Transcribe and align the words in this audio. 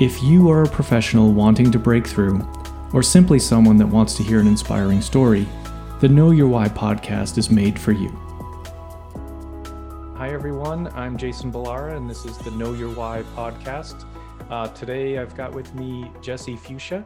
If 0.00 0.22
you 0.22 0.48
are 0.48 0.62
a 0.62 0.68
professional 0.68 1.32
wanting 1.32 1.72
to 1.72 1.78
break 1.80 2.06
through, 2.06 2.48
or 2.92 3.02
simply 3.02 3.40
someone 3.40 3.76
that 3.78 3.86
wants 3.88 4.16
to 4.18 4.22
hear 4.22 4.38
an 4.38 4.46
inspiring 4.46 5.02
story, 5.02 5.44
the 5.98 6.08
Know 6.08 6.30
Your 6.30 6.46
Why 6.46 6.68
podcast 6.68 7.36
is 7.36 7.50
made 7.50 7.76
for 7.76 7.90
you. 7.90 8.08
Hi, 10.16 10.30
everyone. 10.32 10.86
I'm 10.94 11.16
Jason 11.16 11.50
Ballara, 11.50 11.96
and 11.96 12.08
this 12.08 12.24
is 12.24 12.38
the 12.38 12.52
Know 12.52 12.74
Your 12.74 12.90
Why 12.90 13.24
podcast. 13.34 14.04
Uh, 14.48 14.68
today, 14.68 15.18
I've 15.18 15.36
got 15.36 15.52
with 15.52 15.74
me 15.74 16.12
Jesse 16.22 16.54
Fuchsia. 16.54 17.04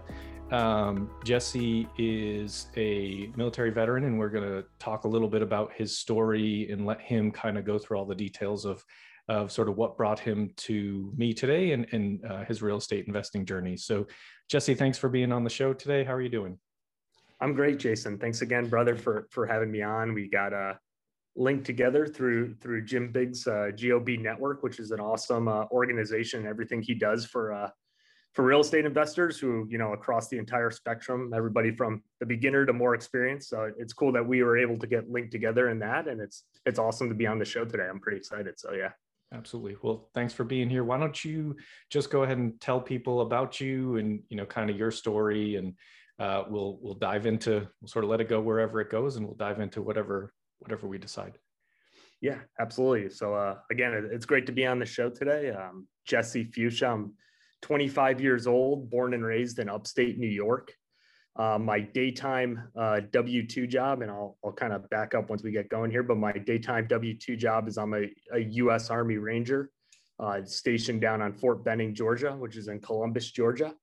Um, 0.51 1.11
Jesse 1.25 1.89
is 1.97 2.67
a 2.77 3.33
military 3.37 3.71
veteran, 3.71 4.05
and 4.05 4.19
we're 4.19 4.29
going 4.29 4.45
to 4.45 4.67
talk 4.79 5.05
a 5.05 5.09
little 5.09 5.29
bit 5.29 5.41
about 5.41 5.73
his 5.73 5.97
story 5.97 6.71
and 6.71 6.85
let 6.85 7.01
him 7.01 7.31
kind 7.31 7.57
of 7.57 7.65
go 7.65 7.79
through 7.79 7.97
all 7.97 8.05
the 8.05 8.15
details 8.15 8.67
of 8.67 8.85
of 9.33 9.51
sort 9.51 9.69
of 9.69 9.77
what 9.77 9.97
brought 9.97 10.19
him 10.19 10.51
to 10.57 11.13
me 11.17 11.33
today 11.33 11.73
and, 11.73 11.87
and 11.93 12.25
uh, 12.25 12.45
his 12.45 12.61
real 12.63 12.77
estate 12.77 13.07
investing 13.07 13.47
journey. 13.47 13.77
So, 13.77 14.07
Jesse, 14.49 14.75
thanks 14.75 14.99
for 14.99 15.09
being 15.09 15.33
on 15.33 15.43
the 15.43 15.51
show 15.51 15.73
today. 15.73 16.05
How 16.05 16.13
are 16.13 16.21
you 16.21 16.29
doing? 16.29 16.59
I'm 17.41 17.55
great, 17.55 17.79
Jason. 17.79 18.19
Thanks 18.19 18.43
again, 18.43 18.69
brother, 18.69 18.95
for 18.95 19.27
for 19.31 19.47
having 19.47 19.71
me 19.73 19.83
on. 19.83 20.15
We 20.15 20.29
got 20.29 20.53
a 20.53 20.79
linked 21.35 21.65
together 21.65 22.07
through 22.07 22.55
through 22.57 22.85
Jim 22.85 23.11
Biggs 23.11 23.47
uh, 23.47 23.71
GOB 23.75 24.11
Network, 24.21 24.63
which 24.63 24.79
is 24.79 24.91
an 24.91 25.01
awesome 25.01 25.49
uh, 25.49 25.65
organization. 25.73 26.47
Everything 26.47 26.83
he 26.83 26.95
does 26.95 27.25
for 27.25 27.53
uh, 27.53 27.71
for 28.35 28.45
real 28.45 28.61
estate 28.61 28.85
investors 28.85 29.39
who 29.39 29.67
you 29.69 29.79
know 29.79 29.93
across 29.93 30.29
the 30.29 30.39
entire 30.39 30.71
spectrum, 30.71 31.33
everybody 31.35 31.75
from 31.75 32.03
the 32.21 32.27
beginner 32.27 32.67
to 32.67 32.73
more 32.73 32.95
experienced. 32.95 33.49
So 33.49 33.73
it's 33.79 33.93
cool 33.93 34.13
that 34.13 34.27
we 34.27 34.43
were 34.43 34.59
able 34.59 34.79
to 34.79 34.87
get 34.87 35.11
linked 35.11 35.33
together 35.33 35.71
in 35.71 35.79
that, 35.81 36.07
and 36.07 36.21
it's 36.21 36.45
it's 36.67 36.79
awesome 36.79 37.09
to 37.09 37.15
be 37.15 37.27
on 37.27 37.39
the 37.39 37.45
show 37.47 37.65
today. 37.65 37.89
I'm 37.89 38.01
pretty 38.01 38.19
excited. 38.19 38.61
So 38.61 38.73
yeah. 38.73 38.91
Absolutely. 39.33 39.77
Well, 39.83 40.11
thanks 40.15 40.35
for 40.35 40.45
being 40.45 40.69
here. 40.69 40.85
Why 40.85 40.99
don't 40.99 41.25
you 41.25 41.57
just 41.91 42.11
go 42.11 42.23
ahead 42.23 42.39
and 42.39 42.61
tell 42.61 42.81
people 42.81 43.23
about 43.23 43.61
you 43.61 43.97
and 43.97 44.21
you 44.29 44.37
know 44.37 44.45
kind 44.45 44.69
of 44.69 44.77
your 44.77 44.91
story, 44.91 45.57
and 45.57 45.75
uh, 46.19 46.45
we'll 46.49 46.79
we'll 46.83 46.95
dive 46.95 47.27
into 47.27 47.67
we'll 47.81 47.89
sort 47.89 48.05
of 48.05 48.11
let 48.11 48.21
it 48.21 48.29
go 48.29 48.41
wherever 48.41 48.81
it 48.81 48.91
goes, 48.91 49.17
and 49.17 49.27
we'll 49.27 49.37
dive 49.37 49.61
into 49.61 49.81
whatever 49.81 50.35
whatever 50.59 50.87
we 50.87 50.99
decide. 50.99 51.39
Yeah, 52.21 52.39
absolutely. 52.61 53.11
So 53.11 53.35
uh, 53.35 53.57
again, 53.71 54.09
it's 54.13 54.27
great 54.27 54.47
to 54.47 54.53
be 54.53 54.67
on 54.67 54.79
the 54.79 54.87
show 54.87 55.09
today. 55.11 55.51
Um, 55.51 55.89
Jesse 56.07 56.45
Fuchsia. 56.45 56.93
I'm 56.93 57.15
25 57.63 58.21
years 58.21 58.47
old, 58.47 58.91
born 58.91 59.15
and 59.15 59.25
raised 59.25 59.61
in 59.61 59.69
upstate 59.69 60.19
New 60.19 60.29
York 60.29 60.73
uh, 61.37 61.59
my 61.59 61.81
daytime 61.81 62.69
uh, 62.77 63.01
W 63.11 63.47
2 63.47 63.67
job, 63.67 64.03
and 64.03 64.11
I'll, 64.11 64.37
I'll 64.45 64.53
kind 64.53 64.73
of 64.73 64.89
back 64.91 65.15
up 65.15 65.31
once 65.31 65.43
we 65.43 65.51
get 65.51 65.69
going 65.69 65.91
here, 65.91 66.03
but 66.03 66.19
my 66.19 66.33
daytime 66.33 66.87
W 66.89 67.17
2 67.17 67.37
job 67.37 67.69
is 67.69 67.79
I'm 67.79 67.95
a, 67.95 68.05
a 68.33 68.39
U.S. 68.39 68.91
Army 68.91 69.17
Ranger 69.17 69.71
uh, 70.21 70.45
stationed 70.45 71.01
down 71.01 71.23
on 71.23 71.33
Fort 71.33 71.65
Benning, 71.65 71.95
Georgia, 71.95 72.33
which 72.33 72.57
is 72.57 72.69
in 72.69 72.81
Columbus, 72.81 73.31
Georgia. 73.31 73.75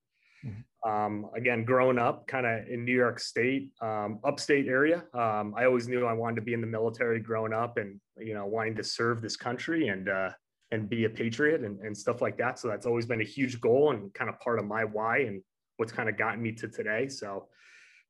Mm-hmm. 0.45 0.89
Um, 0.89 1.25
again, 1.35 1.65
growing 1.65 1.97
up 1.97 2.27
kind 2.27 2.45
of 2.45 2.67
in 2.69 2.85
New 2.85 2.95
York 2.95 3.19
State, 3.19 3.71
um, 3.81 4.19
upstate 4.23 4.67
area, 4.67 5.03
um, 5.13 5.53
I 5.57 5.65
always 5.65 5.87
knew 5.87 6.05
I 6.05 6.13
wanted 6.13 6.35
to 6.37 6.41
be 6.43 6.53
in 6.53 6.61
the 6.61 6.67
military 6.67 7.19
growing 7.19 7.51
up 7.51 7.77
and, 7.77 7.99
you 8.17 8.33
know, 8.33 8.45
wanting 8.45 8.75
to 8.75 8.83
serve 8.83 9.21
this 9.21 9.35
country 9.35 9.87
and, 9.87 10.07
uh, 10.07 10.29
and 10.71 10.87
be 10.87 11.05
a 11.05 11.09
patriot 11.09 11.63
and, 11.63 11.79
and 11.81 11.97
stuff 11.97 12.21
like 12.21 12.37
that. 12.37 12.59
So 12.59 12.67
that's 12.67 12.85
always 12.85 13.05
been 13.05 13.21
a 13.21 13.25
huge 13.25 13.59
goal 13.59 13.91
and 13.91 14.13
kind 14.13 14.29
of 14.29 14.39
part 14.39 14.59
of 14.59 14.65
my 14.65 14.85
why 14.85 15.19
and 15.19 15.41
what's 15.79 15.93
kind 15.93 16.09
of 16.09 16.17
gotten 16.17 16.41
me 16.41 16.51
to 16.51 16.67
today. 16.67 17.07
So, 17.07 17.47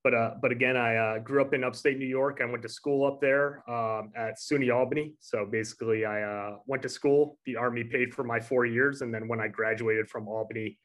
but 0.04 0.14
uh, 0.14 0.32
but 0.42 0.52
again, 0.52 0.76
I 0.76 0.96
uh, 0.96 1.20
grew 1.20 1.42
up 1.42 1.54
in 1.54 1.64
upstate 1.64 2.00
New 2.00 2.08
York. 2.08 2.40
I 2.42 2.46
went 2.46 2.64
to 2.64 2.70
school 2.70 3.06
up 3.06 3.22
there 3.22 3.64
um, 3.70 4.12
at 4.16 4.40
SUNY 4.40 4.74
Albany. 4.74 5.14
So 5.20 5.46
basically, 5.46 6.06
I 6.06 6.24
uh, 6.24 6.58
went 6.66 6.82
to 6.84 6.90
school. 6.90 7.38
The 7.46 7.58
Army 7.58 7.84
paid 7.84 8.14
for 8.14 8.24
my 8.24 8.40
four 8.40 8.66
years, 8.66 9.02
and 9.02 9.14
then 9.14 9.28
when 9.28 9.40
I 9.40 9.48
graduated 9.50 10.10
from 10.10 10.28
Albany, 10.28 10.78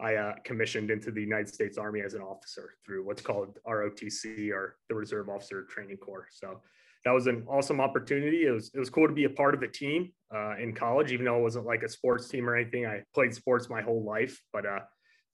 I 0.00 0.16
uh, 0.16 0.34
commissioned 0.44 0.90
into 0.90 1.12
the 1.12 1.20
United 1.20 1.48
States 1.48 1.78
Army 1.78 2.00
as 2.00 2.14
an 2.14 2.22
officer 2.22 2.74
through 2.84 3.04
what's 3.04 3.22
called 3.22 3.58
ROTC 3.68 4.50
or 4.50 4.76
the 4.88 4.94
Reserve 4.94 5.28
Officer 5.28 5.64
Training 5.64 5.98
Corps. 5.98 6.26
So 6.32 6.60
that 7.04 7.12
was 7.12 7.26
an 7.26 7.44
awesome 7.48 7.80
opportunity. 7.80 8.46
It 8.46 8.50
was 8.50 8.70
it 8.74 8.78
was 8.78 8.90
cool 8.90 9.06
to 9.06 9.14
be 9.14 9.24
a 9.24 9.30
part 9.30 9.54
of 9.54 9.62
a 9.62 9.68
team 9.68 10.12
uh, 10.34 10.56
in 10.56 10.72
college, 10.72 11.12
even 11.12 11.26
though 11.26 11.38
it 11.38 11.42
wasn't 11.42 11.66
like 11.66 11.82
a 11.82 11.88
sports 11.88 12.28
team 12.28 12.48
or 12.48 12.56
anything. 12.56 12.86
I 12.86 13.02
played 13.14 13.34
sports 13.34 13.68
my 13.68 13.82
whole 13.82 14.04
life, 14.04 14.40
but 14.52 14.66
uh, 14.66 14.80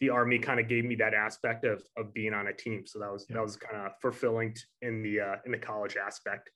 the 0.00 0.10
army 0.10 0.38
kind 0.38 0.60
of 0.60 0.68
gave 0.68 0.84
me 0.84 0.94
that 0.96 1.14
aspect 1.14 1.64
of 1.64 1.82
of 1.96 2.12
being 2.14 2.34
on 2.34 2.48
a 2.48 2.52
team. 2.52 2.84
So 2.86 2.98
that 3.00 3.12
was 3.12 3.26
yeah. 3.28 3.36
that 3.36 3.42
was 3.42 3.56
kind 3.56 3.86
of 3.86 3.92
fulfilling 4.00 4.54
in 4.82 5.02
the 5.02 5.20
uh, 5.20 5.36
in 5.46 5.52
the 5.52 5.58
college 5.58 5.96
aspect. 5.96 6.50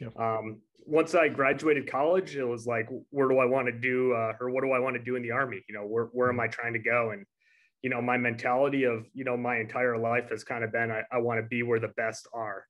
Yeah. 0.00 0.08
um, 0.16 0.60
once 0.86 1.16
i 1.16 1.26
graduated 1.26 1.90
college 1.90 2.36
it 2.36 2.44
was 2.44 2.64
like 2.64 2.88
where 3.10 3.26
do 3.26 3.38
i 3.38 3.44
want 3.44 3.66
to 3.66 3.72
do 3.72 4.12
uh, 4.12 4.32
or 4.40 4.48
what 4.48 4.62
do 4.62 4.70
i 4.70 4.78
want 4.78 4.94
to 4.94 5.02
do 5.02 5.16
in 5.16 5.22
the 5.22 5.32
army? 5.32 5.62
You 5.68 5.74
know 5.74 5.86
where, 5.86 6.04
where 6.12 6.28
am 6.28 6.36
mm-hmm. 6.36 6.42
i 6.42 6.46
trying 6.46 6.72
to 6.74 6.78
go? 6.78 7.10
And 7.10 7.26
you 7.82 7.90
know 7.90 8.00
my 8.00 8.16
mentality 8.16 8.84
of 8.84 9.06
you 9.12 9.24
know 9.24 9.36
my 9.36 9.56
entire 9.58 9.98
life 9.98 10.30
has 10.30 10.44
kind 10.44 10.64
of 10.64 10.72
been 10.72 10.90
i, 10.90 11.02
I 11.12 11.18
want 11.18 11.40
to 11.40 11.46
be 11.46 11.62
where 11.62 11.78
the 11.78 11.92
best 11.96 12.26
are 12.32 12.64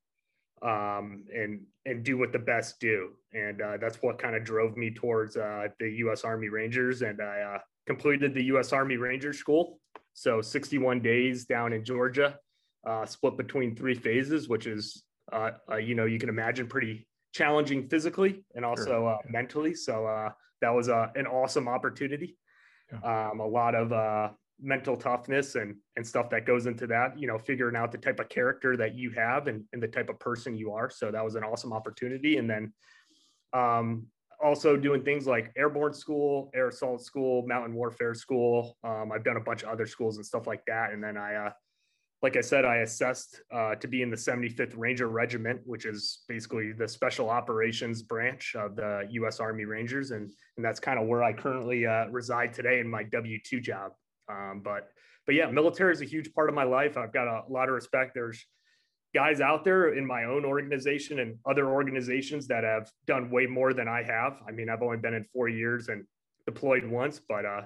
um, 0.61 1.25
and 1.33 1.61
and 1.85 2.03
do 2.03 2.17
what 2.17 2.31
the 2.31 2.39
best 2.39 2.79
do. 2.79 3.11
And 3.33 3.61
uh, 3.61 3.77
that's 3.79 3.97
what 4.01 4.19
kind 4.19 4.35
of 4.35 4.43
drove 4.43 4.75
me 4.75 4.93
towards 4.93 5.37
uh, 5.37 5.67
the 5.79 5.89
u.s 6.03 6.23
army 6.23 6.49
rangers. 6.49 7.01
And 7.01 7.21
i 7.21 7.41
uh, 7.41 7.59
completed 7.87 8.33
the 8.33 8.43
u.s 8.45 8.73
army 8.73 8.97
ranger 8.97 9.33
school 9.33 9.79
so 10.19 10.41
61 10.41 10.99
days 10.99 11.45
down 11.45 11.71
in 11.71 11.85
Georgia, 11.85 12.37
uh, 12.85 13.05
split 13.05 13.37
between 13.37 13.73
three 13.73 13.95
phases, 13.95 14.49
which 14.49 14.67
is, 14.67 15.01
uh, 15.31 15.51
uh, 15.71 15.77
you 15.77 15.95
know, 15.95 16.03
you 16.03 16.19
can 16.19 16.27
imagine 16.27 16.67
pretty 16.67 17.07
challenging 17.33 17.87
physically 17.87 18.43
and 18.53 18.65
also 18.65 18.83
sure. 18.83 19.13
Uh, 19.13 19.17
mentally. 19.29 19.73
So 19.73 20.05
uh, 20.05 20.31
that 20.59 20.71
was 20.71 20.89
uh, 20.89 21.07
an 21.15 21.25
awesome 21.25 21.69
opportunity. 21.69 22.37
Yeah. 22.91 23.29
Um, 23.29 23.39
a 23.39 23.47
lot 23.47 23.75
of 23.75 24.33
mental 24.61 24.97
toughness 24.97 25.55
and 25.55 25.77
and 25.95 26.05
stuff 26.05 26.29
that 26.31 26.45
goes 26.45 26.65
into 26.65 26.85
that. 26.87 27.17
You 27.17 27.27
know, 27.27 27.37
figuring 27.37 27.77
out 27.77 27.93
the 27.93 27.97
type 27.97 28.19
of 28.19 28.27
character 28.27 28.75
that 28.75 28.95
you 28.95 29.11
have 29.11 29.47
and, 29.47 29.63
and 29.71 29.81
the 29.81 29.87
type 29.87 30.09
of 30.09 30.19
person 30.19 30.57
you 30.57 30.73
are. 30.73 30.89
So 30.89 31.11
that 31.11 31.23
was 31.23 31.35
an 31.35 31.45
awesome 31.45 31.71
opportunity. 31.71 32.35
And 32.35 32.49
then 32.49 32.73
um, 33.53 34.07
also 34.43 34.77
doing 34.77 35.03
things 35.03 35.27
like 35.27 35.51
airborne 35.57 35.93
school, 35.93 36.49
air 36.53 36.69
assault 36.69 37.01
school, 37.01 37.45
mountain 37.47 37.73
warfare 37.73 38.13
school. 38.13 38.77
Um, 38.83 39.11
I've 39.13 39.23
done 39.23 39.37
a 39.37 39.41
bunch 39.41 39.63
of 39.63 39.69
other 39.69 39.85
schools 39.85 40.17
and 40.17 40.25
stuff 40.25 40.47
like 40.47 40.63
that. 40.67 40.91
And 40.91 41.03
then 41.03 41.17
I, 41.17 41.35
uh, 41.35 41.51
like 42.21 42.35
I 42.35 42.41
said, 42.41 42.65
I 42.65 42.77
assessed 42.77 43.41
uh, 43.53 43.75
to 43.75 43.87
be 43.87 44.01
in 44.01 44.09
the 44.09 44.15
75th 44.15 44.73
Ranger 44.75 45.07
Regiment, 45.07 45.61
which 45.65 45.85
is 45.85 46.19
basically 46.27 46.73
the 46.73 46.87
special 46.87 47.29
operations 47.29 48.01
branch 48.01 48.55
of 48.55 48.75
the 48.75 49.07
U.S. 49.11 49.39
Army 49.39 49.63
Rangers, 49.63 50.11
and 50.11 50.29
and 50.57 50.65
that's 50.65 50.81
kind 50.81 50.99
of 50.99 51.07
where 51.07 51.23
I 51.23 51.31
currently 51.31 51.85
uh, 51.85 52.07
reside 52.07 52.53
today 52.53 52.79
in 52.79 52.89
my 52.89 53.03
W-2 53.03 53.61
job. 53.61 53.93
Um, 54.29 54.61
but 54.63 54.89
but 55.25 55.35
yeah, 55.35 55.49
military 55.49 55.93
is 55.93 56.01
a 56.01 56.05
huge 56.05 56.33
part 56.33 56.49
of 56.49 56.55
my 56.55 56.65
life. 56.65 56.97
I've 56.97 57.13
got 57.13 57.27
a 57.27 57.43
lot 57.47 57.69
of 57.69 57.75
respect. 57.75 58.11
There's 58.15 58.45
guys 59.13 59.41
out 59.41 59.63
there 59.63 59.93
in 59.95 60.05
my 60.05 60.25
own 60.25 60.45
organization 60.45 61.19
and 61.19 61.37
other 61.49 61.67
organizations 61.67 62.47
that 62.47 62.63
have 62.63 62.91
done 63.07 63.29
way 63.29 63.45
more 63.45 63.73
than 63.73 63.87
I 63.87 64.03
have. 64.03 64.37
I 64.47 64.51
mean, 64.51 64.69
I've 64.69 64.81
only 64.81 64.97
been 64.97 65.13
in 65.13 65.25
four 65.33 65.49
years 65.49 65.89
and 65.89 66.05
deployed 66.45 66.85
once, 66.85 67.19
but 67.27 67.45
uh, 67.45 67.61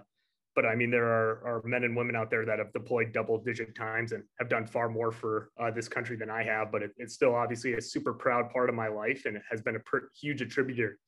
but 0.56 0.66
I 0.66 0.76
mean, 0.76 0.92
there 0.92 1.06
are, 1.06 1.42
are 1.46 1.62
men 1.66 1.84
and 1.84 1.96
women 1.96 2.16
out 2.16 2.30
there 2.30 2.46
that 2.46 2.60
have 2.60 2.72
deployed 2.74 3.12
double 3.12 3.40
digit 3.40 3.76
times 3.76 4.12
and 4.12 4.24
have 4.38 4.50
done 4.50 4.68
far 4.68 4.88
more 4.88 5.12
for 5.12 5.50
uh, 5.60 5.72
this 5.72 5.88
country 5.88 6.16
than 6.16 6.30
I 6.30 6.44
have. 6.44 6.72
But 6.72 6.84
it, 6.84 6.92
it's 6.98 7.16
still 7.16 7.34
obviously 7.34 7.74
a 7.74 7.82
super 7.82 8.14
proud 8.14 8.52
part 8.52 8.70
of 8.70 8.76
my 8.76 8.88
life, 8.88 9.24
and 9.26 9.36
it 9.36 9.42
has 9.50 9.62
been 9.62 9.76
a 9.76 9.80
huge 10.20 10.42
attributor, 10.42 11.00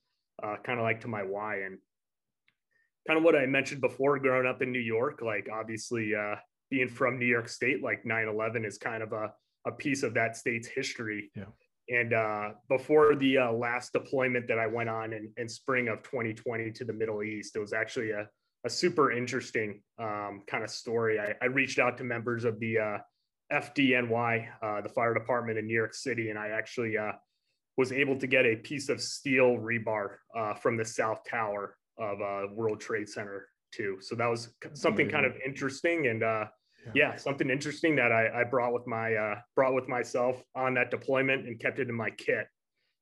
uh, 0.41 0.55
kind 0.63 0.79
of 0.79 0.83
like 0.83 1.01
to 1.01 1.07
my 1.07 1.23
why 1.23 1.61
and 1.61 1.77
kind 3.07 3.19
of 3.19 3.23
what 3.23 3.35
I 3.35 3.45
mentioned 3.45 3.81
before. 3.81 4.17
Growing 4.17 4.47
up 4.47 4.63
in 4.63 4.71
New 4.71 4.79
York, 4.79 5.21
like 5.21 5.47
obviously 5.53 6.15
uh, 6.15 6.35
being 6.71 6.87
from 6.87 7.19
New 7.19 7.27
York 7.27 7.47
State, 7.47 7.83
like 7.83 8.03
9/11 8.03 8.65
is 8.65 8.79
kind 8.79 9.03
of 9.03 9.13
a 9.13 9.31
a 9.65 9.71
piece 9.71 10.03
of 10.03 10.13
that 10.13 10.37
state's 10.37 10.67
history. 10.67 11.31
Yeah. 11.35 11.45
And 11.89 12.13
uh, 12.13 12.49
before 12.67 13.15
the 13.15 13.37
uh, 13.37 13.51
last 13.51 13.93
deployment 13.93 14.47
that 14.47 14.57
I 14.57 14.67
went 14.67 14.89
on 14.89 15.13
in, 15.13 15.31
in 15.37 15.47
spring 15.47 15.87
of 15.87 16.01
2020 16.03 16.71
to 16.71 16.85
the 16.85 16.93
Middle 16.93 17.21
East, 17.23 17.55
it 17.55 17.59
was 17.59 17.73
actually 17.73 18.11
a, 18.11 18.27
a 18.65 18.69
super 18.69 19.11
interesting 19.11 19.81
um, 19.99 20.41
kind 20.47 20.63
of 20.63 20.69
story. 20.69 21.19
I, 21.19 21.35
I, 21.41 21.45
reached 21.45 21.77
out 21.77 21.97
to 21.99 22.03
members 22.03 22.43
of 22.43 22.59
the 22.59 22.79
uh, 22.79 22.97
FDNY, 23.53 24.47
uh, 24.63 24.81
the 24.81 24.89
fire 24.89 25.13
department 25.13 25.59
in 25.59 25.67
New 25.67 25.75
York 25.75 25.93
City, 25.93 26.31
and 26.31 26.39
I 26.39 26.47
actually 26.47 26.97
uh, 26.97 27.11
was 27.77 27.91
able 27.91 28.17
to 28.17 28.25
get 28.25 28.47
a 28.47 28.55
piece 28.55 28.89
of 28.89 28.99
steel 28.99 29.57
rebar 29.57 30.15
uh, 30.35 30.55
from 30.55 30.77
the 30.77 30.85
South 30.85 31.19
Tower 31.29 31.77
of 31.99 32.17
World 32.51 32.81
Trade 32.81 33.07
Center 33.07 33.47
too. 33.71 33.97
So 34.01 34.15
that 34.15 34.27
was 34.27 34.49
something 34.73 35.07
kind 35.07 35.25
of 35.25 35.33
interesting 35.45 36.07
and 36.07 36.23
yeah. 36.93 37.15
something 37.15 37.49
interesting 37.49 37.95
that 37.95 38.11
I, 38.11 38.41
I 38.41 38.43
brought 38.43 38.73
with 38.73 38.85
my 38.87 39.13
uh, 39.13 39.35
brought 39.55 39.73
with 39.73 39.87
myself 39.87 40.41
on 40.55 40.73
that 40.75 40.91
deployment 40.91 41.47
and 41.47 41.59
kept 41.59 41.79
it 41.79 41.89
in 41.89 41.95
my 41.95 42.09
kit 42.11 42.47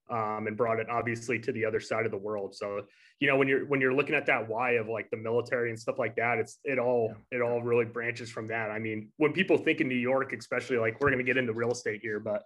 um, 0.09 0.47
and 0.47 0.56
brought 0.56 0.80
it 0.80 0.89
obviously 0.89 1.39
to 1.39 1.51
the 1.51 1.65
other 1.65 1.80
side 1.80 2.06
of 2.06 2.12
the 2.12 2.18
world. 2.18 2.56
So 2.56 2.81
you 3.19 3.27
know 3.27 3.38
when 3.38 3.47
you're 3.47 3.65
when 3.65 3.81
you're 3.81 3.94
looking 3.94 4.15
at 4.15 4.25
that 4.27 4.47
why 4.47 4.71
of 4.71 4.88
like 4.88 5.09
the 5.09 5.18
military 5.18 5.69
and 5.69 5.80
stuff 5.80 6.00
like 6.00 6.15
that, 6.15 6.38
it's 6.39 6.59
it 6.63 6.80
all 6.80 7.13
yeah. 7.31 7.39
it 7.39 7.41
all 7.41 7.62
really 7.62 7.85
branches 7.85 8.30
from 8.30 8.47
that. 8.47 8.71
I 8.71 8.80
mean, 8.80 9.09
when 9.18 9.33
people 9.33 9.57
think 9.57 9.81
in 9.81 9.88
New 9.88 9.95
York, 9.95 10.33
especially 10.33 10.77
like 10.77 11.00
we're 11.00 11.09
going 11.09 11.19
to 11.19 11.25
get 11.25 11.38
into 11.38 11.53
real 11.53 11.71
estate 11.71 12.01
here, 12.01 12.19
but 12.19 12.44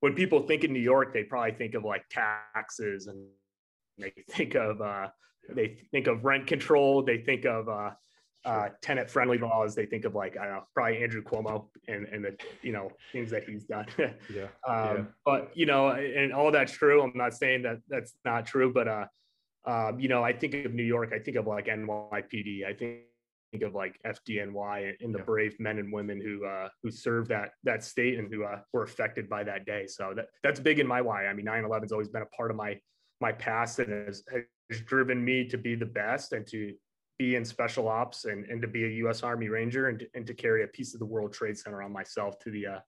when 0.00 0.14
people 0.14 0.40
think 0.40 0.64
in 0.64 0.72
New 0.72 0.80
York, 0.80 1.12
they 1.12 1.24
probably 1.24 1.52
think 1.52 1.74
of 1.74 1.84
like 1.84 2.04
taxes 2.10 3.06
and 3.06 3.26
they 3.98 4.12
think 4.30 4.54
of 4.54 4.80
uh, 4.80 5.08
they 5.50 5.78
think 5.90 6.06
of 6.06 6.24
rent 6.24 6.46
control, 6.46 7.02
they 7.02 7.18
think 7.18 7.44
of 7.44 7.68
uh, 7.68 7.90
uh, 8.46 8.68
tenant 8.80 9.10
friendly 9.10 9.38
laws. 9.38 9.74
They 9.74 9.86
think 9.86 10.04
of 10.04 10.14
like 10.14 10.36
I 10.38 10.44
don't 10.44 10.54
know, 10.54 10.62
probably 10.72 11.02
Andrew 11.02 11.22
Cuomo 11.22 11.66
and 11.88 12.06
and 12.06 12.24
the 12.24 12.36
you 12.62 12.72
know 12.72 12.90
things 13.12 13.30
that 13.32 13.44
he's 13.44 13.64
done. 13.64 13.86
yeah. 13.98 14.44
Um, 14.66 14.96
yeah. 14.96 15.04
But 15.24 15.50
you 15.54 15.66
know, 15.66 15.90
and 15.90 16.32
all 16.32 16.50
that's 16.50 16.72
true. 16.72 17.02
I'm 17.02 17.12
not 17.14 17.34
saying 17.34 17.62
that 17.62 17.78
that's 17.88 18.14
not 18.24 18.46
true, 18.46 18.72
but 18.72 18.88
uh, 18.88 19.06
um, 19.66 20.00
you 20.00 20.08
know, 20.08 20.22
I 20.22 20.32
think 20.32 20.54
of 20.64 20.72
New 20.72 20.84
York. 20.84 21.12
I 21.14 21.18
think 21.18 21.36
of 21.36 21.46
like 21.46 21.66
NYPD. 21.66 22.64
I 22.64 22.72
think 22.72 23.00
think 23.52 23.62
of 23.62 23.74
like 23.74 23.98
FDNY 24.06 24.94
and 25.00 25.14
the 25.14 25.18
yeah. 25.18 25.24
brave 25.24 25.58
men 25.60 25.78
and 25.78 25.92
women 25.92 26.20
who 26.20 26.44
uh, 26.44 26.68
who 26.82 26.90
served 26.90 27.28
that 27.30 27.50
that 27.64 27.82
state 27.82 28.18
and 28.18 28.32
who 28.32 28.44
uh, 28.44 28.60
were 28.72 28.82
affected 28.84 29.28
by 29.28 29.42
that 29.44 29.66
day. 29.66 29.86
So 29.86 30.12
that 30.14 30.26
that's 30.42 30.60
big 30.60 30.78
in 30.78 30.86
my 30.86 31.00
why. 31.00 31.26
I 31.26 31.34
mean, 31.34 31.46
9/11 31.46 31.82
has 31.82 31.92
always 31.92 32.08
been 32.08 32.22
a 32.22 32.36
part 32.36 32.50
of 32.50 32.56
my 32.56 32.78
my 33.20 33.32
past 33.32 33.78
and 33.78 34.06
has, 34.06 34.22
has 34.70 34.80
driven 34.82 35.24
me 35.24 35.48
to 35.48 35.56
be 35.56 35.74
the 35.74 35.86
best 35.86 36.32
and 36.32 36.46
to 36.46 36.74
be 37.18 37.36
in 37.36 37.44
special 37.44 37.88
ops 37.88 38.24
and, 38.24 38.44
and 38.46 38.60
to 38.60 38.68
be 38.68 38.84
a 38.84 38.88
U.S. 38.88 39.22
Army 39.22 39.48
Ranger 39.48 39.88
and 39.88 40.00
to, 40.00 40.06
and 40.14 40.26
to 40.26 40.34
carry 40.34 40.64
a 40.64 40.68
piece 40.68 40.94
of 40.94 41.00
the 41.00 41.06
World 41.06 41.32
Trade 41.32 41.56
Center 41.56 41.82
on 41.82 41.92
myself 41.92 42.38
to 42.40 42.50
the 42.50 42.66
uh, 42.66 42.78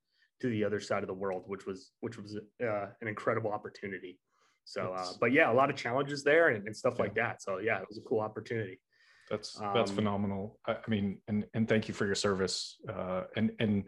to 0.41 0.49
the 0.49 0.65
other 0.65 0.81
side 0.81 1.03
of 1.03 1.09
the 1.09 1.15
world, 1.15 1.45
which 1.47 1.67
was 1.67 1.91
which 2.01 2.19
was 2.19 2.39
uh, 2.63 2.87
an 3.01 3.09
incredible 3.09 3.51
opportunity. 3.51 4.19
So, 4.65 4.93
uh, 4.93 5.13
but 5.19 5.33
yeah, 5.33 5.51
a 5.51 5.55
lot 5.55 5.71
of 5.71 5.77
challenges 5.77 6.23
there 6.23 6.49
and, 6.49 6.67
and 6.67 6.77
stuff 6.77 6.95
yeah. 6.97 7.03
like 7.03 7.15
that. 7.15 7.43
So 7.43 7.59
yeah, 7.59 7.81
it 7.81 7.87
was 7.89 7.99
a 7.99 8.03
cool 8.03 8.21
opportunity. 8.21 8.79
That's 9.31 9.59
that's 9.75 9.91
um, 9.91 9.97
phenomenal. 9.97 10.59
I, 10.67 10.73
I, 10.73 10.91
mean, 10.91 11.19
and 11.29 11.47
and 11.55 11.69
thank 11.69 11.89
you 11.89 11.95
for 11.95 12.07
your 12.07 12.15
service. 12.15 12.77
Uh, 12.89 13.23
and 13.37 13.53
and 13.59 13.85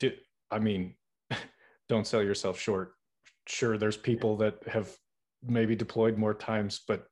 did 0.00 0.14
I 0.50 0.58
mean, 0.58 0.94
don't 1.88 2.06
sell 2.06 2.22
yourself 2.22 2.58
short. 2.58 2.94
Sure, 3.46 3.78
there's 3.78 3.96
people 3.96 4.36
that 4.38 4.56
have 4.66 4.90
maybe 5.44 5.76
deployed 5.76 6.18
more 6.18 6.34
times, 6.34 6.80
but 6.86 7.06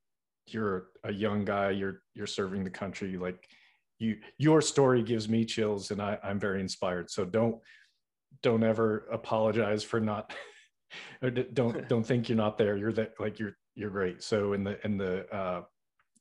you're 0.46 0.88
a 1.04 1.12
young 1.12 1.44
guy 1.44 1.70
you're 1.70 2.02
you're 2.14 2.26
serving 2.26 2.64
the 2.64 2.70
country 2.70 3.16
like 3.16 3.48
you 3.98 4.16
your 4.38 4.60
story 4.60 5.02
gives 5.02 5.28
me 5.28 5.44
chills 5.44 5.90
and 5.90 6.00
I, 6.00 6.18
i'm 6.22 6.38
very 6.38 6.60
inspired. 6.60 7.10
So 7.10 7.24
don't 7.24 7.56
don't 8.42 8.64
ever 8.64 9.06
apologize 9.12 9.82
for 9.82 10.00
not 10.00 10.32
don't 11.52 11.88
don't 11.88 12.04
think 12.04 12.28
you're 12.28 12.36
not 12.36 12.58
there. 12.58 12.76
You're 12.76 12.92
that 12.92 13.14
like 13.18 13.38
you're 13.38 13.56
you're 13.74 13.90
great. 13.90 14.22
So 14.22 14.52
in 14.52 14.64
the 14.64 14.84
in 14.84 14.98
the 14.98 15.28
uh 15.34 15.62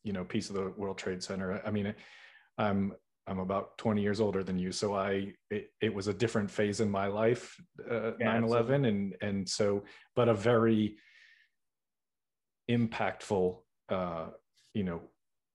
you 0.04 0.14
know 0.14 0.24
piece 0.24 0.50
of 0.50 0.56
the 0.56 0.74
world 0.76 0.98
trade 0.98 1.24
center 1.24 1.62
i 1.66 1.72
mean 1.72 1.96
i'm 2.58 2.92
i'm 3.26 3.40
about 3.40 3.78
20 3.78 4.02
years 4.02 4.20
older 4.20 4.44
than 4.44 4.60
you. 4.60 4.72
So 4.72 4.96
i 4.96 5.34
it, 5.50 5.72
it 5.82 5.94
was 5.94 6.08
a 6.08 6.14
different 6.14 6.52
phase 6.52 6.82
in 6.82 6.92
my 6.92 7.08
life 7.08 7.56
uh, 7.90 8.12
yeah, 8.20 8.38
9-11 8.38 8.88
and 8.88 9.16
and 9.22 9.48
so 9.48 9.84
but 10.16 10.28
a 10.28 10.34
very 10.34 10.98
impactful 12.70 13.63
uh, 13.90 14.28
you 14.74 14.84
know, 14.84 15.02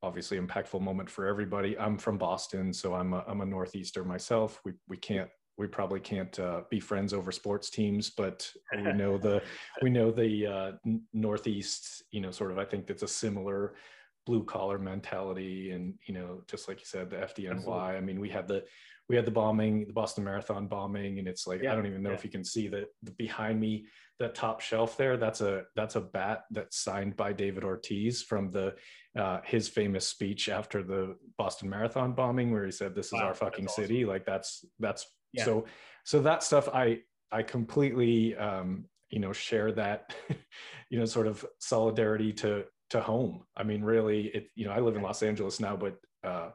obviously 0.03 0.39
impactful 0.39 0.81
moment 0.81 1.11
for 1.11 1.27
everybody. 1.27 1.77
I'm 1.79 1.99
from 1.99 2.19
Boston, 2.19 2.73
so 2.73 2.95
I'm 2.95 3.13
a, 3.15 3.25
I'm 3.27 3.41
a 3.41 3.47
Northeaster 3.47 4.05
myself. 4.05 4.61
We, 4.65 4.73
we 4.89 4.97
can't, 4.97 5.29
we 5.57 5.67
probably 5.67 5.99
can't 5.99 6.39
uh, 6.39 6.61
be 6.71 6.79
friends 6.79 7.13
over 7.13 7.33
sports 7.33 7.69
teams, 7.69 8.11
but 8.11 8.51
we 8.77 8.93
know 8.95 9.19
the, 9.19 9.43
we 9.83 9.91
know 9.91 10.13
the 10.13 10.47
uh, 10.47 10.73
Northeast, 11.13 12.05
you 12.13 12.21
know, 12.21 12.31
sort 12.31 12.53
of, 12.53 12.59
I 12.59 12.65
think 12.65 12.87
that's 12.87 13.03
a 13.03 13.09
similar 13.09 13.75
blue 14.25 14.45
collar 14.45 14.79
mentality. 14.79 15.73
And, 15.73 15.95
you 16.07 16.15
know, 16.15 16.43
just 16.47 16.69
like 16.69 16.79
you 16.79 16.87
said, 16.87 17.11
the 17.11 17.17
FDNY, 17.17 17.51
Absolutely. 17.51 17.97
I 17.97 18.01
mean, 18.01 18.21
we 18.21 18.29
had 18.29 18.47
the, 18.47 18.63
we 19.09 19.17
had 19.17 19.25
the 19.25 19.33
bombing, 19.33 19.87
the 19.87 19.93
Boston 19.93 20.23
Marathon 20.23 20.69
bombing, 20.69 21.19
and 21.19 21.27
it's 21.27 21.47
like, 21.47 21.63
yeah. 21.63 21.73
I 21.73 21.75
don't 21.75 21.87
even 21.87 22.03
know 22.03 22.11
yeah. 22.11 22.17
if 22.17 22.25
you 22.25 22.31
can 22.31 22.45
see 22.45 22.69
that 22.69 22.89
behind 23.17 23.59
me, 23.59 23.87
that 24.19 24.35
top 24.35 24.61
shelf 24.61 24.97
there 24.97 25.17
that's 25.17 25.41
a 25.41 25.63
that's 25.77 25.97
a 25.97 26.01
bat 26.01 26.45
that's 26.51 26.79
signed 26.79 27.17
by 27.17 27.33
david 27.33 27.63
ortiz 27.63 28.23
from 28.23 28.51
the 28.51 28.75
uh, 29.19 29.41
his 29.45 29.69
famous 29.69 30.07
speech 30.07 30.49
after 30.49 30.83
the 30.83 31.17
boston 31.37 31.69
marathon 31.69 32.13
bombing 32.13 32.53
where 32.53 32.65
he 32.65 32.71
said 32.71 32.95
this 32.95 33.07
is 33.07 33.15
wow, 33.15 33.27
our 33.27 33.35
fucking 33.35 33.67
awesome. 33.67 33.85
city. 33.85 34.05
Like 34.05 34.25
that's 34.25 34.65
that's 34.79 35.07
yeah. 35.33 35.45
so 35.45 35.65
so 36.05 36.21
that 36.21 36.43
stuff 36.43 36.69
i 36.73 37.01
i 37.33 37.43
completely 37.43 38.37
um 38.37 38.85
you 39.11 39.19
know 39.19 39.33
share 39.33 39.73
that 39.73 40.15
you 40.91 40.99
know 40.99 41.05
sort 41.05 41.27
of 41.27 41.45
solidarity 41.59 42.33
to 42.35 42.65
to 42.91 43.01
home. 43.01 43.43
I 43.57 43.65
mean 43.65 43.83
really 43.83 44.27
it 44.29 44.49
you 44.55 44.67
know 44.67 44.73
i 44.73 44.79
live 44.79 44.97
in 44.97 45.03
los 45.03 45.23
angeles 45.23 45.59
now 45.59 45.77
but 45.77 45.97
uh 46.25 46.51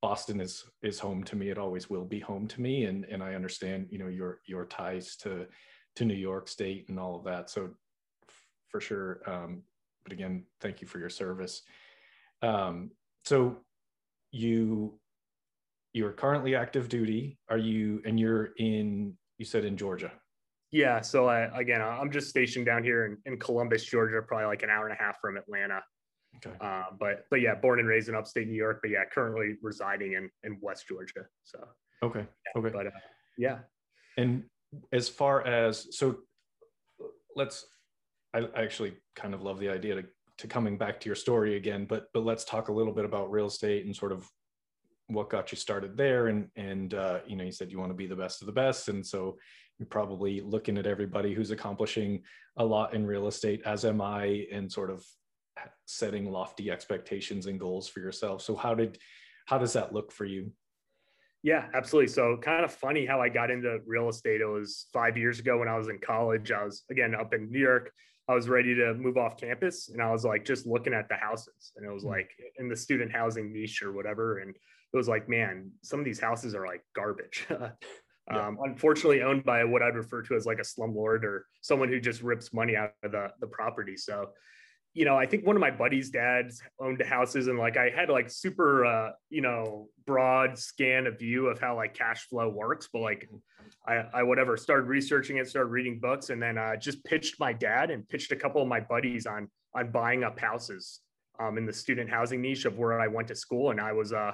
boston 0.00 0.40
is 0.40 0.64
is 0.82 0.98
home 0.98 1.24
to 1.24 1.36
me. 1.36 1.50
It 1.50 1.58
always 1.58 1.90
will 1.90 2.04
be 2.04 2.20
home 2.20 2.46
to 2.48 2.60
me. 2.60 2.84
And 2.84 3.04
and 3.04 3.22
i 3.22 3.34
understand 3.34 3.88
you 3.90 3.98
know 3.98 4.08
your 4.08 4.40
your 4.46 4.64
ties 4.64 5.16
to 5.16 5.46
to 5.96 6.04
New 6.04 6.14
York 6.14 6.48
State 6.48 6.88
and 6.88 6.98
all 6.98 7.16
of 7.16 7.24
that. 7.24 7.50
So 7.50 7.70
for 8.68 8.80
sure. 8.80 9.20
Um, 9.26 9.62
but 10.04 10.12
again, 10.12 10.44
thank 10.60 10.80
you 10.80 10.86
for 10.86 10.98
your 10.98 11.10
service. 11.10 11.62
Um, 12.42 12.90
so 13.24 13.58
you 14.30 14.98
you're 15.92 16.12
currently 16.12 16.54
active 16.54 16.88
duty. 16.88 17.38
Are 17.48 17.58
you 17.58 18.02
and 18.04 18.20
you're 18.20 18.50
in 18.58 19.14
you 19.38 19.44
said 19.44 19.64
in 19.64 19.76
Georgia? 19.76 20.12
Yeah. 20.70 21.00
So 21.00 21.26
I, 21.26 21.58
again, 21.58 21.80
I'm 21.80 22.10
just 22.10 22.28
stationed 22.28 22.66
down 22.66 22.82
here 22.84 23.06
in, 23.06 23.16
in 23.24 23.38
Columbus, 23.38 23.84
Georgia, 23.84 24.20
probably 24.26 24.46
like 24.46 24.62
an 24.62 24.70
hour 24.70 24.86
and 24.88 24.96
a 24.98 25.02
half 25.02 25.18
from 25.20 25.36
Atlanta. 25.36 25.80
Okay. 26.36 26.54
Uh, 26.60 26.84
but 27.00 27.24
but 27.30 27.40
yeah, 27.40 27.54
born 27.54 27.78
and 27.78 27.88
raised 27.88 28.08
in 28.08 28.14
upstate 28.14 28.46
New 28.46 28.54
York, 28.54 28.80
but 28.82 28.90
yeah, 28.90 29.04
currently 29.10 29.54
residing 29.62 30.12
in 30.12 30.28
in 30.44 30.58
West 30.60 30.86
Georgia. 30.86 31.24
So 31.44 31.66
okay, 32.02 32.20
yeah, 32.20 32.60
okay, 32.60 32.70
but 32.70 32.86
uh, 32.88 32.90
yeah. 33.38 33.58
And 34.18 34.44
as 34.92 35.08
far 35.08 35.46
as 35.46 35.96
so 35.96 36.18
let's 37.34 37.66
I, 38.34 38.48
actually 38.56 38.94
kind 39.14 39.34
of 39.34 39.42
love 39.42 39.58
the 39.58 39.68
idea 39.68 39.94
to, 39.96 40.04
to 40.38 40.46
coming 40.46 40.76
back 40.76 41.00
to 41.00 41.08
your 41.08 41.16
story 41.16 41.56
again 41.56 41.86
but 41.88 42.06
but 42.12 42.24
let's 42.24 42.44
talk 42.44 42.68
a 42.68 42.72
little 42.72 42.92
bit 42.92 43.04
about 43.04 43.30
real 43.30 43.46
estate 43.46 43.86
and 43.86 43.94
sort 43.94 44.12
of 44.12 44.28
what 45.08 45.30
got 45.30 45.52
you 45.52 45.56
started 45.56 45.96
there. 45.96 46.28
And 46.28 46.48
and 46.56 46.94
uh, 46.94 47.20
you 47.26 47.36
know 47.36 47.44
you 47.44 47.52
said 47.52 47.70
you 47.70 47.78
want 47.78 47.90
to 47.90 47.96
be 47.96 48.06
the 48.06 48.16
best 48.16 48.42
of 48.42 48.46
the 48.46 48.52
best. 48.52 48.88
And 48.88 49.06
so 49.06 49.36
you're 49.78 49.86
probably 49.86 50.40
looking 50.40 50.78
at 50.78 50.86
everybody 50.86 51.34
who's 51.34 51.50
accomplishing 51.50 52.22
a 52.56 52.64
lot 52.64 52.94
in 52.94 53.06
real 53.06 53.26
estate 53.26 53.60
as 53.66 53.84
am 53.84 54.00
i 54.00 54.46
and 54.50 54.72
sort 54.72 54.90
of 54.90 55.04
setting 55.84 56.30
lofty 56.30 56.70
expectations 56.70 57.46
and 57.46 57.60
goals 57.60 57.88
for 57.88 58.00
yourself. 58.00 58.42
So 58.42 58.56
how 58.56 58.74
did 58.74 58.98
how 59.46 59.58
does 59.58 59.72
that 59.74 59.92
look 59.92 60.12
for 60.12 60.24
you 60.24 60.50
yeah, 61.46 61.66
absolutely. 61.74 62.08
So 62.08 62.36
kind 62.38 62.64
of 62.64 62.72
funny 62.72 63.06
how 63.06 63.20
I 63.20 63.28
got 63.28 63.52
into 63.52 63.78
real 63.86 64.08
estate. 64.08 64.40
It 64.40 64.46
was 64.46 64.88
five 64.92 65.16
years 65.16 65.38
ago 65.38 65.58
when 65.58 65.68
I 65.68 65.78
was 65.78 65.86
in 65.86 66.00
college. 66.04 66.50
I 66.50 66.64
was 66.64 66.82
again 66.90 67.14
up 67.14 67.32
in 67.32 67.52
New 67.52 67.60
York. 67.60 67.92
I 68.28 68.34
was 68.34 68.48
ready 68.48 68.74
to 68.74 68.94
move 68.94 69.16
off 69.16 69.36
campus 69.36 69.88
and 69.88 70.02
I 70.02 70.10
was 70.10 70.24
like 70.24 70.44
just 70.44 70.66
looking 70.66 70.92
at 70.92 71.08
the 71.08 71.14
houses 71.14 71.70
and 71.76 71.86
it 71.86 71.94
was 71.94 72.02
hmm. 72.02 72.08
like 72.08 72.28
in 72.58 72.68
the 72.68 72.74
student 72.74 73.12
housing 73.12 73.52
niche 73.52 73.80
or 73.80 73.92
whatever. 73.92 74.38
And 74.38 74.56
it 74.56 74.96
was 74.96 75.06
like, 75.06 75.28
man, 75.28 75.70
some 75.84 76.00
of 76.00 76.04
these 76.04 76.18
houses 76.18 76.52
are 76.52 76.66
like 76.66 76.82
garbage. 76.96 77.46
yeah. 77.50 77.68
um, 78.36 78.58
unfortunately 78.64 79.22
owned 79.22 79.44
by 79.44 79.62
what 79.62 79.82
I'd 79.82 79.94
refer 79.94 80.22
to 80.22 80.34
as 80.34 80.46
like 80.46 80.58
a 80.58 80.62
slumlord 80.62 81.22
or 81.22 81.46
someone 81.60 81.90
who 81.90 82.00
just 82.00 82.22
rips 82.22 82.52
money 82.52 82.74
out 82.74 82.94
of 83.04 83.12
the, 83.12 83.30
the 83.38 83.46
property. 83.46 83.96
So 83.96 84.30
you 84.96 85.04
know, 85.04 85.14
I 85.14 85.26
think 85.26 85.46
one 85.46 85.56
of 85.56 85.60
my 85.60 85.70
buddies' 85.70 86.08
dads 86.08 86.62
owned 86.80 87.02
houses, 87.02 87.48
and 87.48 87.58
like 87.58 87.76
I 87.76 87.90
had 87.90 88.08
like 88.08 88.30
super, 88.30 88.86
uh, 88.86 89.10
you 89.28 89.42
know, 89.42 89.90
broad 90.06 90.58
scan 90.58 91.06
of 91.06 91.18
view 91.18 91.48
of 91.48 91.60
how 91.60 91.76
like 91.76 91.92
cash 91.92 92.26
flow 92.28 92.48
works. 92.48 92.88
But 92.90 93.02
like, 93.02 93.28
I, 93.86 94.04
I 94.14 94.22
whatever 94.22 94.56
started 94.56 94.84
researching 94.84 95.36
it, 95.36 95.50
started 95.50 95.68
reading 95.68 96.00
books, 96.00 96.30
and 96.30 96.42
then 96.42 96.56
uh, 96.56 96.76
just 96.76 97.04
pitched 97.04 97.38
my 97.38 97.52
dad 97.52 97.90
and 97.90 98.08
pitched 98.08 98.32
a 98.32 98.36
couple 98.36 98.62
of 98.62 98.68
my 98.68 98.80
buddies 98.80 99.26
on 99.26 99.50
on 99.74 99.90
buying 99.90 100.24
up 100.24 100.40
houses 100.40 101.00
um, 101.38 101.58
in 101.58 101.66
the 101.66 101.74
student 101.74 102.08
housing 102.08 102.40
niche 102.40 102.64
of 102.64 102.78
where 102.78 102.98
I 102.98 103.06
went 103.06 103.28
to 103.28 103.36
school, 103.36 103.72
and 103.72 103.80
I 103.82 103.92
was, 103.92 104.14
uh, 104.14 104.32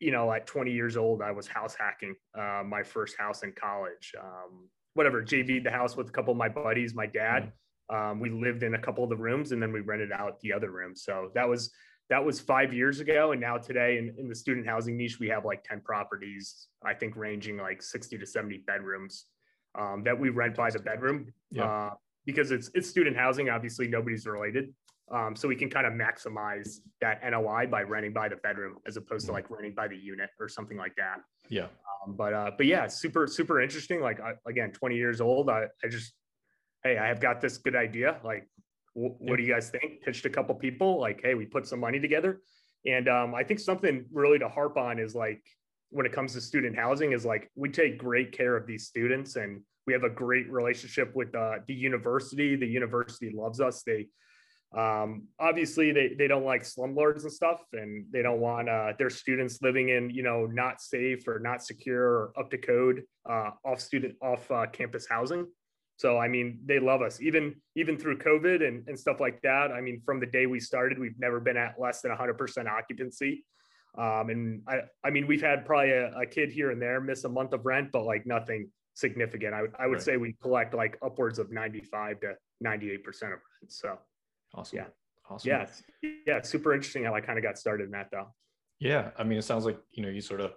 you 0.00 0.12
know, 0.12 0.32
at 0.32 0.46
20 0.46 0.72
years 0.72 0.96
old, 0.96 1.20
I 1.20 1.30
was 1.30 1.46
house 1.46 1.76
hacking 1.78 2.14
uh, 2.34 2.62
my 2.64 2.82
first 2.82 3.18
house 3.18 3.42
in 3.42 3.52
college. 3.52 4.14
Um, 4.18 4.70
whatever, 4.94 5.22
JV'd 5.22 5.66
the 5.66 5.70
house 5.70 5.94
with 5.94 6.08
a 6.08 6.12
couple 6.12 6.32
of 6.32 6.38
my 6.38 6.48
buddies, 6.48 6.94
my 6.94 7.06
dad. 7.06 7.42
Mm-hmm 7.42 7.50
um, 7.90 8.20
we 8.20 8.30
lived 8.30 8.62
in 8.62 8.74
a 8.74 8.78
couple 8.78 9.04
of 9.04 9.10
the 9.10 9.16
rooms 9.16 9.52
and 9.52 9.62
then 9.62 9.72
we 9.72 9.80
rented 9.80 10.12
out 10.12 10.40
the 10.40 10.52
other 10.52 10.70
room. 10.70 10.94
So 10.96 11.30
that 11.34 11.48
was 11.48 11.70
that 12.10 12.24
was 12.24 12.40
five 12.40 12.72
years 12.72 13.00
ago. 13.00 13.32
And 13.32 13.40
now 13.40 13.56
today 13.56 13.98
in, 13.98 14.14
in 14.18 14.28
the 14.28 14.34
student 14.34 14.66
housing 14.66 14.96
niche, 14.96 15.18
we 15.18 15.28
have 15.28 15.44
like 15.44 15.64
10 15.64 15.80
properties, 15.80 16.68
I 16.84 16.92
think 16.92 17.16
ranging 17.16 17.56
like 17.56 17.82
60 17.82 18.18
to 18.18 18.26
70 18.26 18.62
bedrooms 18.66 19.24
um, 19.78 20.02
that 20.04 20.18
we 20.18 20.28
rent 20.28 20.54
by 20.54 20.70
the 20.70 20.78
bedroom. 20.78 21.32
Yeah. 21.50 21.64
Uh, 21.64 21.94
because 22.26 22.50
it's 22.50 22.70
it's 22.74 22.88
student 22.88 23.16
housing. 23.16 23.50
Obviously, 23.50 23.86
nobody's 23.86 24.26
related. 24.26 24.72
Um, 25.10 25.36
so 25.36 25.46
we 25.46 25.56
can 25.56 25.68
kind 25.68 25.86
of 25.86 25.92
maximize 25.92 26.78
that 27.02 27.20
NOI 27.22 27.66
by 27.66 27.82
renting 27.82 28.14
by 28.14 28.30
the 28.30 28.36
bedroom 28.36 28.78
as 28.86 28.96
opposed 28.96 29.26
to 29.26 29.32
like 29.32 29.50
renting 29.50 29.74
by 29.74 29.86
the 29.86 29.96
unit 29.96 30.30
or 30.40 30.48
something 30.48 30.78
like 30.78 30.96
that. 30.96 31.18
Yeah. 31.50 31.66
Um, 32.06 32.14
but 32.16 32.32
uh, 32.32 32.50
but 32.56 32.66
yeah, 32.66 32.86
super 32.86 33.26
super 33.26 33.60
interesting. 33.60 34.00
Like 34.00 34.20
I, 34.20 34.32
again, 34.46 34.72
20 34.72 34.96
years 34.96 35.20
old. 35.20 35.50
I, 35.50 35.66
I 35.84 35.88
just 35.88 36.14
hey, 36.84 36.98
I 36.98 37.08
have 37.08 37.20
got 37.20 37.40
this 37.40 37.58
good 37.58 37.74
idea. 37.74 38.18
Like, 38.22 38.46
w- 38.94 39.14
what 39.18 39.36
do 39.36 39.42
you 39.42 39.52
guys 39.52 39.70
think? 39.70 40.02
Pitched 40.02 40.26
a 40.26 40.30
couple 40.30 40.54
people. 40.54 41.00
Like, 41.00 41.20
hey, 41.22 41.34
we 41.34 41.46
put 41.46 41.66
some 41.66 41.80
money 41.80 41.98
together, 41.98 42.40
and 42.86 43.08
um, 43.08 43.34
I 43.34 43.42
think 43.42 43.58
something 43.58 44.04
really 44.12 44.38
to 44.38 44.48
harp 44.48 44.76
on 44.76 44.98
is 44.98 45.14
like 45.14 45.42
when 45.90 46.06
it 46.06 46.12
comes 46.12 46.34
to 46.34 46.40
student 46.40 46.76
housing 46.76 47.12
is 47.12 47.24
like 47.24 47.50
we 47.54 47.70
take 47.70 47.98
great 47.98 48.32
care 48.32 48.56
of 48.56 48.66
these 48.66 48.86
students 48.86 49.36
and 49.36 49.62
we 49.86 49.92
have 49.92 50.02
a 50.02 50.10
great 50.10 50.50
relationship 50.50 51.14
with 51.14 51.34
uh, 51.34 51.56
the 51.66 51.74
university. 51.74 52.56
The 52.56 52.66
university 52.66 53.30
loves 53.34 53.60
us. 53.60 53.82
They 53.82 54.08
um, 54.76 55.28
obviously 55.38 55.92
they, 55.92 56.14
they 56.18 56.26
don't 56.26 56.44
like 56.44 56.62
slumlords 56.62 57.22
and 57.22 57.32
stuff 57.32 57.60
and 57.72 58.06
they 58.10 58.22
don't 58.22 58.40
want 58.40 58.68
uh, 58.68 58.92
their 58.98 59.10
students 59.10 59.62
living 59.62 59.90
in 59.90 60.10
you 60.10 60.24
know 60.24 60.46
not 60.46 60.80
safe 60.80 61.28
or 61.28 61.38
not 61.38 61.62
secure 61.62 62.02
or 62.02 62.32
up 62.36 62.50
to 62.50 62.58
code 62.58 63.04
uh, 63.28 63.50
off 63.64 63.80
student 63.80 64.16
off 64.20 64.50
uh, 64.50 64.66
campus 64.66 65.06
housing 65.08 65.46
so 65.96 66.18
i 66.18 66.28
mean 66.28 66.58
they 66.64 66.78
love 66.78 67.02
us 67.02 67.20
even 67.20 67.54
even 67.76 67.96
through 67.96 68.18
covid 68.18 68.66
and, 68.66 68.86
and 68.88 68.98
stuff 68.98 69.20
like 69.20 69.40
that 69.42 69.70
i 69.72 69.80
mean 69.80 70.00
from 70.04 70.20
the 70.20 70.26
day 70.26 70.46
we 70.46 70.60
started 70.60 70.98
we've 70.98 71.18
never 71.18 71.40
been 71.40 71.56
at 71.56 71.74
less 71.78 72.00
than 72.00 72.10
100% 72.10 72.66
occupancy 72.66 73.44
um, 73.96 74.28
and 74.28 74.62
I, 74.66 74.80
I 75.04 75.10
mean 75.10 75.26
we've 75.28 75.40
had 75.40 75.64
probably 75.64 75.92
a, 75.92 76.10
a, 76.18 76.26
kid 76.26 76.50
here 76.50 76.72
and 76.72 76.82
there 76.82 77.00
miss 77.00 77.22
a 77.22 77.28
month 77.28 77.52
of 77.52 77.64
rent 77.64 77.90
but 77.92 78.04
like 78.04 78.26
nothing 78.26 78.70
significant 78.94 79.54
i, 79.54 79.62
I 79.78 79.86
would 79.86 79.94
right. 79.94 80.02
say 80.02 80.16
we 80.16 80.34
collect 80.42 80.74
like 80.74 80.98
upwards 81.00 81.38
of 81.38 81.52
95 81.52 82.20
to 82.20 82.34
98% 82.64 82.96
of 83.06 83.12
rent 83.22 83.40
so 83.68 83.98
Awesome. 84.54 84.78
Yeah. 84.78 84.84
Awesome. 85.28 85.50
Yeah. 85.50 85.66
Yeah. 86.26 86.36
It's 86.36 86.48
super 86.48 86.74
interesting 86.74 87.04
how 87.04 87.14
I 87.14 87.20
kind 87.20 87.38
of 87.38 87.42
got 87.42 87.58
started 87.58 87.84
in 87.84 87.90
that 87.92 88.08
though. 88.10 88.28
Yeah. 88.78 89.10
I 89.18 89.24
mean, 89.24 89.38
it 89.38 89.42
sounds 89.42 89.64
like, 89.64 89.78
you 89.92 90.02
know, 90.02 90.08
you 90.08 90.20
sort 90.20 90.40
of 90.40 90.52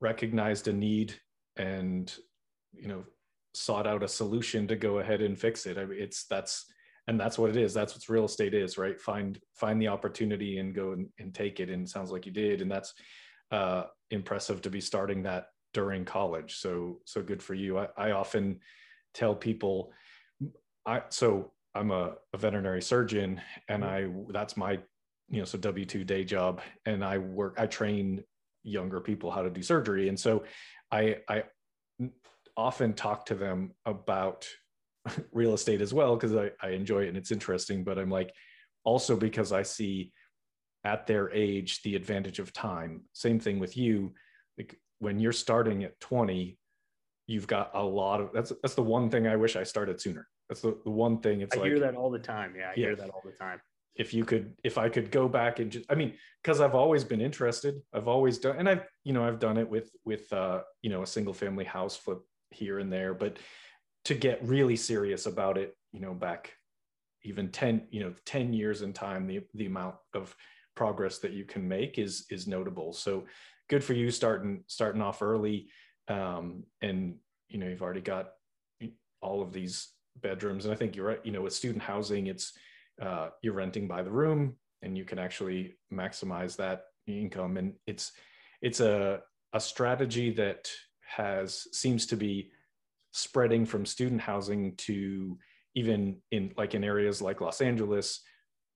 recognized 0.00 0.68
a 0.68 0.72
need 0.72 1.14
and, 1.56 2.12
you 2.72 2.88
know, 2.88 3.04
sought 3.56 3.86
out 3.86 4.02
a 4.02 4.08
solution 4.08 4.66
to 4.68 4.76
go 4.76 4.98
ahead 4.98 5.22
and 5.22 5.38
fix 5.38 5.66
it. 5.66 5.78
I 5.78 5.84
mean, 5.84 5.98
it's 6.00 6.24
that's, 6.24 6.66
and 7.08 7.18
that's 7.18 7.38
what 7.38 7.50
it 7.50 7.56
is. 7.56 7.72
That's 7.72 7.94
what 7.94 8.08
real 8.08 8.24
estate 8.24 8.54
is, 8.54 8.78
right? 8.78 9.00
Find, 9.00 9.38
find 9.54 9.80
the 9.80 9.88
opportunity 9.88 10.58
and 10.58 10.74
go 10.74 10.92
and, 10.92 11.08
and 11.18 11.32
take 11.34 11.60
it. 11.60 11.70
And 11.70 11.84
it 11.84 11.88
sounds 11.88 12.10
like 12.10 12.26
you 12.26 12.32
did. 12.32 12.62
And 12.62 12.70
that's 12.70 12.94
uh, 13.50 13.84
impressive 14.10 14.60
to 14.62 14.70
be 14.70 14.80
starting 14.80 15.22
that 15.22 15.46
during 15.72 16.04
college. 16.04 16.56
So, 16.58 17.00
so 17.04 17.22
good 17.22 17.42
for 17.42 17.54
you. 17.54 17.78
I, 17.78 17.88
I 17.96 18.10
often 18.10 18.60
tell 19.14 19.34
people, 19.34 19.92
I, 20.84 21.02
so 21.10 21.52
I'm 21.76 21.90
a, 21.90 22.14
a 22.32 22.38
veterinary 22.38 22.82
surgeon 22.82 23.40
and 23.68 23.82
mm-hmm. 23.82 24.30
I 24.30 24.32
that's 24.32 24.56
my 24.56 24.78
you 25.28 25.38
know 25.38 25.44
so 25.44 25.58
W2 25.58 26.06
day 26.06 26.24
job 26.24 26.62
and 26.86 27.04
I 27.04 27.18
work 27.18 27.56
I 27.58 27.66
train 27.66 28.24
younger 28.62 29.00
people 29.00 29.30
how 29.30 29.42
to 29.42 29.50
do 29.50 29.62
surgery 29.62 30.08
and 30.08 30.18
so 30.18 30.44
I 30.90 31.18
I 31.28 31.44
often 32.56 32.92
talk 32.92 33.26
to 33.26 33.34
them 33.34 33.72
about 33.84 34.46
real 35.32 35.54
estate 35.54 35.80
as 35.80 35.92
well 35.92 36.16
because 36.16 36.34
I, 36.34 36.50
I 36.62 36.70
enjoy 36.70 37.04
it 37.04 37.08
and 37.08 37.16
it's 37.16 37.32
interesting 37.32 37.84
but 37.84 37.98
I'm 37.98 38.10
like 38.10 38.32
also 38.84 39.16
because 39.16 39.52
I 39.52 39.62
see 39.62 40.12
at 40.84 41.06
their 41.06 41.32
age 41.32 41.82
the 41.82 41.96
advantage 41.96 42.38
of 42.38 42.52
time 42.52 43.02
same 43.12 43.38
thing 43.40 43.58
with 43.58 43.76
you 43.76 44.14
like 44.58 44.78
when 44.98 45.18
you're 45.18 45.32
starting 45.32 45.84
at 45.84 45.98
20 46.00 46.58
you've 47.26 47.46
got 47.46 47.72
a 47.74 47.82
lot 47.82 48.20
of 48.20 48.30
that's 48.32 48.52
that's 48.62 48.74
the 48.74 48.82
one 48.82 49.10
thing 49.10 49.26
I 49.26 49.36
wish 49.36 49.56
I 49.56 49.64
started 49.64 50.00
sooner 50.00 50.28
that's 50.48 50.60
the, 50.60 50.78
the 50.84 50.90
one 50.90 51.18
thing. 51.18 51.40
It's 51.40 51.56
I 51.56 51.60
like, 51.60 51.68
hear 51.68 51.80
that 51.80 51.94
all 51.94 52.10
the 52.10 52.18
time. 52.18 52.54
Yeah, 52.56 52.68
I 52.68 52.72
yeah. 52.76 52.86
hear 52.86 52.96
that 52.96 53.10
all 53.10 53.22
the 53.24 53.32
time. 53.32 53.60
If 53.96 54.12
you 54.12 54.24
could, 54.24 54.54
if 54.62 54.76
I 54.78 54.88
could 54.88 55.10
go 55.10 55.26
back 55.26 55.58
and 55.58 55.70
just, 55.70 55.90
I 55.90 55.94
mean, 55.94 56.14
because 56.42 56.60
I've 56.60 56.74
always 56.74 57.02
been 57.02 57.20
interested. 57.20 57.80
I've 57.94 58.08
always 58.08 58.38
done, 58.38 58.56
and 58.58 58.68
I've, 58.68 58.84
you 59.04 59.12
know, 59.12 59.26
I've 59.26 59.38
done 59.38 59.56
it 59.56 59.68
with 59.68 59.90
with 60.04 60.30
uh, 60.32 60.60
you 60.82 60.90
know 60.90 61.02
a 61.02 61.06
single 61.06 61.34
family 61.34 61.64
house 61.64 61.96
flip 61.96 62.18
here 62.50 62.78
and 62.78 62.92
there, 62.92 63.14
but 63.14 63.38
to 64.04 64.14
get 64.14 64.46
really 64.46 64.76
serious 64.76 65.26
about 65.26 65.58
it, 65.58 65.76
you 65.92 66.00
know, 66.00 66.14
back 66.14 66.52
even 67.22 67.50
10 67.50 67.88
you 67.90 67.98
know 67.98 68.14
10 68.24 68.52
years 68.52 68.82
in 68.82 68.92
time 68.92 69.26
the 69.26 69.40
the 69.54 69.66
amount 69.66 69.96
of 70.14 70.36
progress 70.76 71.18
that 71.18 71.32
you 71.32 71.44
can 71.44 71.66
make 71.66 71.98
is 71.98 72.24
is 72.30 72.46
notable 72.46 72.92
so 72.92 73.24
good 73.68 73.82
for 73.82 73.94
you 73.94 74.12
starting 74.12 74.62
starting 74.68 75.02
off 75.02 75.22
early 75.22 75.68
um, 76.06 76.62
and 76.82 77.16
you 77.48 77.58
know 77.58 77.66
you've 77.66 77.82
already 77.82 78.00
got 78.00 78.28
all 79.20 79.42
of 79.42 79.52
these 79.52 79.88
bedrooms. 80.22 80.64
And 80.64 80.72
I 80.72 80.76
think 80.76 80.96
you're 80.96 81.06
right. 81.06 81.20
You 81.24 81.32
know, 81.32 81.42
with 81.42 81.52
student 81.52 81.82
housing, 81.82 82.26
it's 82.26 82.52
uh, 83.00 83.28
you're 83.42 83.54
renting 83.54 83.88
by 83.88 84.02
the 84.02 84.10
room, 84.10 84.56
and 84.82 84.96
you 84.96 85.04
can 85.04 85.18
actually 85.18 85.76
maximize 85.92 86.56
that 86.56 86.84
income. 87.06 87.56
And 87.56 87.74
it's 87.86 88.12
it's 88.62 88.80
a 88.80 89.20
a 89.52 89.60
strategy 89.60 90.30
that 90.32 90.70
has 91.16 91.66
seems 91.72 92.06
to 92.06 92.16
be 92.16 92.50
spreading 93.12 93.64
from 93.64 93.86
student 93.86 94.20
housing 94.20 94.76
to 94.76 95.38
even 95.74 96.16
in 96.30 96.52
like 96.56 96.74
in 96.74 96.84
areas 96.84 97.22
like 97.22 97.40
Los 97.40 97.60
Angeles. 97.60 98.20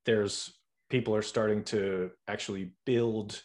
There's 0.07 0.53
people 0.89 1.15
are 1.15 1.23
starting 1.23 1.63
to 1.65 2.11
actually 2.29 2.73
build 2.87 3.43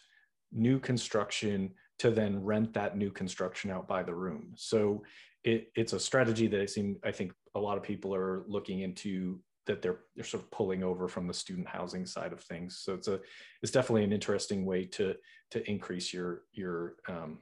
new 0.52 0.78
construction 0.78 1.72
to 1.98 2.10
then 2.10 2.42
rent 2.42 2.72
that 2.74 2.96
new 2.96 3.10
construction 3.10 3.70
out 3.70 3.86
by 3.86 4.02
the 4.02 4.14
room. 4.14 4.52
So 4.56 5.04
it, 5.44 5.68
it's 5.74 5.92
a 5.92 6.00
strategy 6.00 6.46
that 6.48 6.60
I 6.60 6.66
seem 6.66 6.96
I 7.04 7.12
think 7.12 7.32
a 7.54 7.60
lot 7.60 7.76
of 7.76 7.82
people 7.82 8.14
are 8.14 8.44
looking 8.48 8.80
into 8.80 9.40
that 9.66 9.82
they're 9.82 10.00
they're 10.14 10.24
sort 10.24 10.42
of 10.42 10.50
pulling 10.50 10.82
over 10.82 11.08
from 11.08 11.26
the 11.26 11.34
student 11.34 11.68
housing 11.68 12.06
side 12.06 12.32
of 12.32 12.40
things. 12.40 12.80
So 12.82 12.94
it's 12.94 13.08
a 13.08 13.20
it's 13.62 13.72
definitely 13.72 14.04
an 14.04 14.12
interesting 14.12 14.64
way 14.64 14.84
to 14.96 15.14
to 15.50 15.70
increase 15.70 16.12
your 16.14 16.42
your 16.52 16.96
um, 17.08 17.38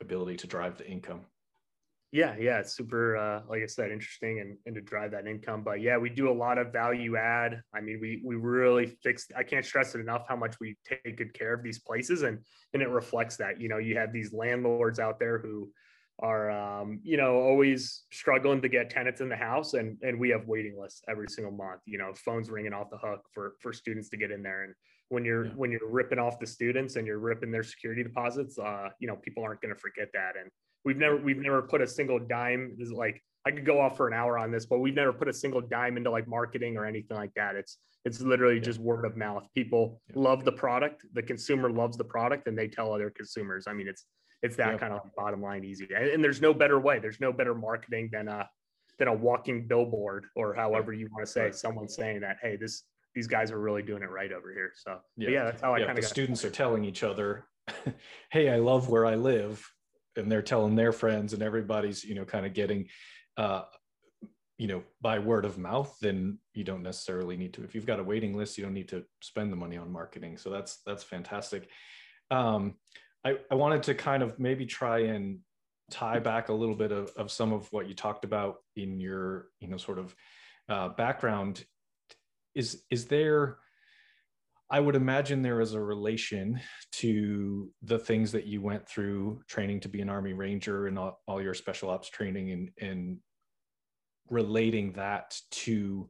ability 0.00 0.36
to 0.38 0.46
drive 0.46 0.78
the 0.78 0.88
income. 0.88 1.22
Yeah, 2.10 2.36
yeah, 2.40 2.60
it's 2.60 2.74
super, 2.74 3.18
uh, 3.18 3.42
like 3.50 3.62
I 3.62 3.66
said, 3.66 3.90
interesting 3.90 4.40
and, 4.40 4.56
and 4.64 4.74
to 4.74 4.80
drive 4.80 5.10
that 5.10 5.26
income. 5.26 5.62
But 5.62 5.82
yeah, 5.82 5.98
we 5.98 6.08
do 6.08 6.30
a 6.30 6.32
lot 6.32 6.56
of 6.56 6.72
value 6.72 7.18
add. 7.18 7.60
I 7.74 7.82
mean, 7.82 7.98
we 8.00 8.22
we 8.24 8.36
really 8.36 8.86
fix. 9.02 9.26
I 9.36 9.42
can't 9.42 9.64
stress 9.64 9.94
it 9.94 10.00
enough 10.00 10.24
how 10.26 10.36
much 10.36 10.56
we 10.58 10.78
take 10.88 11.18
good 11.18 11.34
care 11.34 11.52
of 11.52 11.62
these 11.62 11.80
places, 11.80 12.22
and 12.22 12.38
and 12.72 12.82
it 12.82 12.88
reflects 12.88 13.36
that. 13.36 13.60
You 13.60 13.68
know, 13.68 13.76
you 13.76 13.98
have 13.98 14.10
these 14.10 14.32
landlords 14.32 14.98
out 14.98 15.18
there 15.18 15.38
who 15.38 15.70
are 16.20 16.50
um, 16.50 17.00
you 17.02 17.16
know 17.16 17.36
always 17.40 18.04
struggling 18.10 18.60
to 18.62 18.68
get 18.68 18.90
tenants 18.90 19.20
in 19.20 19.28
the 19.28 19.36
house 19.36 19.74
and 19.74 19.96
and 20.02 20.18
we 20.18 20.30
have 20.30 20.46
waiting 20.46 20.76
lists 20.80 21.02
every 21.08 21.28
single 21.28 21.52
month 21.52 21.80
you 21.86 21.96
know 21.96 22.12
phones 22.14 22.50
ringing 22.50 22.72
off 22.72 22.90
the 22.90 22.98
hook 22.98 23.20
for 23.32 23.54
for 23.60 23.72
students 23.72 24.08
to 24.08 24.16
get 24.16 24.30
in 24.30 24.42
there 24.42 24.64
and 24.64 24.74
when 25.08 25.24
you're 25.24 25.46
yeah. 25.46 25.52
when 25.52 25.70
you're 25.70 25.88
ripping 25.88 26.18
off 26.18 26.38
the 26.38 26.46
students 26.46 26.96
and 26.96 27.06
you're 27.06 27.18
ripping 27.18 27.50
their 27.50 27.62
security 27.62 28.02
deposits 28.02 28.58
uh 28.58 28.88
you 28.98 29.08
know 29.08 29.16
people 29.16 29.42
aren't 29.42 29.60
going 29.60 29.74
to 29.74 29.80
forget 29.80 30.08
that 30.12 30.32
and 30.40 30.50
we've 30.84 30.96
never 30.96 31.16
we've 31.16 31.38
never 31.38 31.62
put 31.62 31.80
a 31.80 31.86
single 31.86 32.18
dime 32.18 32.76
is 32.78 32.92
like 32.92 33.22
i 33.46 33.50
could 33.50 33.64
go 33.64 33.80
off 33.80 33.96
for 33.96 34.06
an 34.08 34.14
hour 34.14 34.38
on 34.38 34.50
this 34.50 34.66
but 34.66 34.78
we've 34.78 34.94
never 34.94 35.12
put 35.12 35.28
a 35.28 35.32
single 35.32 35.60
dime 35.60 35.96
into 35.96 36.10
like 36.10 36.28
marketing 36.28 36.76
or 36.76 36.84
anything 36.84 37.16
like 37.16 37.32
that 37.34 37.56
it's 37.56 37.78
it's 38.04 38.20
literally 38.20 38.56
yeah. 38.56 38.62
just 38.62 38.78
word 38.80 39.04
of 39.04 39.16
mouth 39.16 39.46
people 39.54 40.00
yeah. 40.08 40.20
love 40.20 40.44
the 40.44 40.52
product 40.52 41.04
the 41.14 41.22
consumer 41.22 41.70
loves 41.70 41.96
the 41.96 42.04
product 42.04 42.46
and 42.46 42.56
they 42.56 42.68
tell 42.68 42.92
other 42.92 43.10
consumers 43.10 43.66
i 43.66 43.72
mean 43.72 43.88
it's 43.88 44.04
it's 44.42 44.56
that 44.56 44.78
kind 44.78 44.92
of 44.92 45.00
bottom 45.16 45.42
line 45.42 45.64
easy. 45.64 45.88
And, 45.94 46.08
and, 46.08 46.24
there's 46.24 46.40
no 46.40 46.54
better 46.54 46.78
way. 46.78 46.98
There's 46.98 47.20
no 47.20 47.32
better 47.32 47.54
marketing 47.54 48.10
than 48.12 48.28
a 48.28 48.48
than 48.98 49.08
a 49.08 49.14
walking 49.14 49.66
billboard 49.66 50.26
or 50.34 50.54
however 50.54 50.92
you 50.92 51.08
want 51.12 51.24
to 51.24 51.30
say 51.30 51.52
someone 51.52 51.88
saying 51.88 52.20
that, 52.20 52.38
hey, 52.42 52.56
this 52.56 52.82
these 53.18 53.26
guys 53.26 53.50
are 53.50 53.58
really 53.58 53.82
doing 53.82 54.04
it 54.04 54.10
right 54.10 54.30
over 54.30 54.52
here. 54.52 54.70
So 54.76 55.00
yeah, 55.16 55.30
yeah 55.30 55.44
that's 55.46 55.60
how 55.60 55.74
I 55.74 55.80
kind 55.80 55.90
of 55.90 55.96
the 55.96 56.02
students 56.02 56.44
are 56.44 56.50
telling 56.50 56.84
each 56.84 57.02
other, 57.02 57.48
hey, 58.30 58.48
I 58.48 58.58
love 58.58 58.88
where 58.88 59.04
I 59.04 59.16
live. 59.16 59.68
And 60.14 60.30
they're 60.30 60.40
telling 60.40 60.76
their 60.76 60.92
friends 60.92 61.32
and 61.32 61.42
everybody's, 61.42 62.04
you 62.04 62.14
know, 62.14 62.24
kind 62.24 62.46
of 62.46 62.54
getting 62.54 62.86
uh, 63.36 63.62
you 64.56 64.68
know 64.68 64.82
by 65.00 65.18
word 65.20 65.44
of 65.44 65.56
mouth 65.56 65.96
then 66.00 66.36
you 66.52 66.64
don't 66.64 66.82
necessarily 66.82 67.36
need 67.36 67.52
to 67.54 67.62
if 67.62 67.76
you've 67.76 67.86
got 67.86 68.00
a 68.00 68.02
waiting 68.02 68.36
list 68.36 68.58
you 68.58 68.64
don't 68.64 68.74
need 68.74 68.88
to 68.88 69.04
spend 69.20 69.52
the 69.52 69.56
money 69.56 69.76
on 69.76 69.92
marketing 69.92 70.36
so 70.36 70.50
that's 70.50 70.80
that's 70.84 71.04
fantastic 71.04 71.68
um, 72.32 72.74
I, 73.24 73.36
I 73.52 73.54
wanted 73.54 73.84
to 73.84 73.94
kind 73.94 74.20
of 74.20 74.40
maybe 74.40 74.66
try 74.66 75.04
and 75.14 75.38
tie 75.92 76.18
back 76.18 76.48
a 76.48 76.52
little 76.52 76.74
bit 76.74 76.90
of, 76.90 77.12
of 77.16 77.30
some 77.30 77.52
of 77.52 77.72
what 77.72 77.88
you 77.88 77.94
talked 77.94 78.24
about 78.24 78.56
in 78.74 78.98
your 78.98 79.46
you 79.60 79.68
know 79.68 79.76
sort 79.76 80.00
of 80.00 80.12
uh, 80.68 80.88
background 80.88 81.64
is 82.54 82.82
is 82.90 83.06
there 83.06 83.58
i 84.70 84.80
would 84.80 84.96
imagine 84.96 85.42
there 85.42 85.60
is 85.60 85.74
a 85.74 85.80
relation 85.80 86.60
to 86.92 87.70
the 87.82 87.98
things 87.98 88.32
that 88.32 88.46
you 88.46 88.60
went 88.60 88.88
through 88.88 89.40
training 89.48 89.80
to 89.80 89.88
be 89.88 90.00
an 90.00 90.08
army 90.08 90.32
ranger 90.32 90.86
and 90.86 90.98
all, 90.98 91.20
all 91.26 91.42
your 91.42 91.54
special 91.54 91.90
ops 91.90 92.08
training 92.08 92.50
and 92.50 92.70
and 92.80 93.18
relating 94.30 94.92
that 94.92 95.38
to 95.50 96.08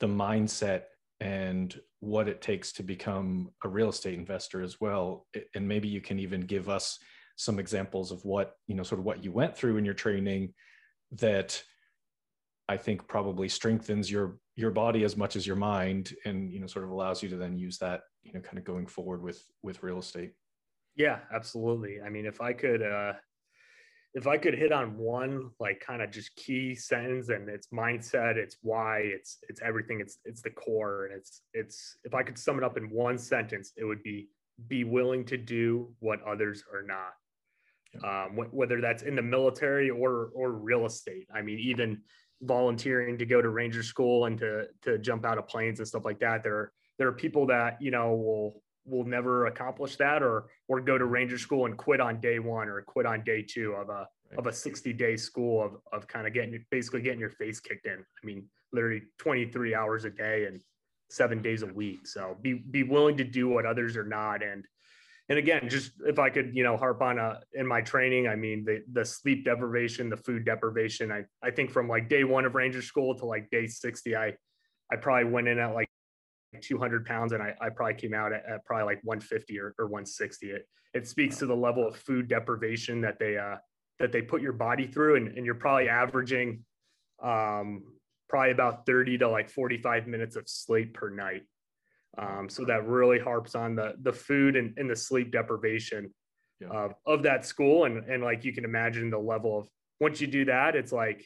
the 0.00 0.06
mindset 0.06 0.82
and 1.20 1.80
what 2.00 2.28
it 2.28 2.40
takes 2.40 2.72
to 2.72 2.82
become 2.82 3.50
a 3.64 3.68
real 3.68 3.88
estate 3.88 4.14
investor 4.14 4.62
as 4.62 4.80
well. 4.80 5.26
And 5.54 5.66
maybe 5.66 5.88
you 5.88 6.00
can 6.00 6.18
even 6.18 6.42
give 6.42 6.68
us 6.68 6.98
some 7.38 7.58
examples 7.58 8.10
of 8.10 8.24
what 8.24 8.56
you 8.66 8.74
know 8.74 8.82
sort 8.82 8.98
of 8.98 9.04
what 9.04 9.22
you 9.24 9.32
went 9.32 9.56
through 9.56 9.76
in 9.76 9.84
your 9.84 9.94
training 9.94 10.52
that 11.12 11.62
i 12.68 12.76
think 12.76 13.06
probably 13.06 13.48
strengthens 13.48 14.10
your 14.10 14.38
your 14.58 14.72
body 14.72 15.04
as 15.04 15.16
much 15.16 15.36
as 15.36 15.46
your 15.46 15.54
mind 15.54 16.14
and 16.24 16.50
you 16.52 16.58
know 16.58 16.66
sort 16.66 16.84
of 16.84 16.90
allows 16.90 17.22
you 17.22 17.28
to 17.28 17.36
then 17.36 17.56
use 17.56 17.78
that 17.78 18.00
you 18.24 18.32
know 18.32 18.40
kind 18.40 18.58
of 18.58 18.64
going 18.64 18.88
forward 18.88 19.22
with 19.22 19.40
with 19.62 19.82
real 19.84 20.00
estate. 20.00 20.32
Yeah 20.96 21.20
absolutely. 21.32 22.00
I 22.04 22.08
mean 22.08 22.26
if 22.26 22.40
i 22.40 22.52
could 22.52 22.82
uh 22.82 23.12
if 24.14 24.26
i 24.26 24.36
could 24.36 24.54
hit 24.54 24.72
on 24.72 24.96
one 24.98 25.50
like 25.60 25.78
kind 25.78 26.02
of 26.02 26.10
just 26.10 26.34
key 26.34 26.74
sentence 26.74 27.28
and 27.28 27.48
it's 27.48 27.68
mindset 27.68 28.34
it's 28.36 28.56
why 28.62 28.98
it's 29.04 29.38
it's 29.48 29.60
everything 29.62 30.00
it's 30.00 30.18
it's 30.24 30.42
the 30.42 30.50
core 30.50 31.04
and 31.04 31.14
it's 31.16 31.42
it's 31.52 31.96
if 32.02 32.14
i 32.14 32.22
could 32.22 32.38
sum 32.38 32.58
it 32.58 32.64
up 32.64 32.76
in 32.76 32.90
one 32.90 33.18
sentence 33.18 33.72
it 33.76 33.84
would 33.84 34.02
be 34.02 34.28
be 34.66 34.82
willing 34.82 35.24
to 35.26 35.36
do 35.36 35.94
what 36.00 36.20
others 36.24 36.64
are 36.72 36.82
not. 36.82 37.12
Yeah. 37.94 38.24
um, 38.24 38.36
wh- 38.36 38.52
whether 38.52 38.80
that's 38.80 39.02
in 39.02 39.14
the 39.14 39.22
military 39.22 39.88
or 39.88 40.30
or 40.34 40.52
real 40.52 40.84
estate. 40.84 41.26
I 41.32 41.42
mean 41.42 41.58
even 41.60 42.02
volunteering 42.42 43.18
to 43.18 43.26
go 43.26 43.42
to 43.42 43.48
ranger 43.48 43.82
school 43.82 44.26
and 44.26 44.38
to 44.38 44.66
to 44.82 44.98
jump 44.98 45.24
out 45.24 45.38
of 45.38 45.48
planes 45.48 45.78
and 45.80 45.88
stuff 45.88 46.04
like 46.04 46.20
that. 46.20 46.42
There 46.42 46.72
there 46.98 47.08
are 47.08 47.12
people 47.12 47.46
that 47.46 47.80
you 47.80 47.90
know 47.90 48.14
will 48.14 48.62
will 48.84 49.04
never 49.04 49.46
accomplish 49.46 49.96
that 49.96 50.22
or 50.22 50.46
or 50.68 50.80
go 50.80 50.96
to 50.96 51.04
ranger 51.04 51.38
school 51.38 51.66
and 51.66 51.76
quit 51.76 52.00
on 52.00 52.20
day 52.20 52.38
one 52.38 52.68
or 52.68 52.80
quit 52.82 53.06
on 53.06 53.22
day 53.24 53.42
two 53.42 53.72
of 53.72 53.88
a 53.88 54.08
right. 54.30 54.38
of 54.38 54.46
a 54.46 54.52
60 54.52 54.92
day 54.92 55.16
school 55.16 55.62
of 55.62 55.76
of 55.92 56.06
kind 56.06 56.26
of 56.26 56.32
getting 56.32 56.64
basically 56.70 57.02
getting 57.02 57.20
your 57.20 57.30
face 57.30 57.60
kicked 57.60 57.86
in. 57.86 57.98
I 57.98 58.26
mean 58.26 58.44
literally 58.72 59.02
23 59.18 59.74
hours 59.74 60.04
a 60.04 60.10
day 60.10 60.44
and 60.46 60.60
seven 61.10 61.40
days 61.40 61.62
a 61.62 61.66
week. 61.66 62.06
So 62.06 62.36
be 62.40 62.54
be 62.54 62.82
willing 62.82 63.16
to 63.16 63.24
do 63.24 63.48
what 63.48 63.66
others 63.66 63.96
are 63.96 64.04
not 64.04 64.42
and 64.42 64.64
and 65.28 65.38
again, 65.38 65.68
just 65.68 65.92
if 66.06 66.18
I 66.18 66.30
could, 66.30 66.52
you 66.54 66.64
know, 66.64 66.76
harp 66.76 67.02
on 67.02 67.18
a 67.18 67.40
in 67.52 67.66
my 67.66 67.82
training, 67.82 68.28
I 68.28 68.34
mean, 68.34 68.64
the 68.64 68.82
the 68.92 69.04
sleep 69.04 69.44
deprivation, 69.44 70.08
the 70.08 70.16
food 70.16 70.44
deprivation. 70.44 71.12
I 71.12 71.24
I 71.42 71.50
think 71.50 71.70
from 71.70 71.88
like 71.88 72.08
day 72.08 72.24
one 72.24 72.46
of 72.46 72.54
Ranger 72.54 72.82
School 72.82 73.14
to 73.18 73.26
like 73.26 73.50
day 73.50 73.66
sixty, 73.66 74.16
I 74.16 74.34
I 74.90 74.96
probably 74.96 75.30
went 75.30 75.48
in 75.48 75.58
at 75.58 75.74
like 75.74 75.88
200 76.62 77.04
pounds 77.04 77.32
and 77.32 77.42
I, 77.42 77.54
I 77.60 77.68
probably 77.68 77.94
came 77.94 78.14
out 78.14 78.32
at, 78.32 78.44
at 78.46 78.64
probably 78.64 78.86
like 78.86 79.00
150 79.04 79.60
or, 79.60 79.74
or 79.78 79.86
160 79.86 80.50
it 80.50 80.66
it 80.94 81.06
speaks 81.06 81.36
to 81.36 81.46
the 81.46 81.54
level 81.54 81.86
of 81.86 81.94
food 81.94 82.26
deprivation 82.26 83.02
that 83.02 83.18
they 83.18 83.36
uh 83.36 83.56
that 83.98 84.12
they 84.12 84.22
put 84.22 84.40
your 84.40 84.54
body 84.54 84.86
through 84.86 85.16
and, 85.16 85.36
and 85.36 85.44
you're 85.44 85.54
probably 85.54 85.90
averaging 85.90 86.64
um 87.22 87.82
probably 88.30 88.52
about 88.52 88.86
30 88.86 89.18
to 89.18 89.28
like 89.28 89.50
45 89.50 90.06
minutes 90.06 90.36
of 90.36 90.48
sleep 90.48 90.94
per 90.94 91.10
night 91.10 91.42
um, 92.18 92.48
so 92.48 92.64
that 92.64 92.86
really 92.86 93.18
harps 93.18 93.54
on 93.54 93.76
the 93.76 93.94
the 94.02 94.12
food 94.12 94.56
and, 94.56 94.74
and 94.76 94.90
the 94.90 94.96
sleep 94.96 95.30
deprivation 95.30 96.12
yeah. 96.60 96.68
of, 96.68 96.94
of 97.06 97.22
that 97.22 97.46
school. 97.46 97.84
And 97.84 98.04
and 98.04 98.22
like 98.22 98.44
you 98.44 98.52
can 98.52 98.64
imagine 98.64 99.10
the 99.10 99.18
level 99.18 99.58
of 99.58 99.68
once 100.00 100.20
you 100.20 100.26
do 100.26 100.44
that, 100.46 100.76
it's 100.76 100.92
like, 100.92 101.24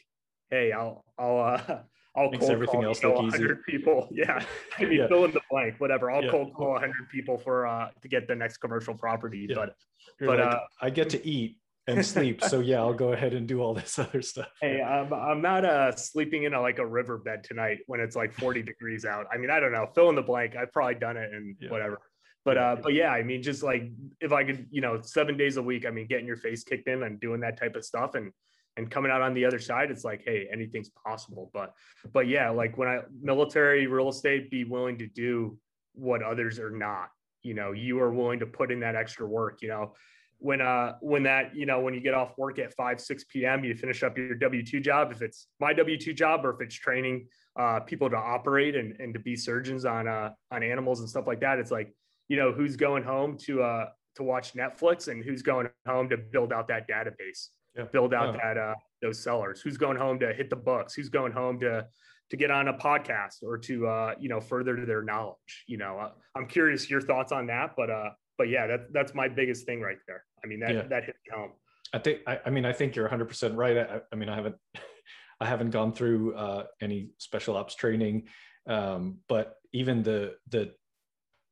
hey, 0.49 0.71
I'll 0.71 1.03
I'll 1.17 1.39
uh, 1.39 1.79
I'll 2.15 2.29
Makes 2.29 2.41
cold 2.41 2.51
everything 2.51 2.81
call, 2.81 2.89
else 2.89 3.03
look 3.03 3.15
100 3.15 3.51
easy. 3.51 3.59
people. 3.67 4.07
Yeah, 4.11 4.45
I 4.77 4.83
mean, 4.83 4.99
yeah. 4.99 5.07
fill 5.07 5.25
in 5.25 5.31
the 5.31 5.41
blank, 5.49 5.79
whatever. 5.79 6.11
I'll 6.11 6.23
yeah. 6.23 6.29
cold 6.29 6.53
call 6.53 6.73
100 6.73 7.09
people 7.11 7.37
for 7.39 7.65
uh 7.65 7.89
to 8.01 8.07
get 8.07 8.27
the 8.27 8.35
next 8.35 8.57
commercial 8.57 8.93
property. 8.93 9.47
But 9.47 9.75
You're 10.19 10.29
but 10.29 10.39
like, 10.39 10.53
uh, 10.55 10.59
I 10.81 10.89
get 10.91 11.09
to 11.15 11.27
eat 11.27 11.57
and 11.87 12.05
sleep. 12.05 12.43
so 12.43 12.59
yeah, 12.59 12.79
I'll 12.79 12.93
go 12.93 13.13
ahead 13.13 13.33
and 13.33 13.47
do 13.47 13.61
all 13.61 13.73
this 13.73 13.97
other 13.99 14.21
stuff. 14.21 14.49
Hey, 14.61 14.81
I'm 14.81 15.13
I'm 15.13 15.41
not 15.41 15.65
uh 15.65 15.95
sleeping 15.95 16.43
in 16.43 16.53
a, 16.53 16.61
like 16.61 16.79
a 16.79 16.85
riverbed 16.85 17.43
tonight 17.43 17.79
when 17.87 17.99
it's 17.99 18.15
like 18.15 18.33
40 18.33 18.63
degrees 18.63 19.05
out. 19.05 19.27
I 19.33 19.37
mean, 19.37 19.49
I 19.49 19.59
don't 19.59 19.71
know. 19.71 19.87
Fill 19.93 20.09
in 20.09 20.15
the 20.15 20.21
blank. 20.21 20.55
I've 20.55 20.71
probably 20.71 20.95
done 20.95 21.17
it 21.17 21.31
and 21.33 21.55
yeah. 21.59 21.69
whatever. 21.69 21.99
But 22.45 22.57
uh, 22.57 22.75
but 22.81 22.93
yeah, 22.93 23.09
I 23.09 23.23
mean, 23.23 23.41
just 23.41 23.63
like 23.63 23.89
if 24.19 24.33
I 24.33 24.43
could, 24.43 24.67
you 24.69 24.81
know, 24.81 24.99
seven 25.01 25.37
days 25.37 25.57
a 25.57 25.63
week, 25.63 25.85
I 25.85 25.91
mean, 25.91 26.07
getting 26.07 26.27
your 26.27 26.35
face 26.35 26.63
kicked 26.63 26.87
in 26.87 27.03
and 27.03 27.19
doing 27.19 27.39
that 27.41 27.57
type 27.57 27.75
of 27.75 27.85
stuff 27.85 28.15
and 28.15 28.31
and 28.75 28.89
coming 28.89 29.11
out 29.11 29.21
on 29.21 29.33
the 29.33 29.45
other 29.45 29.59
side, 29.59 29.91
it's 29.91 30.03
like, 30.03 30.23
hey, 30.25 30.47
anything's 30.51 30.89
possible. 30.89 31.51
But 31.53 31.73
but 32.11 32.27
yeah, 32.27 32.49
like 32.49 32.77
when 32.77 32.89
I 32.89 32.99
military 33.21 33.87
real 33.87 34.09
estate, 34.09 34.51
be 34.51 34.65
willing 34.65 34.97
to 34.97 35.07
do 35.07 35.57
what 35.93 36.21
others 36.21 36.59
are 36.59 36.71
not. 36.71 37.09
You 37.43 37.53
know, 37.53 37.71
you 37.71 37.99
are 37.99 38.13
willing 38.13 38.39
to 38.39 38.45
put 38.45 38.71
in 38.71 38.81
that 38.81 38.95
extra 38.95 39.27
work. 39.27 39.59
You 39.61 39.69
know, 39.69 39.93
when 40.43 40.59
uh 40.59 40.93
when 40.99 41.23
that 41.23 41.55
you 41.55 41.65
know 41.65 41.79
when 41.79 41.93
you 41.93 42.01
get 42.01 42.13
off 42.13 42.37
work 42.37 42.59
at 42.59 42.73
5 42.73 42.99
6 42.99 43.23
p.m 43.29 43.63
you 43.63 43.73
finish 43.75 44.03
up 44.03 44.17
your 44.17 44.35
w2 44.35 44.83
job 44.83 45.11
if 45.11 45.21
it's 45.21 45.47
my 45.61 45.73
w2 45.73 46.13
job 46.13 46.45
or 46.45 46.53
if 46.53 46.59
it's 46.59 46.75
training 46.75 47.27
uh 47.57 47.79
people 47.79 48.09
to 48.09 48.17
operate 48.17 48.75
and, 48.75 48.99
and 48.99 49.13
to 49.13 49.21
be 49.21 49.37
surgeons 49.37 49.85
on 49.85 50.07
uh 50.07 50.31
on 50.51 50.61
animals 50.61 50.99
and 50.99 51.09
stuff 51.09 51.27
like 51.27 51.39
that 51.39 51.59
it's 51.59 51.71
like 51.71 51.95
you 52.27 52.35
know 52.35 52.51
who's 52.51 52.75
going 52.75 53.03
home 53.03 53.37
to 53.37 53.63
uh 53.63 53.87
to 54.15 54.23
watch 54.23 54.53
netflix 54.53 55.07
and 55.07 55.23
who's 55.23 55.41
going 55.41 55.67
home 55.87 56.09
to 56.09 56.17
build 56.17 56.51
out 56.51 56.67
that 56.67 56.89
database 56.89 57.47
yeah. 57.77 57.85
build 57.93 58.13
out 58.13 58.35
yeah. 58.35 58.53
that 58.53 58.57
uh 58.57 58.75
those 59.01 59.23
sellers 59.23 59.61
who's 59.61 59.77
going 59.77 59.97
home 59.97 60.19
to 60.19 60.33
hit 60.33 60.49
the 60.49 60.55
books 60.57 60.93
who's 60.93 61.09
going 61.09 61.31
home 61.31 61.57
to 61.57 61.85
to 62.29 62.35
get 62.35 62.51
on 62.51 62.67
a 62.67 62.73
podcast 62.73 63.43
or 63.43 63.57
to 63.57 63.87
uh 63.87 64.13
you 64.19 64.27
know 64.27 64.41
further 64.41 64.85
their 64.85 65.03
knowledge 65.03 65.63
you 65.67 65.77
know 65.77 65.99
uh, 65.99 66.09
i'm 66.35 66.47
curious 66.47 66.89
your 66.89 67.01
thoughts 67.01 67.31
on 67.31 67.47
that 67.47 67.71
but 67.77 67.89
uh 67.89 68.09
but 68.37 68.49
yeah, 68.49 68.67
that, 68.67 68.93
that's 68.93 69.13
my 69.13 69.27
biggest 69.27 69.65
thing 69.65 69.81
right 69.81 69.97
there. 70.07 70.23
I 70.43 70.47
mean, 70.47 70.59
that, 70.59 70.73
yeah. 70.73 70.83
that 70.83 71.05
hit 71.05 71.15
home. 71.33 71.51
I 71.93 71.99
think, 71.99 72.19
I, 72.27 72.39
I, 72.45 72.49
mean, 72.49 72.65
I 72.65 72.73
think 72.73 72.95
you're 72.95 73.07
hundred 73.07 73.27
percent 73.27 73.55
right. 73.55 73.77
I, 73.77 74.01
I, 74.11 74.15
mean, 74.15 74.29
I 74.29 74.35
haven't, 74.35 74.55
I 75.39 75.45
haven't 75.45 75.71
gone 75.71 75.93
through 75.93 76.35
uh, 76.35 76.65
any 76.81 77.09
special 77.17 77.55
ops 77.55 77.75
training. 77.75 78.27
Um, 78.67 79.17
but 79.27 79.55
even 79.73 80.03
the, 80.03 80.35
the, 80.49 80.71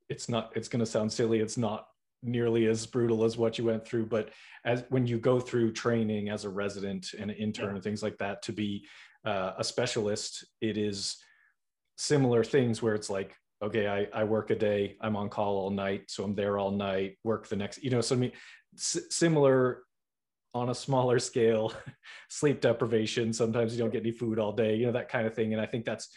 it's 0.08 0.28
not, 0.28 0.52
it's 0.56 0.68
going 0.68 0.80
to 0.80 0.86
sound 0.86 1.12
silly. 1.12 1.40
It's 1.40 1.58
not 1.58 1.86
nearly 2.22 2.66
as 2.66 2.86
brutal 2.86 3.24
as 3.24 3.36
what 3.36 3.58
you 3.58 3.64
went 3.64 3.84
through, 3.84 4.06
but 4.06 4.30
as 4.64 4.84
when 4.90 5.06
you 5.06 5.18
go 5.18 5.40
through 5.40 5.72
training 5.72 6.28
as 6.28 6.44
a 6.44 6.48
resident 6.48 7.08
and 7.18 7.30
an 7.30 7.36
intern 7.36 7.70
yeah. 7.70 7.74
and 7.74 7.82
things 7.82 8.02
like 8.02 8.16
that, 8.18 8.42
to 8.42 8.52
be 8.52 8.86
uh, 9.24 9.52
a 9.58 9.64
specialist, 9.64 10.44
it 10.60 10.78
is 10.78 11.16
similar 11.96 12.44
things 12.44 12.80
where 12.80 12.94
it's 12.94 13.10
like, 13.10 13.34
okay, 13.62 13.86
I, 13.86 14.20
I 14.20 14.24
work 14.24 14.50
a 14.50 14.56
day, 14.56 14.96
I'm 15.00 15.16
on 15.16 15.28
call 15.28 15.56
all 15.56 15.70
night, 15.70 16.10
so 16.10 16.24
I'm 16.24 16.34
there 16.34 16.58
all 16.58 16.72
night, 16.72 17.16
work 17.22 17.46
the 17.46 17.56
next, 17.56 17.82
you 17.82 17.90
know, 17.90 18.00
so 18.00 18.16
I 18.16 18.18
mean, 18.18 18.32
s- 18.74 19.06
similar 19.10 19.82
on 20.52 20.70
a 20.70 20.74
smaller 20.74 21.18
scale, 21.30 21.72
sleep 22.28 22.60
deprivation, 22.60 23.32
sometimes 23.32 23.72
you 23.72 23.78
don't 23.78 23.92
get 23.92 24.02
any 24.02 24.10
food 24.10 24.38
all 24.38 24.52
day, 24.52 24.74
you 24.74 24.86
know, 24.86 24.92
that 24.92 25.08
kind 25.08 25.26
of 25.26 25.34
thing. 25.34 25.52
And 25.52 25.62
I 25.62 25.66
think 25.66 25.84
that's, 25.84 26.08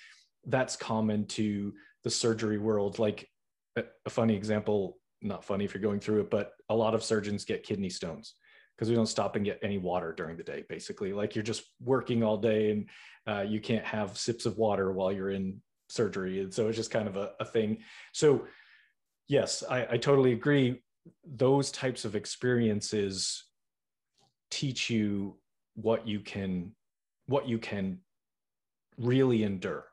that's 0.47 0.75
common 0.75 1.25
to 1.27 1.73
the 2.03 2.09
surgery 2.09 2.57
world. 2.57 2.99
Like 2.99 3.29
a, 3.75 3.83
a 4.05 4.09
funny 4.09 4.35
example, 4.35 4.97
not 5.21 5.45
funny 5.45 5.65
if 5.65 5.73
you're 5.73 5.81
going 5.81 5.99
through 5.99 6.21
it, 6.21 6.31
but 6.31 6.53
a 6.69 6.75
lot 6.75 6.95
of 6.95 7.03
surgeons 7.03 7.45
get 7.45 7.63
kidney 7.63 7.89
stones 7.89 8.35
because 8.75 8.89
we 8.89 8.95
don't 8.95 9.05
stop 9.05 9.35
and 9.35 9.45
get 9.45 9.59
any 9.63 9.77
water 9.77 10.11
during 10.11 10.35
the 10.35 10.43
day 10.43 10.61
basically 10.67 11.13
like 11.13 11.33
you're 11.33 11.41
just 11.41 11.63
working 11.79 12.23
all 12.23 12.35
day 12.35 12.71
and 12.71 12.89
uh, 13.25 13.41
you 13.41 13.61
can't 13.61 13.85
have 13.85 14.17
sips 14.17 14.45
of 14.45 14.57
water 14.57 14.91
while 14.91 15.13
you're 15.13 15.29
in 15.29 15.61
surgery. 15.89 16.41
And 16.41 16.53
so 16.53 16.67
it's 16.67 16.77
just 16.77 16.91
kind 16.91 17.07
of 17.07 17.17
a, 17.17 17.31
a 17.39 17.45
thing. 17.45 17.79
So, 18.13 18.45
yes, 19.27 19.63
I, 19.69 19.87
I 19.91 19.97
totally 19.97 20.33
agree. 20.33 20.83
Those 21.25 21.71
types 21.71 22.05
of 22.05 22.15
experiences 22.15 23.43
teach 24.49 24.89
you 24.89 25.37
what 25.75 26.07
you 26.07 26.19
can 26.19 26.71
what 27.27 27.47
you 27.47 27.57
can 27.57 27.99
really 28.97 29.43
endure 29.43 29.85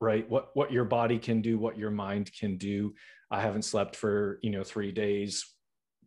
right 0.00 0.28
what 0.28 0.50
what 0.54 0.70
your 0.70 0.84
body 0.84 1.18
can 1.18 1.40
do 1.40 1.58
what 1.58 1.78
your 1.78 1.90
mind 1.90 2.30
can 2.38 2.58
do 2.58 2.92
i 3.30 3.40
haven't 3.40 3.62
slept 3.62 3.96
for 3.96 4.38
you 4.42 4.50
know 4.50 4.62
3 4.62 4.92
days 4.92 5.44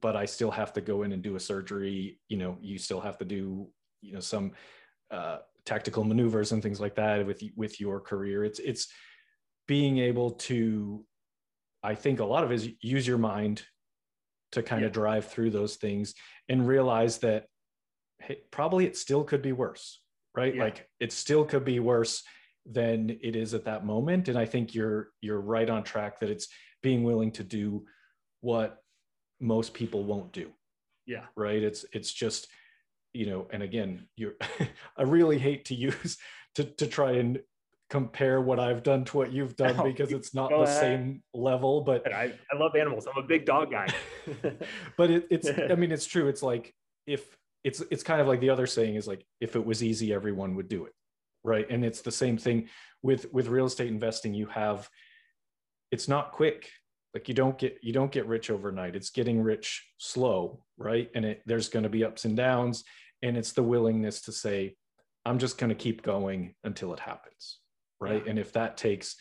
but 0.02 0.16
i 0.16 0.26
still 0.26 0.52
have 0.52 0.74
to 0.74 0.82
go 0.82 1.04
in 1.04 1.12
and 1.13 1.24
do 1.24 1.36
a 1.36 1.40
surgery 1.40 2.20
you 2.28 2.38
know 2.38 2.58
you 2.62 2.78
still 2.78 3.02
have 3.02 3.18
to 3.18 3.26
do 3.26 3.68
you 4.02 4.13
know 4.13 4.20
some 4.20 4.52
uh, 5.10 5.38
tactical 5.66 6.04
maneuvers 6.04 6.52
and 6.52 6.62
things 6.62 6.80
like 6.80 6.96
that 6.96 7.26
with 7.26 7.42
with 7.56 7.80
your 7.80 8.00
career 8.00 8.44
it's 8.44 8.60
it's 8.60 8.88
being 9.67 9.97
able 9.99 10.32
to 10.32 11.03
i 11.84 11.93
think 11.95 12.19
a 12.19 12.25
lot 12.25 12.43
of 12.43 12.51
it 12.51 12.56
is 12.56 12.69
use 12.82 13.08
your 13.08 13.17
mind 13.17 13.63
to 14.51 14.63
kind 14.63 14.82
yeah. 14.82 14.88
of 14.88 14.93
drive 14.93 15.25
through 15.25 15.49
those 15.49 15.75
things 15.75 16.13
and 16.49 16.67
realize 16.67 17.17
that 17.19 17.45
hey, 18.19 18.39
probably 18.51 18.86
it 18.86 18.97
still 18.97 19.23
could 19.23 19.41
be 19.41 19.51
worse 19.51 19.99
right? 20.38 20.56
Yeah. 20.56 20.63
like 20.63 20.88
it 20.99 21.12
still 21.12 21.43
could 21.43 21.65
be 21.65 21.80
worse 21.80 22.23
than 22.65 23.17
it 23.21 23.36
is 23.36 23.53
at 23.53 23.65
that 23.65 23.86
moment. 23.86 24.30
And 24.30 24.38
i 24.38 24.45
think 24.45 24.73
you're 24.73 25.10
you're 25.19 25.41
right 25.41 25.69
on 25.69 25.84
track 25.84 26.19
that 26.19 26.30
it's 26.30 26.47
being 26.84 27.03
willing 27.03 27.32
to 27.32 27.43
do 27.43 27.86
what 28.41 28.77
most 29.41 29.73
people 29.73 30.03
won't 30.03 30.32
do. 30.32 30.51
Yeah. 31.06 31.25
Right? 31.36 31.62
It's 31.62 31.86
it's 31.91 32.13
just 32.13 32.47
you 33.13 33.25
know 33.25 33.47
and 33.51 33.63
again 33.63 34.08
you're 34.15 34.34
i 34.97 35.01
really 35.01 35.39
hate 35.39 35.65
to 35.65 35.75
use 35.75 36.17
to 36.56 36.63
to 36.63 36.86
try 36.86 37.13
and 37.13 37.39
compare 37.89 38.41
what 38.41 38.60
I've 38.60 38.84
done 38.84 39.06
to 39.06 39.17
what 39.17 39.32
you've 39.32 39.56
done 39.56 39.76
oh, 39.80 39.84
because 39.84 40.12
it's 40.12 40.34
not 40.34 40.50
the 40.50 40.58
ahead. 40.58 40.80
same 40.80 41.23
level. 41.34 41.82
But 41.82 42.13
I, 42.13 42.34
I 42.52 42.58
love 42.58 42.76
animals. 42.76 43.08
I'm 43.08 43.23
a 43.23 43.28
big 43.28 43.45
dog 43.45 43.71
guy. 43.71 43.88
but 44.97 45.10
it, 45.10 45.28
it's 45.30 45.50
I 45.50 45.76
mean 45.76 45.91
it's 45.91 46.06
true. 46.06 46.28
It's 46.28 46.43
like 46.43 46.73
if 47.06 47.26
it's 47.63 47.82
it's 47.91 48.04
kind 48.04 48.21
of 48.21 48.28
like 48.28 48.39
the 48.39 48.50
other 48.50 48.67
saying 48.67 48.95
is 48.95 49.08
like 49.08 49.26
if 49.39 49.56
it 49.56 49.65
was 49.65 49.84
easy, 49.84 50.13
everyone 50.13 50.56
would 50.56 50.69
do 50.69 50.86
it. 50.86 50.93
Right. 51.43 51.67
And 51.69 51.86
it's 51.86 52.02
the 52.02 52.12
same 52.12 52.38
thing 52.38 52.67
with 53.02 53.32
with 53.32 53.47
real 53.47 53.65
estate 53.65 53.88
investing. 53.88 54.34
You 54.34 54.47
have 54.47 54.89
it's 55.91 56.08
not 56.08 56.34
quick. 56.34 56.69
Like 57.13 57.30
you 57.30 57.34
don't 57.34 57.58
get 57.58 57.78
you 57.82 57.93
don't 57.93 58.12
get 58.12 58.28
rich 58.28 58.50
overnight. 58.50 58.95
It's 58.95 59.12
getting 59.12 59.41
rich 59.41 59.88
slow, 59.97 60.63
right? 60.78 61.10
And 61.15 61.23
it 61.23 61.41
there's 61.45 61.69
going 61.69 61.84
to 61.84 61.89
be 61.89 62.04
ups 62.04 62.26
and 62.26 62.36
downs. 62.36 62.84
And 63.23 63.36
it's 63.36 63.54
the 63.54 63.63
willingness 63.63 64.21
to 64.23 64.32
say, 64.32 64.76
I'm 65.26 65.39
just 65.39 65.58
going 65.58 65.69
to 65.69 65.76
keep 65.76 66.04
going 66.04 66.54
until 66.63 66.93
it 66.93 67.00
happens 67.00 67.58
right? 67.99 68.23
Yeah. 68.23 68.31
and 68.31 68.39
if 68.39 68.53
that 68.53 68.77
takes 68.77 69.15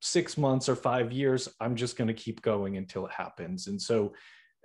six 0.00 0.36
months 0.36 0.68
or 0.68 0.76
five 0.76 1.12
years 1.12 1.48
i'm 1.60 1.74
just 1.74 1.96
going 1.96 2.08
to 2.08 2.14
keep 2.14 2.42
going 2.42 2.76
until 2.76 3.06
it 3.06 3.12
happens. 3.12 3.68
And 3.68 3.80
so 3.80 4.12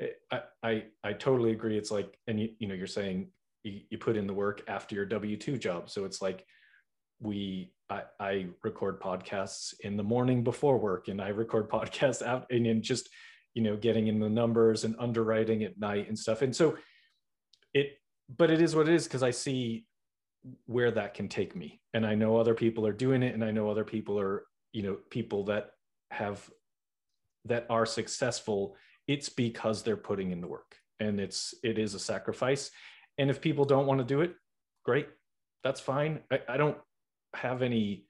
eh, 0.01 0.07
I, 0.31 0.41
I 0.63 0.83
i 1.03 1.13
totally 1.13 1.51
agree. 1.51 1.77
It's 1.77 1.91
like 1.91 2.17
and 2.27 2.39
you, 2.39 2.49
you 2.59 2.67
know 2.67 2.75
you're 2.75 2.87
saying 2.87 3.29
you, 3.63 3.81
you 3.89 3.97
put 3.97 4.17
in 4.17 4.27
the 4.27 4.33
work 4.33 4.63
after 4.67 4.95
your 4.95 5.05
w2 5.05 5.59
job. 5.59 5.89
So 5.89 6.05
it's 6.05 6.21
like 6.21 6.45
we 7.21 7.71
I, 7.89 8.03
I 8.19 8.47
record 8.63 9.01
podcasts 9.01 9.73
in 9.81 9.97
the 9.97 10.03
morning 10.03 10.43
before 10.43 10.77
work 10.77 11.07
and 11.07 11.21
i 11.21 11.29
record 11.29 11.69
podcasts 11.77 12.21
out 12.21 12.45
and, 12.51 12.67
and 12.67 12.83
just 12.83 13.09
you 13.53 13.63
know 13.63 13.75
getting 13.75 14.07
in 14.07 14.19
the 14.19 14.29
numbers 14.29 14.83
and 14.83 14.95
underwriting 14.99 15.63
at 15.63 15.79
night 15.79 16.07
and 16.09 16.19
stuff. 16.19 16.41
And 16.41 16.55
so 16.55 16.77
it 17.73 17.93
but 18.37 18.51
it 18.51 18.61
is 18.61 18.75
what 18.75 18.87
it 18.87 18.93
is 18.93 19.05
because 19.05 19.23
i 19.23 19.31
see 19.31 19.85
where 20.65 20.91
that 20.91 21.13
can 21.13 21.27
take 21.27 21.55
me. 21.55 21.81
And 21.93 22.05
i 22.05 22.15
know 22.15 22.37
other 22.37 22.53
people 22.53 22.85
are 22.85 22.93
doing 22.93 23.23
it 23.23 23.33
and 23.33 23.43
i 23.43 23.51
know 23.51 23.69
other 23.69 23.83
people 23.83 24.19
are 24.19 24.45
you 24.71 24.83
know 24.83 24.97
people 25.09 25.45
that 25.45 25.71
have 26.11 26.49
that 27.45 27.65
are 27.69 27.85
successful. 27.85 28.75
It's 29.07 29.29
because 29.29 29.81
they're 29.81 29.97
putting 29.97 30.31
in 30.31 30.41
the 30.41 30.47
work 30.47 30.75
and 30.99 31.19
it's 31.19 31.53
it 31.63 31.77
is 31.77 31.93
a 31.93 31.99
sacrifice. 31.99 32.71
And 33.17 33.29
if 33.29 33.41
people 33.41 33.65
don't 33.65 33.87
want 33.87 33.99
to 33.99 34.05
do 34.05 34.21
it 34.21 34.33
great 34.85 35.07
that's 35.63 35.81
fine. 35.81 36.19
I, 36.31 36.39
I 36.47 36.57
don't 36.57 36.77
have 37.35 37.61
any 37.61 38.05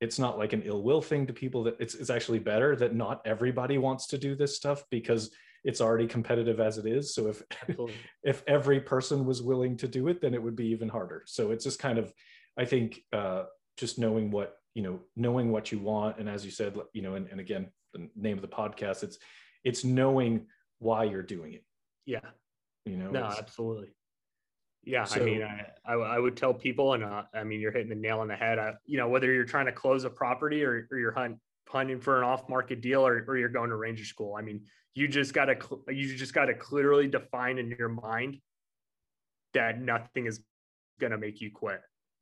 it's 0.00 0.18
not 0.18 0.38
like 0.38 0.52
an 0.52 0.62
ill 0.64 0.82
will 0.82 1.02
thing 1.02 1.26
to 1.26 1.32
people 1.32 1.64
that 1.64 1.76
it's, 1.80 1.94
it's 1.96 2.10
actually 2.10 2.38
better 2.38 2.76
that 2.76 2.94
not 2.94 3.20
everybody 3.24 3.78
wants 3.78 4.06
to 4.06 4.18
do 4.18 4.36
this 4.36 4.54
stuff 4.54 4.84
because 4.90 5.30
it's 5.64 5.80
already 5.80 6.06
competitive 6.06 6.60
as 6.60 6.78
it 6.78 6.86
is. 6.86 7.14
So 7.14 7.28
if 7.28 7.42
if 8.22 8.42
every 8.46 8.80
person 8.80 9.24
was 9.24 9.42
willing 9.42 9.76
to 9.78 9.88
do 9.88 10.08
it 10.08 10.20
then 10.20 10.34
it 10.34 10.42
would 10.42 10.56
be 10.56 10.68
even 10.68 10.88
harder. 10.88 11.22
So 11.26 11.50
it's 11.50 11.64
just 11.64 11.78
kind 11.78 11.98
of 11.98 12.12
i 12.58 12.64
think 12.64 13.00
uh, 13.12 13.44
just 13.76 13.98
knowing 13.98 14.30
what 14.30 14.56
you 14.74 14.82
know 14.82 15.00
knowing 15.16 15.50
what 15.50 15.72
you 15.72 15.78
want. 15.78 16.18
And 16.18 16.28
as 16.28 16.44
you 16.44 16.50
said 16.50 16.76
you 16.92 17.02
know 17.02 17.14
and, 17.14 17.28
and 17.28 17.40
again 17.40 17.68
the 17.92 18.08
name 18.16 18.36
of 18.36 18.42
the 18.42 18.48
podcast 18.48 19.02
it's 19.02 19.18
it's 19.64 19.84
knowing 19.84 20.46
why 20.78 21.04
you're 21.04 21.22
doing 21.22 21.54
it. 21.54 21.64
Yeah. 22.06 22.20
You 22.84 22.96
know 22.96 23.10
no 23.10 23.24
absolutely. 23.24 23.94
Yeah, 24.84 25.04
so, 25.04 25.20
I 25.20 25.24
mean, 25.24 25.42
I, 25.42 25.66
I, 25.84 25.94
I 25.94 26.18
would 26.18 26.34
tell 26.34 26.54
people, 26.54 26.94
and 26.94 27.04
uh, 27.04 27.24
I 27.34 27.44
mean, 27.44 27.60
you're 27.60 27.72
hitting 27.72 27.90
the 27.90 27.94
nail 27.94 28.20
on 28.20 28.28
the 28.28 28.36
head. 28.36 28.58
I, 28.58 28.72
you 28.86 28.96
know, 28.96 29.08
whether 29.08 29.30
you're 29.30 29.44
trying 29.44 29.66
to 29.66 29.72
close 29.72 30.04
a 30.04 30.10
property 30.10 30.64
or, 30.64 30.88
or 30.90 30.98
you're 30.98 31.12
hunt, 31.12 31.36
hunting 31.68 32.00
for 32.00 32.18
an 32.18 32.24
off-market 32.24 32.80
deal 32.80 33.06
or, 33.06 33.24
or 33.26 33.36
you're 33.36 33.48
going 33.48 33.70
to 33.70 33.76
ranger 33.76 34.04
school. 34.04 34.34
I 34.36 34.42
mean, 34.42 34.62
you 34.94 35.08
just 35.08 35.32
got 35.32 35.46
to 35.46 35.56
you 35.88 36.16
just 36.16 36.34
got 36.34 36.46
to 36.46 36.54
clearly 36.54 37.06
define 37.06 37.58
in 37.58 37.74
your 37.78 37.88
mind 37.88 38.38
that 39.54 39.80
nothing 39.80 40.26
is 40.26 40.42
going 41.00 41.12
to 41.12 41.18
make 41.18 41.40
you 41.40 41.50
quit. 41.50 41.80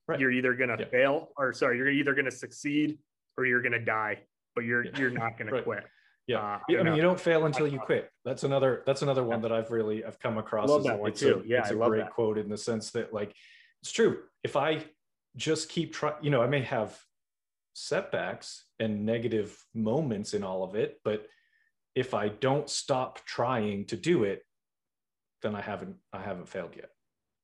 Right. 0.09 0.21
You're 0.21 0.31
either 0.31 0.55
going 0.55 0.71
to 0.71 0.77
yeah. 0.79 0.89
fail 0.89 1.29
or 1.37 1.53
sorry, 1.53 1.79
you're 1.79 1.89
either 1.89 2.15
going 2.15 2.27
to 2.27 2.31
succeed 2.31 2.99
or 3.37 3.47
you're 3.47 3.63
going 3.63 3.73
to 3.73 3.85
die, 3.85 4.21
but 4.55 4.65
you're 4.65 4.85
yeah. 4.85 4.99
you're 4.99 5.11
not 5.11 5.33
right. 5.41 5.51
to 5.51 5.63
quit. 5.63 5.85
Yeah, 6.27 6.39
uh, 6.39 6.59
I, 6.81 6.83
mean, 6.83 6.97
you 6.97 7.03
don't 7.03 7.21
fail 7.21 7.47
until 7.47 7.69
you 7.69 7.79
quit. 7.79 8.11
That's 8.25 8.43
another. 8.43 8.83
That's 8.85 9.03
another 9.03 9.23
one 9.23 9.43
that 9.43 9.53
I've 9.53 9.71
really 9.71 10.05
I've 10.05 10.19
come 10.19 10.39
across. 10.39 10.69
Love 10.69 10.83
that 10.85 10.99
one 10.99 11.13
too. 11.13 11.43
A, 11.45 11.49
yeah, 11.49 11.61
it's 11.61 11.71
a 11.71 11.75
great 11.75 12.01
that. 12.01 12.11
quote 12.11 12.37
in 12.37 12.49
the 12.49 12.59
sense 12.59 12.91
that 12.93 13.13
like 13.13 13.33
it's 13.81 13.93
true. 13.93 14.19
If 14.43 14.57
I 14.57 14.85
just 15.37 15.69
keep 15.69 15.93
trying, 15.95 16.17
you 16.23 16.31
know, 16.31 16.43
I 16.43 16.49
may 16.49 16.63
have 16.63 16.99
setbacks 17.77 18.65
and 18.81 19.05
negative 19.05 19.55
moments 19.75 20.33
in 20.33 20.43
all 20.43 20.65
of 20.65 20.75
it, 20.75 20.99
but 21.05 21.27
if 21.95 22.15
I 22.15 22.29
don't 22.29 22.71
stop 22.71 23.25
trying 23.27 23.85
to 23.87 23.97
do 23.97 24.25
it, 24.25 24.43
then 25.43 25.55
I 25.55 25.61
haven't 25.61 25.97
I 26.13 26.23
haven't 26.23 26.49
failed 26.49 26.75
yet. 26.75 26.91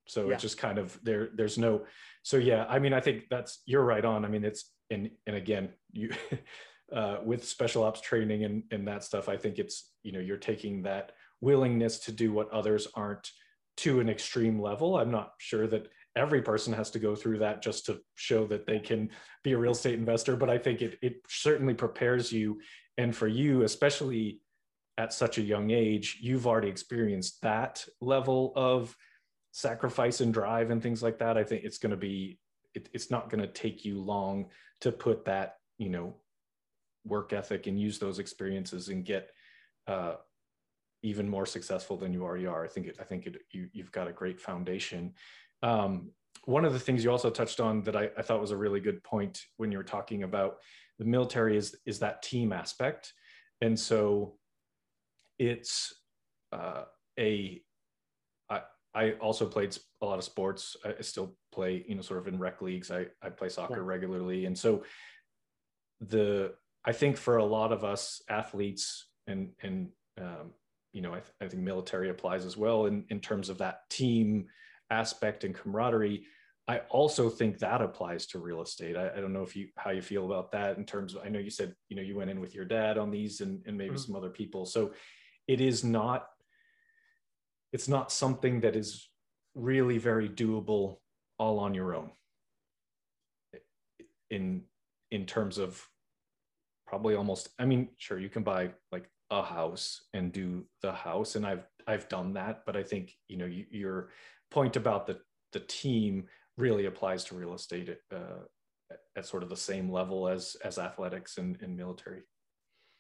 So 0.09 0.27
yeah. 0.27 0.35
it's 0.35 0.43
just 0.43 0.59
kind 0.59 0.79
of 0.79 0.99
there. 1.03 1.29
There's 1.35 1.59
no. 1.59 1.85
So 2.23 2.39
yeah, 2.39 2.65
I 2.69 2.79
mean, 2.79 2.93
I 2.93 3.01
think 3.01 3.25
that's 3.31 3.63
you're 3.67 3.85
right 3.85 4.05
on. 4.05 4.25
I 4.25 4.29
mean, 4.29 4.45
it's 4.45 4.73
and 4.91 5.11
and 5.27 5.37
again, 5.37 5.71
you 5.93 6.11
uh, 6.93 7.19
with 7.25 7.45
special 7.45 7.85
ops 7.85 8.01
training 8.01 8.45
and, 8.45 8.63
and 8.71 8.89
that 8.89 9.05
stuff, 9.05 9.29
I 9.29 9.37
think 9.37 9.59
it's, 9.59 9.91
you 10.03 10.13
know, 10.13 10.21
you're 10.21 10.37
taking 10.37 10.83
that 10.83 11.13
willingness 11.41 11.99
to 12.01 12.13
do 12.13 12.33
what 12.33 12.51
others 12.51 12.87
aren't 12.95 13.31
to 13.79 14.01
an 14.01 14.09
extreme 14.09 14.61
level. 14.61 14.97
I'm 14.97 15.11
not 15.11 15.33
sure 15.39 15.67
that 15.69 15.89
every 16.15 16.43
person 16.43 16.73
has 16.73 16.91
to 16.91 16.99
go 16.99 17.15
through 17.15 17.39
that 17.39 17.63
just 17.63 17.87
to 17.87 18.01
show 18.15 18.47
that 18.47 18.67
they 18.67 18.79
can 18.79 19.11
be 19.43 19.53
a 19.53 19.59
real 19.59 19.73
estate 19.73 19.99
investor, 19.99 20.37
but 20.37 20.51
I 20.51 20.59
think 20.59 20.83
it, 20.83 20.99
it 21.03 21.17
certainly 21.29 21.75
prepares 21.75 22.33
you. 22.33 22.61
And 22.99 23.17
for 23.17 23.29
you, 23.29 23.63
especially 23.63 24.41
at 24.99 25.13
such 25.13 25.39
a 25.39 25.43
young 25.43 25.71
age, 25.71 26.19
you've 26.21 26.47
already 26.47 26.69
experienced 26.69 27.41
that 27.43 27.85
level 28.01 28.53
of 28.57 28.95
sacrifice 29.53 30.21
and 30.21 30.35
drive 30.35 30.71
and 30.71 30.83
things 30.83 31.03
like 31.03 31.19
that. 31.19 31.39
I 31.39 31.45
think 31.45 31.65
it's 31.65 31.79
going 31.79 31.91
to 31.91 31.97
be, 31.97 32.39
it, 32.75 32.89
it's 32.93 33.11
not 33.11 33.31
going 33.31 33.41
to 33.41 33.49
take 33.49 33.85
you 33.85 34.01
long 34.01 34.47
to 34.81 34.93
put 34.93 35.25
that, 35.25 35.57
you 35.79 35.89
know, 35.89 36.15
work 37.05 37.33
ethic 37.33 37.67
and 37.67 37.81
use 37.81 37.99
those 37.99 38.19
experiences 38.19 38.89
and 38.89 39.05
get 39.05 39.31
uh, 39.87 40.15
even 41.03 41.29
more 41.29 41.47
successful 41.47 41.97
than 41.97 42.13
you 42.13 42.23
already 42.23 42.47
are. 42.47 42.65
I 42.65 42.69
think 42.69 42.87
it, 42.87 42.97
I 43.01 43.05
think 43.05 43.27
it, 43.27 43.37
you, 43.51 43.69
you've 43.73 43.93
got 43.93 44.09
a 44.09 44.13
great 44.13 44.41
foundation. 44.41 45.15
Um, 45.63 46.11
one 46.45 46.65
of 46.65 46.73
the 46.73 46.79
things 46.79 47.05
you 47.05 47.11
also 47.11 47.31
touched 47.31 47.61
on 47.61 47.83
that 47.85 47.95
I, 47.95 48.11
I, 48.19 48.23
thought 48.23 48.41
was 48.41 48.51
a 48.51 48.57
really 48.57 48.81
good 48.81 49.03
point 49.05 49.41
when 49.59 49.71
you 49.71 49.79
were 49.79 49.85
talking 49.85 50.25
about 50.25 50.57
the 50.99 51.05
military 51.05 51.57
is 51.57 51.77
is 51.87 52.01
that 52.01 52.23
team 52.23 52.53
aspect, 52.53 53.13
and 53.61 53.79
so 53.79 54.35
it's 55.39 55.95
uh, 56.53 56.85
a 57.19 57.63
I, 58.51 58.61
I 58.95 59.13
also 59.13 59.47
played 59.47 59.77
a 60.01 60.07
lot 60.07 60.19
of 60.19 60.25
sports. 60.25 60.77
I 60.85 61.01
still 61.01 61.37
play, 61.53 61.85
you 61.89 61.95
know, 61.95 62.03
sort 62.03 62.21
of 62.21 62.29
in 62.29 62.39
rec 62.39 62.61
leagues. 62.61 62.91
I, 62.91 63.07
I 63.23 63.31
play 63.31 63.49
soccer 63.49 63.77
yeah. 63.77 63.83
regularly. 63.85 64.47
And 64.47 64.59
so 64.59 64.83
the 66.01 66.55
I 66.85 66.93
think 66.93 67.17
for 67.17 67.37
a 67.37 67.45
lot 67.45 67.73
of 67.73 67.85
us 67.85 68.23
athletes 68.29 69.07
and 69.27 69.51
and 69.63 69.89
um, 70.21 70.53
you 70.93 71.01
know 71.01 71.11
I, 71.11 71.21
th- 71.21 71.33
I, 71.41 71.47
think 71.47 71.63
military 71.63 72.11
applies 72.11 72.45
as 72.45 72.57
well 72.57 72.87
in 72.87 73.05
in 73.09 73.21
terms 73.21 73.49
of 73.49 73.59
that 73.59 73.89
team 73.89 74.47
aspect 74.93 75.45
and 75.45 75.55
camaraderie. 75.55 76.25
I 76.69 76.79
also 76.91 77.29
think 77.29 77.59
that 77.59 77.83
applies 77.83 78.27
to 78.27 78.39
real 78.39 78.63
estate. 78.63 78.97
I, 78.97 79.11
I, 79.17 79.21
don't 79.21 79.33
know 79.33 79.43
if 79.43 79.57
you 79.57 79.69
how 79.77 79.91
you 79.91 80.03
feel 80.03 80.27
about 80.27 80.53
that 80.53 80.77
in 80.77 80.85
terms 80.85 81.15
of 81.15 81.23
I 81.25 81.29
know 81.29 81.41
you 81.41 81.51
said 81.51 81.75
you 81.89 81.97
know 81.97 82.03
you 82.03 82.17
went 82.17 82.31
in 82.31 82.41
with 82.41 82.55
your 82.55 82.65
dad 82.65 82.99
on 82.99 83.11
these 83.11 83.41
and, 83.41 83.61
and 83.67 83.77
maybe 83.77 83.95
mm-hmm. 83.95 83.99
some 83.99 84.15
other 84.17 84.31
people. 84.31 84.65
So 84.65 84.93
it 85.49 85.61
is 85.61 85.83
not 85.83 86.29
it's 87.73 87.89
not 87.89 88.13
something 88.13 88.61
that 88.61 88.77
is 88.77 89.09
really 89.55 89.99
very 89.99 90.29
doable 90.29 90.99
all 91.39 91.59
on 91.59 91.75
your 91.75 91.95
own 91.95 92.11
in 94.31 94.63
in 95.11 95.27
terms 95.27 95.59
of 95.59 95.87
probably 96.87 97.15
almost 97.15 97.49
i 97.59 97.65
mean 97.65 97.89
sure 97.99 98.19
you 98.19 98.29
can 98.29 98.43
buy 98.43 98.71
like 98.91 99.09
a 99.31 99.43
house 99.43 100.05
and 100.15 100.33
do 100.33 100.65
the 100.83 100.93
house 100.93 101.37
and 101.37 101.47
i've 101.47 101.67
i've 101.87 102.09
done 102.09 102.35
that 102.35 102.63
but 102.67 102.77
i 102.77 102.83
think 102.83 103.13
you 103.29 103.37
know 103.37 103.47
you, 103.47 103.65
your 103.71 104.11
point 104.53 104.77
about 104.77 105.07
the 105.07 105.19
the 105.53 105.61
team 105.61 106.25
really 106.57 106.87
applies 106.87 107.25
to 107.25 107.35
real 107.35 107.55
estate 107.55 107.91
uh, 108.15 108.45
at 109.17 109.27
sort 109.27 109.43
of 109.43 109.49
the 109.49 109.57
same 109.57 109.91
level 109.91 110.29
as 110.29 110.57
as 110.65 110.79
athletics 110.79 111.39
and, 111.39 111.61
and 111.63 111.77
military 111.77 112.23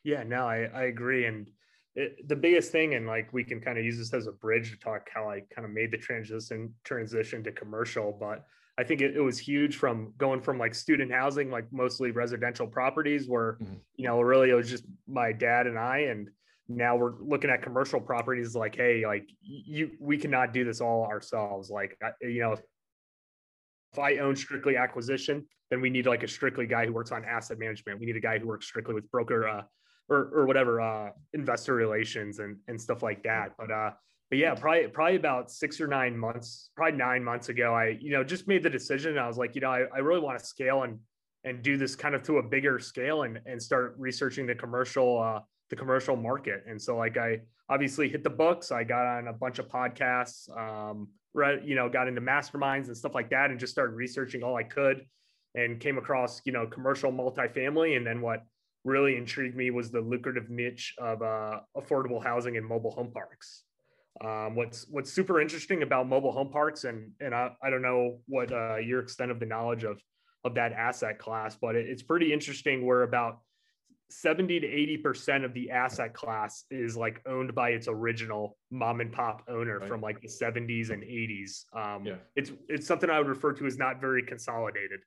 yeah 0.04 0.22
no 0.22 0.46
i 0.46 0.68
i 0.74 0.82
agree 0.84 1.26
and 1.26 1.48
it, 1.94 2.26
the 2.28 2.36
biggest 2.36 2.72
thing 2.72 2.94
and 2.94 3.06
like 3.06 3.30
we 3.32 3.44
can 3.44 3.60
kind 3.60 3.78
of 3.78 3.84
use 3.84 3.98
this 3.98 4.14
as 4.14 4.26
a 4.26 4.32
bridge 4.32 4.70
to 4.70 4.78
talk 4.78 5.08
how 5.14 5.28
i 5.28 5.40
kind 5.54 5.66
of 5.66 5.70
made 5.70 5.90
the 5.90 5.98
transition 5.98 6.72
transition 6.84 7.44
to 7.44 7.52
commercial 7.52 8.16
but 8.18 8.46
I 8.78 8.84
think 8.84 9.02
it, 9.02 9.14
it, 9.14 9.20
was 9.20 9.38
huge 9.38 9.76
from 9.76 10.14
going 10.16 10.40
from 10.40 10.58
like 10.58 10.74
student 10.74 11.12
housing, 11.12 11.50
like 11.50 11.66
mostly 11.72 12.10
residential 12.10 12.66
properties, 12.66 13.28
where 13.28 13.58
mm-hmm. 13.60 13.74
you 13.96 14.06
know 14.06 14.20
really 14.20 14.48
it 14.48 14.54
was 14.54 14.70
just 14.70 14.84
my 15.06 15.30
dad 15.30 15.66
and 15.66 15.78
I, 15.78 15.98
and 15.98 16.30
now 16.68 16.96
we're 16.96 17.14
looking 17.20 17.50
at 17.50 17.62
commercial 17.62 18.00
properties. 18.00 18.54
Like, 18.54 18.76
hey, 18.76 19.04
like 19.06 19.28
you, 19.40 19.92
we 20.00 20.16
cannot 20.16 20.52
do 20.52 20.64
this 20.64 20.80
all 20.80 21.04
ourselves. 21.04 21.70
Like, 21.70 21.98
you 22.20 22.40
know, 22.40 22.52
if 22.52 23.98
I 23.98 24.18
own 24.18 24.36
strictly 24.36 24.76
acquisition, 24.76 25.46
then 25.70 25.80
we 25.80 25.90
need 25.90 26.06
like 26.06 26.22
a 26.22 26.28
strictly 26.28 26.66
guy 26.66 26.86
who 26.86 26.92
works 26.92 27.12
on 27.12 27.24
asset 27.24 27.58
management. 27.58 27.98
We 27.98 28.06
need 28.06 28.16
a 28.16 28.20
guy 28.20 28.38
who 28.38 28.46
works 28.46 28.66
strictly 28.66 28.94
with 28.94 29.10
broker 29.10 29.48
uh, 29.48 29.62
or 30.08 30.30
or 30.34 30.46
whatever 30.46 30.80
uh, 30.80 31.10
investor 31.32 31.74
relations 31.74 32.38
and 32.38 32.56
and 32.68 32.80
stuff 32.80 33.02
like 33.02 33.22
that. 33.24 33.52
But 33.58 33.70
uh, 33.70 33.90
but 34.30 34.38
yeah, 34.38 34.54
probably 34.54 34.88
probably 34.88 35.16
about 35.16 35.50
six 35.50 35.80
or 35.80 35.86
nine 35.86 36.16
months, 36.16 36.70
probably 36.76 36.98
nine 36.98 37.22
months 37.22 37.48
ago, 37.48 37.74
I 37.74 37.98
you 38.00 38.12
know 38.12 38.24
just 38.24 38.48
made 38.48 38.62
the 38.62 38.70
decision. 38.70 39.18
I 39.18 39.26
was 39.26 39.36
like, 39.36 39.54
you 39.54 39.60
know, 39.60 39.70
I, 39.70 39.84
I 39.94 39.98
really 39.98 40.20
want 40.20 40.38
to 40.38 40.44
scale 40.44 40.84
and 40.84 40.98
and 41.44 41.62
do 41.62 41.76
this 41.76 41.96
kind 41.96 42.14
of 42.14 42.22
to 42.24 42.38
a 42.38 42.42
bigger 42.42 42.78
scale 42.78 43.22
and 43.22 43.40
and 43.46 43.62
start 43.62 43.94
researching 43.98 44.46
the 44.46 44.54
commercial 44.54 45.20
uh, 45.20 45.40
the 45.72 45.76
commercial 45.76 46.16
market. 46.16 46.64
And 46.68 46.80
so 46.80 46.98
like 46.98 47.16
I 47.16 47.40
obviously 47.70 48.06
hit 48.06 48.22
the 48.22 48.30
books. 48.30 48.70
I 48.70 48.84
got 48.84 49.06
on 49.06 49.28
a 49.28 49.32
bunch 49.32 49.58
of 49.58 49.68
podcasts, 49.68 50.54
um, 50.54 51.08
read 51.32 51.62
you 51.64 51.74
know 51.74 51.88
got 51.88 52.08
into 52.08 52.20
masterminds 52.20 52.88
and 52.88 52.96
stuff 52.96 53.14
like 53.14 53.30
that, 53.30 53.50
and 53.50 53.58
just 53.58 53.72
started 53.72 53.94
researching 53.94 54.42
all 54.42 54.54
I 54.54 54.64
could, 54.64 55.06
and 55.54 55.80
came 55.80 55.96
across 55.96 56.42
you 56.44 56.52
know 56.52 56.66
commercial 56.66 57.10
multifamily, 57.10 57.96
and 57.96 58.06
then 58.06 58.20
what 58.20 58.42
really 58.84 59.16
intrigued 59.16 59.56
me 59.56 59.70
was 59.70 59.90
the 59.90 60.00
lucrative 60.02 60.50
niche 60.50 60.94
of 60.98 61.22
uh, 61.22 61.60
affordable 61.74 62.22
housing 62.22 62.58
and 62.58 62.66
mobile 62.66 62.90
home 62.90 63.10
parks. 63.10 63.64
Um, 64.22 64.54
what's 64.54 64.86
what's 64.90 65.10
super 65.10 65.40
interesting 65.40 65.82
about 65.82 66.06
mobile 66.06 66.32
home 66.32 66.50
parks, 66.50 66.84
and 66.84 67.12
and 67.18 67.34
I, 67.34 67.52
I 67.62 67.70
don't 67.70 67.80
know 67.80 68.18
what 68.26 68.52
uh, 68.52 68.76
your 68.76 69.00
extent 69.00 69.30
of 69.30 69.40
the 69.40 69.46
knowledge 69.46 69.84
of 69.84 69.98
of 70.44 70.52
that 70.56 70.72
asset 70.72 71.18
class. 71.18 71.56
But 71.58 71.76
it, 71.76 71.86
it's 71.88 72.02
pretty 72.02 72.30
interesting 72.30 72.84
where 72.84 73.04
about 73.04 73.38
70 74.12 74.60
to 74.60 74.66
80% 74.66 75.44
of 75.44 75.54
the 75.54 75.70
asset 75.70 76.14
class 76.14 76.64
is 76.70 76.96
like 76.96 77.20
owned 77.26 77.54
by 77.54 77.70
its 77.70 77.88
original 77.88 78.56
mom 78.70 79.00
and 79.00 79.12
pop 79.12 79.42
owner 79.48 79.78
right. 79.78 79.88
from 79.88 80.00
like 80.00 80.20
the 80.20 80.28
70s 80.28 80.90
and 80.90 81.02
80s. 81.02 81.64
Um, 81.74 82.04
yeah. 82.04 82.14
It's 82.36 82.52
it's 82.68 82.86
something 82.86 83.10
I 83.10 83.18
would 83.18 83.28
refer 83.28 83.52
to 83.54 83.66
as 83.66 83.78
not 83.78 84.00
very 84.00 84.22
consolidated. 84.22 85.00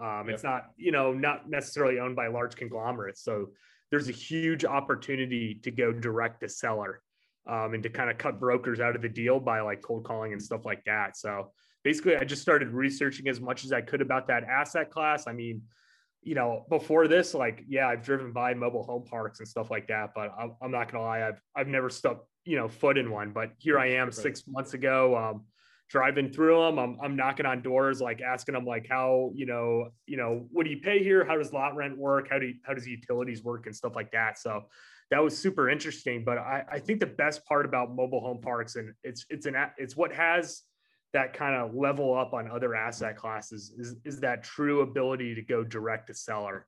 Um, 0.00 0.24
yep. 0.26 0.34
It's 0.34 0.44
not 0.44 0.70
you 0.76 0.92
know 0.92 1.12
not 1.12 1.48
necessarily 1.48 1.98
owned 1.98 2.16
by 2.16 2.28
large 2.28 2.56
conglomerates. 2.56 3.22
So 3.22 3.50
there's 3.90 4.08
a 4.08 4.12
huge 4.12 4.64
opportunity 4.64 5.60
to 5.62 5.70
go 5.70 5.92
direct 5.92 6.40
to 6.40 6.48
seller 6.48 7.00
um, 7.46 7.74
and 7.74 7.82
to 7.82 7.88
kind 7.88 8.10
of 8.10 8.18
cut 8.18 8.38
brokers 8.38 8.80
out 8.80 8.96
of 8.96 9.02
the 9.02 9.08
deal 9.08 9.40
by 9.40 9.60
like 9.60 9.82
cold 9.82 10.04
calling 10.04 10.32
and 10.32 10.42
stuff 10.42 10.64
like 10.64 10.84
that. 10.84 11.16
So 11.16 11.52
basically, 11.84 12.16
I 12.16 12.24
just 12.24 12.42
started 12.42 12.68
researching 12.68 13.28
as 13.28 13.40
much 13.40 13.64
as 13.64 13.72
I 13.72 13.80
could 13.80 14.00
about 14.00 14.28
that 14.28 14.44
asset 14.44 14.90
class. 14.90 15.26
I 15.26 15.32
mean 15.32 15.62
you 16.22 16.34
know, 16.34 16.64
before 16.68 17.08
this, 17.08 17.34
like, 17.34 17.64
yeah, 17.68 17.88
I've 17.88 18.02
driven 18.02 18.32
by 18.32 18.54
mobile 18.54 18.82
home 18.82 19.04
parks 19.04 19.38
and 19.38 19.48
stuff 19.48 19.70
like 19.70 19.86
that, 19.88 20.10
but 20.14 20.32
I'm, 20.38 20.54
I'm 20.60 20.70
not 20.70 20.90
gonna 20.90 21.04
lie, 21.04 21.26
I've 21.26 21.40
I've 21.56 21.68
never 21.68 21.88
stuck, 21.90 22.26
you 22.44 22.56
know, 22.56 22.68
foot 22.68 22.98
in 22.98 23.10
one. 23.10 23.32
But 23.32 23.52
here 23.58 23.78
I 23.78 23.92
am, 23.92 24.10
six 24.12 24.44
months 24.46 24.74
ago, 24.74 25.16
um, 25.16 25.44
driving 25.88 26.30
through 26.30 26.60
them. 26.64 26.78
I'm 26.78 26.98
I'm 27.02 27.16
knocking 27.16 27.46
on 27.46 27.62
doors, 27.62 28.00
like 28.00 28.20
asking 28.20 28.54
them, 28.54 28.66
like, 28.66 28.86
how, 28.88 29.30
you 29.34 29.46
know, 29.46 29.88
you 30.06 30.16
know, 30.16 30.46
what 30.50 30.64
do 30.64 30.70
you 30.70 30.80
pay 30.80 31.02
here? 31.02 31.24
How 31.24 31.36
does 31.36 31.52
lot 31.52 31.76
rent 31.76 31.96
work? 31.96 32.28
How 32.30 32.38
do 32.38 32.46
you, 32.46 32.54
how 32.64 32.74
does 32.74 32.86
utilities 32.86 33.42
work 33.42 33.66
and 33.66 33.74
stuff 33.74 33.94
like 33.94 34.10
that? 34.12 34.38
So 34.38 34.64
that 35.10 35.22
was 35.22 35.36
super 35.38 35.70
interesting. 35.70 36.24
But 36.24 36.38
I, 36.38 36.64
I 36.72 36.78
think 36.78 37.00
the 37.00 37.06
best 37.06 37.44
part 37.46 37.64
about 37.64 37.94
mobile 37.94 38.20
home 38.20 38.40
parks, 38.40 38.76
and 38.76 38.92
it's 39.02 39.24
it's 39.30 39.46
an 39.46 39.54
it's 39.78 39.96
what 39.96 40.12
has 40.12 40.62
that 41.12 41.32
kind 41.32 41.54
of 41.54 41.74
level 41.74 42.16
up 42.16 42.34
on 42.34 42.50
other 42.50 42.74
asset 42.74 43.16
classes 43.16 43.72
is, 43.78 43.96
is 44.04 44.20
that 44.20 44.42
true 44.42 44.82
ability 44.82 45.34
to 45.34 45.42
go 45.42 45.64
direct 45.64 46.08
to 46.08 46.14
seller. 46.14 46.66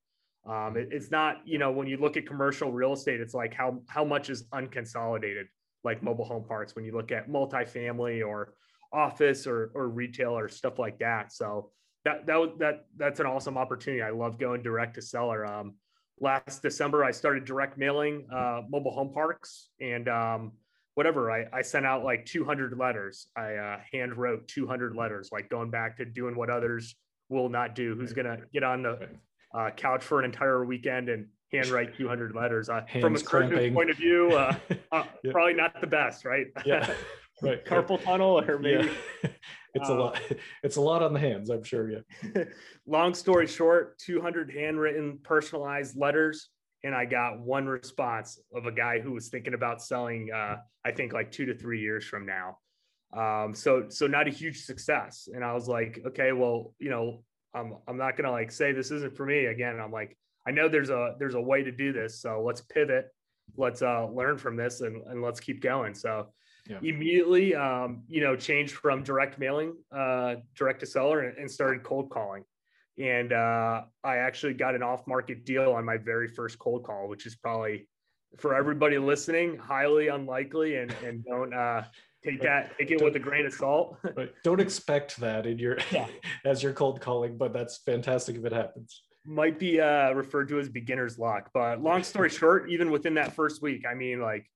Um, 0.49 0.77
it, 0.77 0.89
it's 0.91 1.11
not, 1.11 1.43
you 1.45 1.59
know, 1.59 1.71
when 1.71 1.87
you 1.87 1.99
look 1.99 2.17
at 2.17 2.27
commercial 2.27 2.73
real 2.73 2.95
estate, 2.95 3.21
it's 3.21 3.35
like 3.35 3.53
how, 3.53 3.81
how 3.89 4.05
much 4.05 4.31
is 4.31 4.45
unconsolidated, 4.55 5.45
like 5.85 6.03
mobile 6.03 6.25
home 6.25 6.45
parks, 6.45 6.75
when 6.75 6.85
you 6.85 6.93
look 6.93 7.13
at 7.13 7.29
multifamily 7.29 8.27
or 8.27 8.55
office 8.93 9.47
or, 9.47 9.71
or 9.75 9.89
retail 9.89 10.31
or 10.31 10.49
stuff 10.49 10.79
like 10.79 10.99
that. 11.01 11.33
So 11.33 11.71
that, 12.07 12.27
that, 12.27 12.59
that, 12.59 12.87
that's 12.97 13.21
an 13.21 13.27
awesome 13.27 13.59
opportunity. 13.59 14.03
I 14.03 14.11
love 14.11 14.39
going 14.39 14.63
direct 14.63 14.95
to 14.95 15.03
seller. 15.03 15.45
Um, 15.45 15.75
last 16.19 16.63
December, 16.63 17.05
I 17.05 17.11
started 17.11 17.45
direct 17.45 17.77
mailing 17.77 18.27
uh, 18.33 18.63
mobile 18.71 18.93
home 18.93 19.13
parks 19.13 19.69
and 19.81 20.09
um, 20.09 20.53
whatever 21.01 21.31
I, 21.31 21.47
I 21.51 21.63
sent 21.63 21.87
out 21.87 22.05
like 22.05 22.27
200 22.27 22.77
letters. 22.77 23.29
I 23.35 23.55
uh, 23.55 23.81
hand 23.91 24.19
wrote 24.19 24.47
200 24.49 24.95
letters 24.95 25.31
like 25.33 25.49
going 25.49 25.71
back 25.71 25.97
to 25.97 26.05
doing 26.05 26.37
what 26.37 26.51
others 26.51 26.95
will 27.31 27.49
not 27.49 27.75
do 27.75 27.95
who's 27.95 28.13
gonna 28.13 28.41
get 28.53 28.63
on 28.63 28.83
the 28.83 29.09
uh, 29.55 29.71
couch 29.71 30.05
for 30.05 30.19
an 30.19 30.27
entire 30.27 30.63
weekend 30.63 31.09
and 31.09 31.29
handwrite 31.55 31.95
200 31.97 32.35
letters 32.35 32.69
uh, 32.69 32.83
from 33.01 33.17
a 33.17 33.21
cramping. 33.21 33.73
point 33.73 33.89
of 33.89 33.97
view 33.97 34.31
uh, 34.33 34.55
uh, 34.93 35.05
yeah. 35.25 35.33
probably 35.33 35.55
not 35.55 35.81
the 35.81 35.87
best 35.87 36.27
right? 36.27 36.49
Yeah. 36.67 36.93
Right. 37.41 37.65
Carpal 37.65 38.05
tunnel 38.05 38.39
or 38.39 38.59
maybe 38.59 38.91
yeah. 39.25 39.31
it's 39.73 39.89
a 39.89 39.95
lot 39.95 40.21
it's 40.63 40.77
a 40.77 40.83
lot 40.83 41.03
on 41.03 41.15
the 41.15 41.21
hands 41.21 41.49
i'm 41.49 41.63
sure 41.63 41.91
yeah. 41.91 42.45
Long 42.87 43.15
story 43.15 43.47
short 43.47 43.99
200 44.01 44.51
handwritten 44.51 45.19
personalized 45.23 45.97
letters 45.97 46.51
and 46.83 46.95
I 46.95 47.05
got 47.05 47.41
one 47.41 47.67
response 47.67 48.39
of 48.55 48.67
a 48.67 48.73
guy 48.73 49.01
who 49.01 49.13
was 49.13 49.29
thinking 49.29 49.55
about 49.55 49.83
selling. 49.83 50.31
Uh, 50.35 50.57
I 50.85 50.93
think 50.93 51.13
like 51.13 51.31
two 51.31 51.47
to 51.47 51.55
three 51.55 51.81
years 51.81 52.05
from 52.05 52.27
now. 52.27 52.59
Um, 53.13 53.55
so 53.55 53.87
so 53.89 54.07
not 54.07 54.29
a 54.29 54.31
huge 54.31 54.65
success. 54.65 55.29
And 55.33 55.45
I 55.45 55.53
was 55.53 55.69
like, 55.69 56.01
okay, 56.07 56.33
well, 56.33 56.75
you 56.79 56.91
know, 56.91 57.23
I'm 57.55 57.77
I'm 57.87 57.97
not 57.97 58.17
gonna 58.17 58.31
like 58.31 58.51
say 58.51 58.73
this 58.73 58.91
isn't 58.91 59.17
for 59.17 59.27
me 59.27 59.47
again. 59.47 59.79
I'm 59.81 59.93
like, 59.93 60.17
I 60.47 60.53
know 60.53 60.69
there's 60.69 60.91
a 60.91 61.15
there's 61.19 61.35
a 61.35 61.41
way 61.41 61.63
to 61.63 61.73
do 61.73 61.93
this. 61.93 62.21
So 62.21 62.43
let's 62.45 62.61
pivot. 62.63 63.09
Let's 63.57 63.83
uh, 63.83 64.07
learn 64.07 64.39
from 64.39 64.57
this 64.57 64.81
and, 64.81 65.03
and 65.09 65.23
let's 65.23 65.41
keep 65.41 65.61
going. 65.61 65.93
So 65.95 66.29
yeah. 66.69 66.79
immediately, 66.83 67.55
um, 67.55 68.05
you 68.07 68.21
know, 68.21 68.37
changed 68.37 68.75
from 68.75 69.03
direct 69.03 69.41
mailing, 69.41 69.75
uh, 69.91 70.37
direct 70.55 70.81
to 70.81 70.87
seller, 70.87 71.21
and, 71.21 71.37
and 71.37 71.51
started 71.51 71.83
cold 71.83 72.11
calling 72.11 72.45
and 73.01 73.33
uh, 73.33 73.83
I 74.05 74.17
actually 74.17 74.55
got 74.55 74.75
an 74.75 74.83
off-market 74.83 75.45
deal 75.47 75.73
on 75.73 75.85
my 75.85 75.97
very 75.97 76.29
first 76.29 76.59
cold 76.59 76.85
call, 76.85 77.09
which 77.09 77.27
is 77.27 77.35
probably 77.35 77.89
for 78.37 78.55
everybody 78.55 78.99
listening 78.99 79.57
highly 79.57 80.09
unlikely, 80.09 80.77
and 80.77 80.95
and 81.05 81.25
don't 81.25 81.55
uh, 81.55 81.85
take 82.23 82.43
that 82.43 82.77
take 82.79 82.91
it 82.91 83.03
with 83.03 83.17
a 83.17 83.19
grain 83.19 83.47
of 83.47 83.53
salt. 83.55 83.97
But 84.15 84.35
don't 84.45 84.61
expect 84.61 85.17
that 85.19 85.47
in 85.47 85.59
your 85.59 85.79
yeah. 85.91 86.07
as 86.45 86.63
your 86.63 86.73
cold 86.73 87.01
calling, 87.01 87.39
but 87.39 87.53
that's 87.53 87.79
fantastic 87.79 88.37
if 88.37 88.45
it 88.45 88.53
happens. 88.53 89.03
Might 89.25 89.59
be 89.59 89.81
uh, 89.81 90.13
referred 90.13 90.49
to 90.49 90.59
as 90.59 90.69
beginner's 90.69 91.19
luck, 91.19 91.51
but 91.55 91.83
long 91.83 92.03
story 92.03 92.29
short, 92.41 92.71
even 92.71 92.91
within 92.91 93.15
that 93.15 93.35
first 93.35 93.63
week, 93.63 93.85
I 93.91 93.95
mean, 93.95 94.21
like 94.21 94.47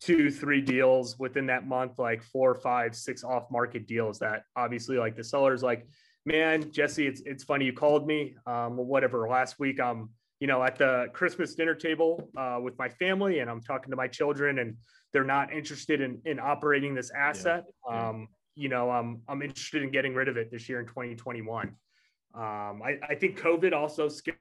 two, 0.00 0.30
three 0.30 0.60
deals 0.60 1.18
within 1.18 1.46
that 1.46 1.66
month, 1.66 1.98
like 1.98 2.22
four, 2.22 2.54
five, 2.54 2.94
six 2.94 3.22
off-market 3.22 3.86
deals 3.86 4.18
that 4.18 4.42
obviously 4.56 4.98
like 4.98 5.16
the 5.16 5.22
seller's 5.22 5.62
like 5.62 5.86
man, 6.24 6.70
Jesse, 6.70 7.06
it's 7.06 7.22
it's 7.26 7.44
funny 7.44 7.66
you 7.66 7.72
called 7.72 8.06
me. 8.06 8.36
Um, 8.46 8.76
whatever. 8.76 9.28
Last 9.28 9.58
week, 9.58 9.80
I'm 9.80 10.10
you 10.40 10.46
know 10.46 10.62
at 10.62 10.76
the 10.76 11.06
Christmas 11.12 11.54
dinner 11.54 11.74
table 11.74 12.30
uh, 12.36 12.58
with 12.62 12.78
my 12.78 12.88
family, 12.88 13.40
and 13.40 13.50
I'm 13.50 13.60
talking 13.60 13.90
to 13.90 13.96
my 13.96 14.08
children, 14.08 14.58
and 14.58 14.76
they're 15.12 15.24
not 15.24 15.52
interested 15.52 16.00
in 16.00 16.20
in 16.24 16.38
operating 16.38 16.94
this 16.94 17.10
asset. 17.10 17.64
Yeah. 17.88 18.08
Um, 18.08 18.28
you 18.54 18.68
know, 18.68 18.90
I'm 18.90 19.22
I'm 19.28 19.42
interested 19.42 19.82
in 19.82 19.90
getting 19.90 20.14
rid 20.14 20.28
of 20.28 20.36
it 20.36 20.50
this 20.50 20.68
year 20.68 20.80
in 20.80 20.86
2021. 20.86 21.74
Um, 22.34 22.82
I, 22.82 22.98
I 23.08 23.14
think 23.14 23.38
COVID 23.38 23.72
also 23.72 24.08
scared 24.08 24.36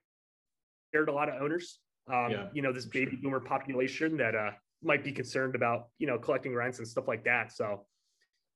a 0.96 1.12
lot 1.12 1.30
of 1.30 1.42
owners. 1.42 1.80
Um, 2.12 2.32
yeah, 2.32 2.48
you 2.54 2.62
know, 2.62 2.74
this 2.74 2.86
baby 2.86 3.12
sure. 3.12 3.20
boomer 3.24 3.40
population 3.40 4.18
that 4.18 4.36
uh, 4.36 4.52
might 4.84 5.04
be 5.04 5.12
concerned 5.12 5.56
about 5.56 5.90
you 5.98 6.08
know 6.08 6.18
collecting 6.18 6.54
rents 6.54 6.80
and 6.80 6.88
stuff 6.88 7.08
like 7.08 7.24
that. 7.26 7.52
So 7.52 7.86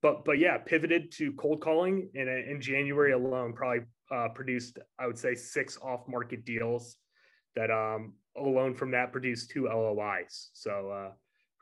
but 0.06 0.24
but 0.24 0.38
yeah, 0.38 0.60
pivoted 0.60 1.12
to 1.14 1.32
cold 1.34 1.62
calling 1.62 2.08
and 2.14 2.30
in 2.30 2.62
January 2.62 3.14
alone, 3.14 3.54
probably 3.54 3.86
uh, 4.14 4.28
produced 4.30 4.78
I 5.00 5.08
would 5.08 5.18
say 5.18 5.34
six 5.34 5.80
off 5.82 6.08
market 6.08 6.46
deals 6.46 6.98
that 7.56 7.72
um, 7.72 8.14
alone 8.38 8.76
from 8.76 8.92
that 8.92 9.12
produced 9.12 9.50
two 9.50 9.66
LOIs. 9.66 10.52
So 10.54 10.92
uh, 10.92 11.12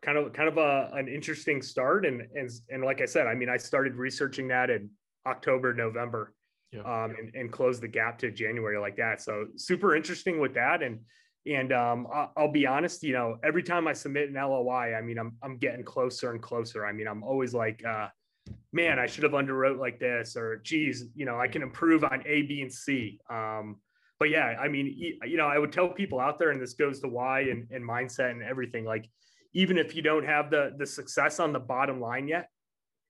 kind 0.02 0.18
of 0.18 0.34
kind 0.34 0.50
of 0.50 0.58
a, 0.58 0.90
an 0.92 1.08
interesting 1.08 1.62
start 1.62 2.06
and 2.06 2.22
and 2.36 2.50
and 2.70 2.84
like 2.84 3.00
I 3.00 3.06
said, 3.06 3.28
I 3.28 3.34
mean 3.34 3.48
I 3.48 3.56
started 3.56 3.96
researching 3.96 4.50
that 4.50 4.70
in 4.70 4.90
October 5.26 5.74
November. 5.74 6.34
Yeah. 6.74 6.82
Um, 6.82 7.16
and, 7.20 7.32
and 7.36 7.52
close 7.52 7.80
the 7.80 7.88
gap 7.88 8.18
to 8.18 8.32
January 8.32 8.80
like 8.80 8.98
that. 8.98 9.22
So 9.22 9.46
super 9.58 9.96
interesting 9.96 10.40
with 10.40 10.56
that. 10.56 10.82
And 10.82 11.02
and 11.46 11.72
um, 11.72 12.08
I'll, 12.12 12.34
I'll, 12.36 12.52
be 12.52 12.66
honest, 12.66 13.04
you 13.04 13.14
know, 13.14 13.38
every 13.44 13.62
time 13.62 13.88
I 13.88 13.94
submit 13.94 14.30
an 14.30 14.36
LOI, 14.36 14.96
I 14.96 15.02
mean, 15.02 15.20
I'm 15.20 15.38
I'm 15.44 15.58
getting 15.58 15.86
closer 15.86 16.32
and 16.32 16.42
closer. 16.42 16.84
I 16.86 16.92
mean, 16.92 17.08
I'm 17.08 17.24
always 17.24 17.54
like, 17.54 17.84
uh, 17.86 18.08
man, 18.74 18.98
I 19.00 19.06
should 19.06 19.24
have 19.24 19.34
underwrote 19.34 19.80
like 19.80 20.00
this, 20.00 20.36
or 20.36 20.58
geez, 20.58 21.06
you 21.16 21.26
know, 21.26 21.40
I 21.40 21.48
can 21.48 21.62
improve 21.62 22.04
on 22.04 22.24
A, 22.26 22.42
B, 22.42 22.62
and 22.62 22.74
C. 22.74 23.20
Um, 23.30 23.78
but 24.20 24.30
yeah, 24.30 24.56
I 24.60 24.68
mean, 24.68 25.18
you 25.26 25.38
know, 25.38 25.48
I 25.48 25.60
would 25.60 25.72
tell 25.72 25.90
people 25.90 26.20
out 26.20 26.40
there, 26.40 26.50
and 26.50 26.62
this 26.62 26.74
goes 26.74 27.00
to 27.02 27.08
why 27.08 27.42
and, 27.42 27.68
and 27.72 27.88
mindset 27.88 28.32
and 28.32 28.42
everything. 28.42 28.84
Like, 28.84 29.10
even 29.54 29.78
if 29.78 29.96
you 29.96 30.02
don't 30.02 30.26
have 30.26 30.50
the 30.50 30.74
the 30.78 30.86
success 30.86 31.40
on 31.40 31.54
the 31.54 31.60
bottom 31.60 32.02
line 32.02 32.28
yet, 32.28 32.50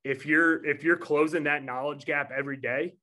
if 0.04 0.26
you're 0.26 0.65
if 0.65 0.84
you're 0.84 0.98
closing 0.98 1.43
that 1.43 1.63
knowledge 1.63 2.06
gap 2.06 2.32
every 2.36 2.58
day, 2.58 2.96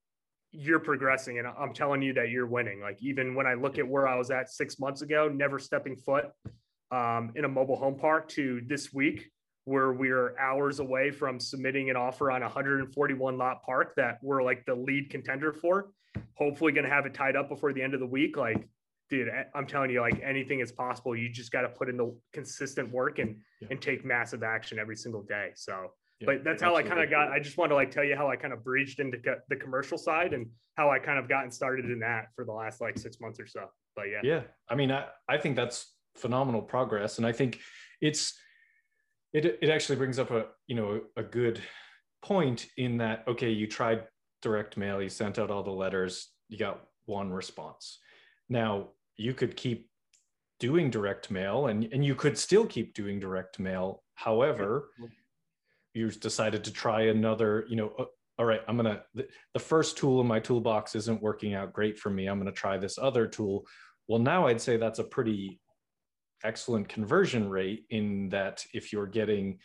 you're 0.52 0.80
progressing, 0.80 1.38
and 1.38 1.48
I'm 1.48 1.72
telling 1.72 2.02
you 2.02 2.12
that 2.14 2.30
you're 2.30 2.46
winning. 2.46 2.80
Like, 2.80 2.98
even 3.00 3.34
when 3.34 3.46
I 3.46 3.54
look 3.54 3.78
at 3.78 3.88
where 3.88 4.06
I 4.06 4.16
was 4.16 4.30
at 4.30 4.50
six 4.50 4.78
months 4.78 5.02
ago, 5.02 5.28
never 5.28 5.58
stepping 5.58 5.96
foot 5.96 6.26
um, 6.90 7.32
in 7.36 7.44
a 7.44 7.48
mobile 7.48 7.76
home 7.76 7.96
park, 7.96 8.28
to 8.30 8.60
this 8.66 8.92
week 8.92 9.30
where 9.70 9.92
we're 9.92 10.36
hours 10.36 10.80
away 10.80 11.12
from 11.12 11.38
submitting 11.38 11.90
an 11.90 11.96
offer 11.96 12.32
on 12.32 12.40
141 12.40 13.38
lot 13.38 13.62
park 13.62 13.94
that 13.94 14.18
we're 14.20 14.42
like 14.42 14.66
the 14.66 14.74
lead 14.74 15.08
contender 15.08 15.52
for. 15.52 15.92
Hopefully, 16.34 16.72
going 16.72 16.84
to 16.84 16.90
have 16.90 17.06
it 17.06 17.14
tied 17.14 17.36
up 17.36 17.48
before 17.48 17.72
the 17.72 17.80
end 17.80 17.94
of 17.94 18.00
the 18.00 18.06
week. 18.06 18.36
Like, 18.36 18.68
dude, 19.10 19.28
I'm 19.54 19.68
telling 19.68 19.90
you, 19.90 20.00
like 20.00 20.20
anything 20.24 20.58
is 20.58 20.72
possible. 20.72 21.14
You 21.14 21.28
just 21.28 21.52
got 21.52 21.60
to 21.60 21.68
put 21.68 21.88
in 21.88 21.96
the 21.96 22.12
consistent 22.32 22.90
work 22.90 23.20
and 23.20 23.36
yeah. 23.60 23.68
and 23.70 23.80
take 23.80 24.04
massive 24.04 24.42
action 24.42 24.80
every 24.80 24.96
single 24.96 25.22
day. 25.22 25.50
So, 25.54 25.92
yeah, 26.18 26.26
but 26.26 26.42
that's 26.42 26.60
how 26.60 26.76
absolutely. 26.76 26.90
I 26.90 26.94
kind 26.94 27.04
of 27.04 27.10
got. 27.10 27.28
I 27.30 27.38
just 27.38 27.56
want 27.56 27.70
to 27.70 27.76
like 27.76 27.92
tell 27.92 28.02
you 28.02 28.16
how 28.16 28.28
I 28.28 28.34
kind 28.34 28.52
of 28.52 28.64
breached 28.64 28.98
into 28.98 29.18
the 29.48 29.56
commercial 29.56 29.98
side 29.98 30.32
and 30.32 30.48
how 30.74 30.90
I 30.90 30.98
kind 30.98 31.20
of 31.20 31.28
gotten 31.28 31.52
started 31.52 31.84
in 31.84 32.00
that 32.00 32.30
for 32.34 32.44
the 32.44 32.52
last 32.52 32.80
like 32.80 32.98
six 32.98 33.20
months 33.20 33.38
or 33.38 33.46
so. 33.46 33.66
But 33.94 34.06
yeah, 34.06 34.20
yeah. 34.24 34.42
I 34.68 34.74
mean, 34.74 34.90
I 34.90 35.06
I 35.28 35.38
think 35.38 35.54
that's 35.54 35.94
phenomenal 36.16 36.62
progress, 36.62 37.18
and 37.18 37.26
I 37.26 37.30
think 37.30 37.60
it's 38.00 38.36
it, 39.32 39.58
it 39.62 39.68
actually 39.68 39.96
brings 39.96 40.18
up 40.18 40.30
a 40.30 40.46
you 40.66 40.74
know 40.74 41.00
a 41.16 41.22
good 41.22 41.60
point 42.22 42.66
in 42.76 42.98
that 42.98 43.24
okay 43.26 43.50
you 43.50 43.66
tried 43.66 44.04
direct 44.42 44.76
mail 44.76 45.00
you 45.00 45.08
sent 45.08 45.38
out 45.38 45.50
all 45.50 45.62
the 45.62 45.70
letters 45.70 46.28
you 46.48 46.58
got 46.58 46.80
one 47.06 47.30
response 47.30 47.98
now 48.48 48.88
you 49.16 49.34
could 49.34 49.56
keep 49.56 49.88
doing 50.58 50.90
direct 50.90 51.30
mail 51.30 51.66
and, 51.66 51.88
and 51.92 52.04
you 52.04 52.14
could 52.14 52.36
still 52.36 52.66
keep 52.66 52.94
doing 52.94 53.18
direct 53.18 53.58
mail 53.58 54.02
however 54.14 54.90
you 55.94 56.10
decided 56.10 56.62
to 56.64 56.72
try 56.72 57.02
another 57.02 57.64
you 57.68 57.76
know 57.76 57.92
a, 57.98 58.04
all 58.40 58.46
right, 58.46 58.62
I'm 58.66 58.76
gonna 58.76 59.02
the, 59.12 59.28
the 59.52 59.60
first 59.60 59.98
tool 59.98 60.22
in 60.22 60.26
my 60.26 60.40
toolbox 60.40 60.94
isn't 60.94 61.20
working 61.20 61.52
out 61.52 61.74
great 61.74 61.98
for 61.98 62.08
me. 62.08 62.26
I'm 62.26 62.38
gonna 62.38 62.50
try 62.50 62.78
this 62.78 62.96
other 62.96 63.26
tool. 63.26 63.66
Well, 64.08 64.18
now 64.18 64.46
I'd 64.46 64.62
say 64.62 64.78
that's 64.78 64.98
a 64.98 65.04
pretty 65.04 65.60
excellent 66.44 66.88
conversion 66.88 67.48
rate 67.48 67.84
in 67.90 68.28
that 68.30 68.64
if 68.72 68.92
you're 68.92 69.06
getting 69.06 69.58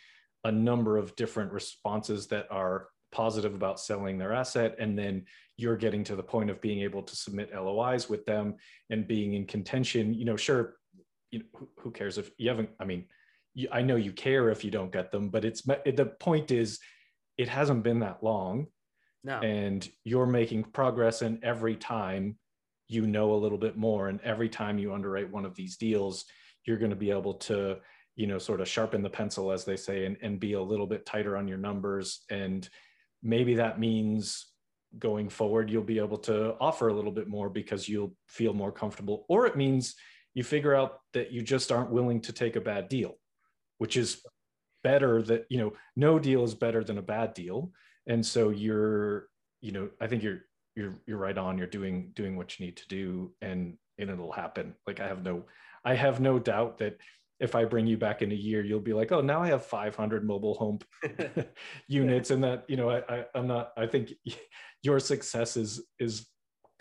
a 0.44 0.52
number 0.52 0.96
of 0.96 1.14
different 1.16 1.52
responses 1.52 2.26
that 2.28 2.46
are 2.50 2.88
positive 3.12 3.54
about 3.54 3.80
selling 3.80 4.18
their 4.18 4.32
asset 4.32 4.76
and 4.78 4.98
then 4.98 5.24
you're 5.56 5.76
getting 5.76 6.04
to 6.04 6.16
the 6.16 6.22
point 6.22 6.50
of 6.50 6.60
being 6.60 6.80
able 6.80 7.02
to 7.02 7.16
submit 7.16 7.54
LOIs 7.54 8.08
with 8.08 8.26
them 8.26 8.54
and 8.90 9.08
being 9.08 9.34
in 9.34 9.46
contention 9.46 10.12
you 10.12 10.24
know 10.24 10.36
sure 10.36 10.74
you 11.30 11.40
know 11.40 11.68
who, 11.78 11.90
cares 11.90 12.18
if 12.18 12.30
you 12.36 12.48
haven't 12.48 12.68
i 12.78 12.84
mean 12.84 13.04
you, 13.54 13.68
i 13.72 13.80
know 13.80 13.96
you 13.96 14.12
care 14.12 14.50
if 14.50 14.64
you 14.64 14.70
don't 14.70 14.92
get 14.92 15.10
them 15.10 15.28
but 15.28 15.44
it's 15.44 15.62
the 15.62 16.12
point 16.20 16.50
is 16.50 16.78
it 17.38 17.48
hasn't 17.48 17.82
been 17.82 18.00
that 18.00 18.22
long 18.22 18.66
no. 19.24 19.38
and 19.40 19.88
you're 20.04 20.26
making 20.26 20.62
progress 20.62 21.22
and 21.22 21.42
every 21.42 21.76
time 21.76 22.36
you 22.88 23.06
know 23.06 23.32
a 23.32 23.42
little 23.42 23.58
bit 23.58 23.76
more 23.76 24.08
and 24.08 24.20
every 24.22 24.48
time 24.48 24.78
you 24.78 24.92
underwrite 24.92 25.30
one 25.30 25.44
of 25.44 25.54
these 25.54 25.76
deals 25.76 26.24
you're 26.66 26.78
going 26.78 26.90
to 26.90 26.96
be 26.96 27.10
able 27.10 27.34
to 27.34 27.76
you 28.14 28.26
know 28.26 28.38
sort 28.38 28.60
of 28.60 28.68
sharpen 28.68 29.02
the 29.02 29.10
pencil 29.10 29.52
as 29.52 29.64
they 29.64 29.76
say 29.76 30.06
and, 30.06 30.16
and 30.22 30.40
be 30.40 30.54
a 30.54 30.62
little 30.62 30.86
bit 30.86 31.06
tighter 31.06 31.36
on 31.36 31.48
your 31.48 31.58
numbers. 31.58 32.24
And 32.30 32.68
maybe 33.22 33.54
that 33.54 33.80
means 33.80 34.46
going 34.98 35.28
forward 35.28 35.68
you'll 35.68 35.82
be 35.82 35.98
able 35.98 36.16
to 36.16 36.54
offer 36.60 36.88
a 36.88 36.94
little 36.94 37.10
bit 37.10 37.28
more 37.28 37.50
because 37.50 37.88
you'll 37.88 38.14
feel 38.26 38.54
more 38.54 38.72
comfortable. 38.72 39.26
Or 39.28 39.46
it 39.46 39.56
means 39.56 39.94
you 40.34 40.44
figure 40.44 40.74
out 40.74 41.00
that 41.12 41.32
you 41.32 41.42
just 41.42 41.72
aren't 41.72 41.90
willing 41.90 42.20
to 42.22 42.32
take 42.32 42.56
a 42.56 42.60
bad 42.60 42.88
deal 42.88 43.16
which 43.78 43.96
is 43.96 44.22
better 44.82 45.22
that 45.22 45.46
you 45.48 45.58
know 45.58 45.72
no 45.96 46.18
deal 46.18 46.44
is 46.44 46.54
better 46.54 46.84
than 46.84 46.98
a 46.98 47.02
bad 47.02 47.34
deal. 47.34 47.70
And 48.06 48.24
so 48.24 48.50
you're 48.50 49.26
you 49.60 49.72
know 49.72 49.88
i 50.00 50.06
think 50.06 50.22
you're 50.22 50.42
you're 50.74 50.98
you're 51.06 51.18
right 51.18 51.38
on. 51.38 51.58
You're 51.58 51.66
doing 51.66 52.12
doing 52.14 52.36
what 52.36 52.58
you 52.58 52.66
need 52.66 52.76
to 52.76 52.88
do 52.88 53.32
and 53.40 53.76
and 53.98 54.10
it'll 54.10 54.32
happen. 54.32 54.74
Like 54.86 55.00
i 55.00 55.08
have 55.08 55.22
no 55.22 55.44
i 55.86 55.94
have 55.94 56.20
no 56.20 56.38
doubt 56.38 56.78
that 56.78 56.98
if 57.38 57.54
I 57.54 57.64
bring 57.64 57.86
you 57.86 57.98
back 57.98 58.22
in 58.22 58.32
a 58.32 58.34
year, 58.34 58.64
you'll 58.64 58.80
be 58.80 58.94
like, 58.94 59.12
oh, 59.12 59.20
now 59.20 59.42
I 59.42 59.48
have 59.48 59.64
500 59.66 60.26
mobile 60.26 60.54
home 60.54 60.78
units, 61.88 62.30
and 62.30 62.42
that 62.44 62.64
you 62.68 62.76
know, 62.76 62.90
I, 62.90 63.02
I 63.08 63.24
I'm 63.34 63.46
not. 63.46 63.72
I 63.76 63.86
think 63.86 64.12
your 64.82 64.98
success 65.00 65.56
is 65.56 65.82
is 65.98 66.26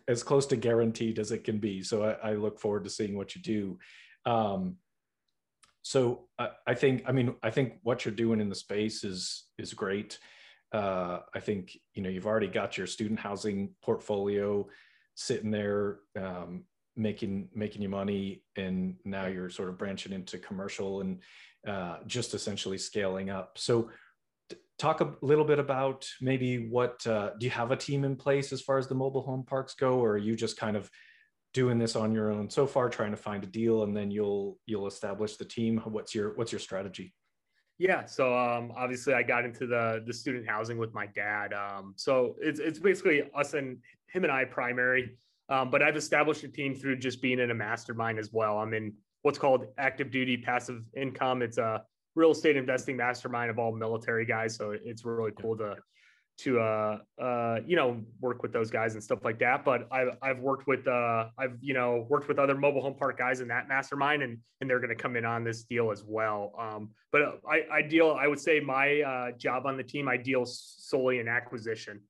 as 0.07 0.23
close 0.23 0.45
to 0.47 0.55
guaranteed 0.55 1.19
as 1.19 1.31
it 1.31 1.43
can 1.43 1.57
be. 1.57 1.81
So 1.81 2.03
I, 2.03 2.31
I 2.31 2.33
look 2.35 2.59
forward 2.59 2.83
to 2.83 2.89
seeing 2.89 3.17
what 3.17 3.35
you 3.35 3.41
do. 3.41 3.79
Um, 4.31 4.77
so 5.81 6.27
I, 6.37 6.49
I, 6.67 6.73
think, 6.75 7.03
I 7.07 7.11
mean, 7.11 7.35
I 7.41 7.49
think 7.49 7.73
what 7.83 8.05
you're 8.05 8.13
doing 8.13 8.39
in 8.39 8.49
the 8.49 8.55
space 8.55 9.03
is 9.03 9.45
is 9.57 9.73
great. 9.73 10.19
Uh, 10.71 11.19
I 11.33 11.39
think 11.39 11.77
you 11.93 12.03
know 12.03 12.09
you've 12.09 12.27
already 12.27 12.47
got 12.47 12.77
your 12.77 12.87
student 12.87 13.19
housing 13.19 13.71
portfolio 13.81 14.67
sitting 15.15 15.51
there. 15.51 15.99
Um, 16.19 16.65
making 16.95 17.49
making 17.53 17.81
you 17.81 17.89
money 17.89 18.43
and 18.55 18.95
now 19.03 19.25
you're 19.25 19.49
sort 19.49 19.69
of 19.69 19.77
branching 19.77 20.13
into 20.13 20.38
commercial 20.38 21.01
and 21.01 21.19
uh, 21.67 21.97
just 22.05 22.34
essentially 22.34 22.77
scaling 22.77 23.29
up 23.29 23.58
so 23.58 23.89
talk 24.77 25.01
a 25.01 25.13
little 25.21 25.45
bit 25.45 25.60
about 25.60 26.08
maybe 26.21 26.69
what 26.69 27.05
uh, 27.08 27.31
do 27.39 27.45
you 27.45 27.49
have 27.49 27.71
a 27.71 27.75
team 27.75 28.03
in 28.03 28.15
place 28.15 28.51
as 28.51 28.62
far 28.62 28.77
as 28.77 28.88
the 28.88 28.95
mobile 28.95 29.21
home 29.21 29.43
parks 29.43 29.73
go 29.73 29.99
or 29.99 30.12
are 30.12 30.17
you 30.17 30.36
just 30.36 30.58
kind 30.58 30.77
of 30.77 30.89
doing 31.53 31.77
this 31.77 31.95
on 31.95 32.13
your 32.13 32.31
own 32.31 32.49
so 32.49 32.67
far 32.67 32.89
trying 32.89 33.12
to 33.12 33.17
find 33.17 33.43
a 33.43 33.47
deal 33.47 33.84
and 33.84 33.95
then 33.95 34.12
you'll 34.12 34.58
you'll 34.65 34.88
establish 34.88 35.38
the 35.38 35.45
team 35.45 35.77
what's 35.86 36.13
your 36.13 36.36
what's 36.36 36.51
your 36.51 36.60
strategy 36.60 37.13
yeah, 37.77 38.05
so 38.05 38.38
um, 38.38 38.71
obviously 38.75 39.13
I 39.13 39.23
got 39.23 39.43
into 39.43 39.67
the 39.67 40.01
the 40.05 40.13
student 40.13 40.47
housing 40.47 40.77
with 40.77 40.93
my 40.93 41.08
dad. 41.08 41.53
Um, 41.53 41.93
so 41.97 42.36
it's 42.39 42.60
it's 42.60 42.79
basically 42.79 43.23
us 43.36 43.53
and 43.53 43.77
him 44.08 44.23
and 44.23 44.31
I 44.31 44.45
primary. 44.45 45.17
Um, 45.49 45.69
but 45.69 45.81
I've 45.81 45.95
established 45.95 46.43
a 46.43 46.47
team 46.47 46.73
through 46.73 46.97
just 46.97 47.21
being 47.21 47.39
in 47.39 47.51
a 47.51 47.53
mastermind 47.53 48.19
as 48.19 48.31
well. 48.34 48.58
I'm 48.58 48.73
in 48.73 48.93
what's 49.21 49.38
called 49.38 49.65
active 49.77 50.12
duty 50.12 50.38
passive 50.38 50.84
income. 50.95 51.41
It's 51.41 51.58
a 51.58 51.84
real 52.15 52.31
estate 52.31 52.58
investing 52.58 52.97
mastermind 52.97 53.49
of 53.49 53.60
all 53.60 53.71
military 53.71 54.25
guys. 54.25 54.55
So 54.55 54.71
it's 54.71 55.05
really 55.05 55.31
cool 55.39 55.58
to 55.58 55.75
to 56.38 56.60
uh 56.60 56.97
uh 57.21 57.60
you 57.65 57.75
know 57.75 58.01
work 58.19 58.43
with 58.43 58.51
those 58.51 58.69
guys 58.69 58.93
and 58.93 59.01
stuff 59.01 59.23
like 59.23 59.39
that 59.39 59.63
but 59.63 59.88
i've 59.91 60.10
i've 60.21 60.39
worked 60.39 60.67
with 60.67 60.86
uh 60.88 61.27
i've 61.38 61.58
you 61.62 61.73
know 61.73 62.05
worked 62.10 62.27
with 62.27 62.39
other 62.39 62.55
mobile 62.55 62.81
home 62.81 62.95
park 62.95 63.17
guys 63.17 63.39
in 63.39 63.47
that 63.47 63.69
mastermind 63.69 64.21
and 64.21 64.38
and 64.60 64.69
they're 64.69 64.79
going 64.79 64.89
to 64.89 65.01
come 65.01 65.15
in 65.15 65.23
on 65.23 65.43
this 65.45 65.63
deal 65.63 65.91
as 65.91 66.03
well 66.05 66.51
um 66.60 66.89
but 67.12 67.39
i 67.49 67.62
i 67.71 67.81
deal 67.81 68.17
i 68.19 68.27
would 68.27 68.39
say 68.39 68.60
my 68.60 69.01
uh 69.01 69.31
job 69.38 69.65
on 69.65 69.77
the 69.77 69.84
team 69.84 70.10
i 70.10 70.17
deal 70.17 70.45
solely 70.45 71.19
in 71.19 71.27
acquisition 71.27 72.01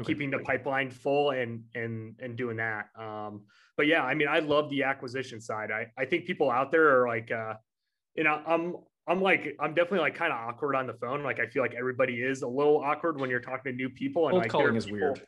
okay. 0.00 0.12
keeping 0.12 0.30
the 0.30 0.38
pipeline 0.38 0.90
full 0.90 1.30
and 1.30 1.62
and 1.74 2.14
and 2.20 2.36
doing 2.36 2.56
that. 2.56 2.86
Um, 2.98 3.42
but 3.76 3.86
yeah, 3.86 4.04
I 4.04 4.14
mean, 4.14 4.28
I 4.28 4.40
love 4.40 4.70
the 4.70 4.82
acquisition 4.82 5.40
side. 5.40 5.70
I 5.70 5.86
I 5.98 6.04
think 6.04 6.26
people 6.26 6.50
out 6.50 6.70
there 6.70 7.00
are 7.00 7.08
like, 7.08 7.30
uh, 7.30 7.54
you 8.14 8.24
know, 8.24 8.42
I'm 8.46 8.76
I'm 9.08 9.20
like 9.20 9.56
I'm 9.60 9.74
definitely 9.74 10.00
like 10.00 10.14
kind 10.14 10.32
of 10.32 10.38
awkward 10.38 10.74
on 10.74 10.86
the 10.86 10.94
phone. 10.94 11.22
Like 11.22 11.40
I 11.40 11.46
feel 11.46 11.62
like 11.62 11.74
everybody 11.74 12.22
is 12.22 12.42
a 12.42 12.48
little 12.48 12.78
awkward 12.78 13.20
when 13.20 13.30
you're 13.30 13.40
talking 13.40 13.72
to 13.72 13.76
new 13.76 13.90
people. 13.90 14.28
And 14.28 14.32
cold 14.32 14.42
like, 14.42 14.50
calling 14.50 14.76
is 14.76 14.86
people... 14.86 14.98
weird. 15.00 15.22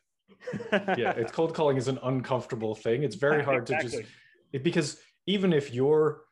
yeah, 0.98 1.12
it's 1.12 1.32
cold 1.32 1.54
calling 1.54 1.76
is 1.76 1.88
an 1.88 1.98
uncomfortable 2.02 2.74
thing. 2.74 3.02
It's 3.02 3.16
very 3.16 3.42
hard 3.44 3.62
exactly. 3.62 3.90
to 3.90 3.96
just 3.98 4.12
it, 4.52 4.62
because 4.62 4.98
even 5.26 5.52
if 5.52 5.72
you're 5.72 6.22